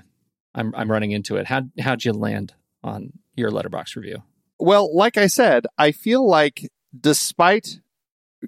[0.53, 1.47] I'm I'm running into it.
[1.47, 2.53] How how'd you land
[2.83, 4.21] on your Letterboxd review?
[4.59, 7.79] Well, like I said, I feel like despite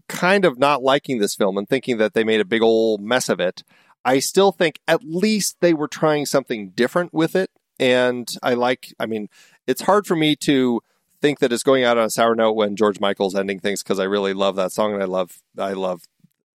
[0.08, 3.28] kind of not liking this film and thinking that they made a big old mess
[3.28, 3.64] of it,
[4.04, 7.50] I still think at least they were trying something different with it.
[7.80, 9.28] And I like, I mean,
[9.68, 10.82] it's hard for me to
[11.22, 14.00] think that it's going out on a sour note when George Michael's ending things because
[14.00, 16.04] I really love that song and I love, I love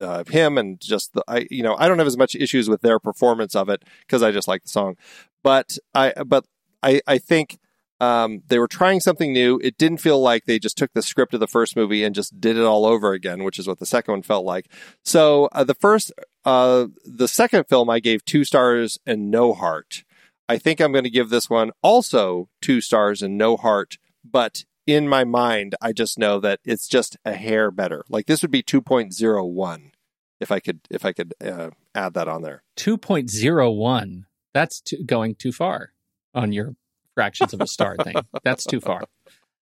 [0.01, 2.81] uh, him and just the, I, you know, I don't have as much issues with
[2.81, 4.97] their performance of it because I just like the song.
[5.43, 6.45] But I, but
[6.83, 7.59] I, I think
[8.01, 9.61] um, they were trying something new.
[9.63, 12.41] It didn't feel like they just took the script of the first movie and just
[12.41, 14.67] did it all over again, which is what the second one felt like.
[15.05, 16.11] So uh, the first,
[16.45, 20.05] uh, the second film, I gave two stars and no heart.
[20.51, 23.99] I think I'm going to give this one also two stars and no heart,
[24.29, 28.05] but in my mind, I just know that it's just a hair better.
[28.09, 29.93] Like this would be 2.01
[30.41, 32.65] if I could if I could uh, add that on there.
[32.79, 34.25] 2.01.
[34.53, 35.93] That's too, going too far
[36.35, 36.75] on your
[37.15, 38.17] fractions of a star thing.
[38.43, 39.05] That's too far.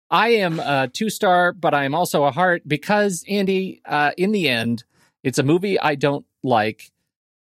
[0.09, 4.31] I am a two star, but I am also a heart because, Andy, uh, in
[4.31, 4.85] the end,
[5.21, 6.93] it's a movie I don't like,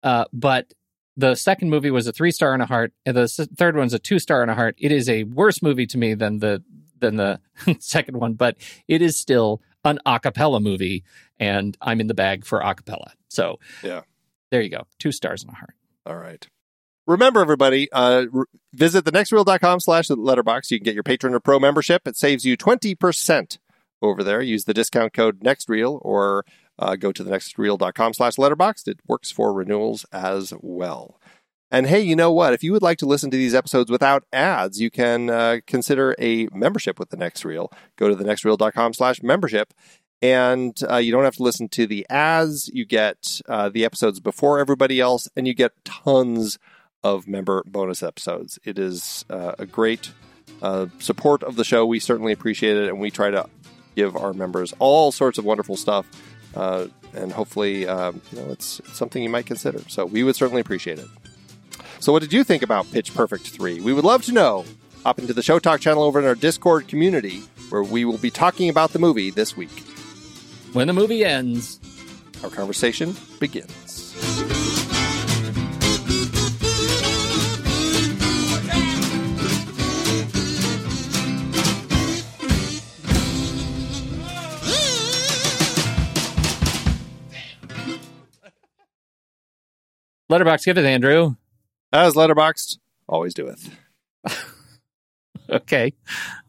[0.03, 0.75] uh, but
[1.21, 3.99] the second movie was a three star and a heart, and the third one's a
[3.99, 4.75] two star and a heart.
[4.77, 6.63] It is a worse movie to me than the
[6.99, 7.39] than the
[7.79, 8.57] second one, but
[8.87, 11.03] it is still an a cappella movie,
[11.39, 13.13] and I'm in the bag for a cappella.
[13.29, 14.01] So Yeah.
[14.51, 15.73] there you go, two stars and a heart.
[16.05, 16.45] All right.
[17.07, 20.69] Remember, everybody, uh, r- visit thenextreel.com slash letterbox.
[20.69, 22.07] You can get your Patron or Pro membership.
[22.07, 23.57] It saves you 20%
[24.03, 24.41] over there.
[24.41, 26.45] Use the discount code NEXTREEL or
[26.79, 28.87] uh, go to thenextreel.com slash letterbox.
[28.87, 31.19] It works for renewals as well.
[31.73, 32.53] And hey, you know what?
[32.53, 36.13] If you would like to listen to these episodes without ads, you can uh, consider
[36.19, 37.71] a membership with the Next Reel.
[37.95, 39.73] Go to thenextreel.com slash membership
[40.21, 42.69] and uh, you don't have to listen to the ads.
[42.73, 46.59] You get uh, the episodes before everybody else, and you get tons
[47.03, 48.59] of member bonus episodes.
[48.63, 50.11] It is uh, a great
[50.61, 51.85] uh, support of the show.
[51.85, 53.49] We certainly appreciate it, and we try to
[53.95, 56.05] give our members all sorts of wonderful stuff.
[56.55, 59.81] Uh, and hopefully, um, you know, it's, it's something you might consider.
[59.87, 61.07] So we would certainly appreciate it.
[61.99, 63.79] So, what did you think about Pitch Perfect 3?
[63.81, 64.65] We would love to know.
[65.03, 68.29] Hop into the Show Talk channel over in our Discord community, where we will be
[68.29, 69.83] talking about the movie this week.
[70.73, 71.79] When the movie ends,
[72.43, 73.90] our conversation begins.
[90.31, 91.35] Letterbox give it, Andrew.
[91.91, 92.77] As letterboxed,
[93.07, 93.69] always doeth.
[95.49, 95.93] Okay.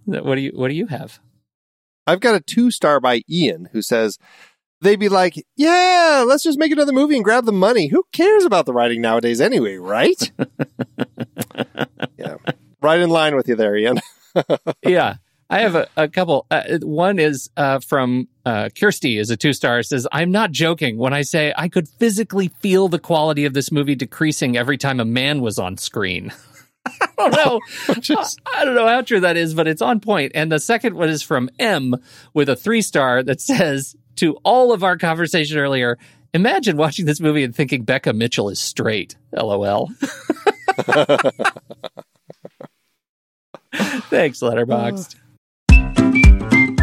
[0.04, 1.18] What do you What do you have?
[2.06, 4.16] I've got a two star by Ian who says,
[4.80, 7.88] they'd be like, yeah, let's just make another movie and grab the money.
[7.88, 10.30] Who cares about the writing nowadays anyway, right?
[12.16, 12.36] yeah.
[12.80, 13.98] Right in line with you there, Ian.
[14.86, 15.16] yeah.
[15.52, 16.46] I have a, a couple.
[16.50, 19.82] Uh, one is uh, from uh, Kirsty, is a two star.
[19.82, 23.70] Says, "I'm not joking when I say I could physically feel the quality of this
[23.70, 26.32] movie decreasing every time a man was on screen."
[26.86, 27.60] I don't know.
[28.56, 30.32] I don't know how true that is, but it's on point.
[30.34, 31.96] And the second one is from M
[32.32, 35.98] with a three star that says to all of our conversation earlier.
[36.34, 39.16] Imagine watching this movie and thinking Beca Mitchell is straight.
[39.32, 39.90] LOL.
[44.08, 45.16] Thanks, Letterboxd.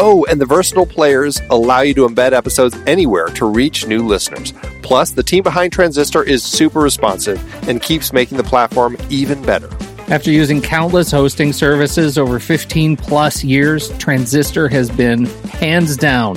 [0.00, 4.52] Oh, and the versatile players allow you to embed episodes anywhere to reach new listeners.
[4.80, 9.68] Plus, the team behind Transistor is super responsive and keeps making the platform even better.
[10.06, 16.34] After using countless hosting services over 15 plus years, Transistor has been hands down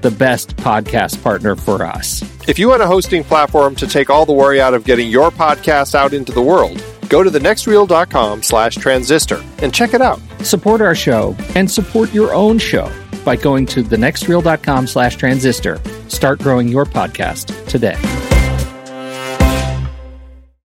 [0.00, 2.22] the best podcast partner for us.
[2.48, 5.30] If you want a hosting platform to take all the worry out of getting your
[5.30, 10.18] podcast out into the world, go to thenextreel.com slash transistor and check it out.
[10.42, 12.90] Support our show and support your own show
[13.24, 15.80] by going to thenextreel.com slash transistor.
[16.08, 18.21] Start growing your podcast today.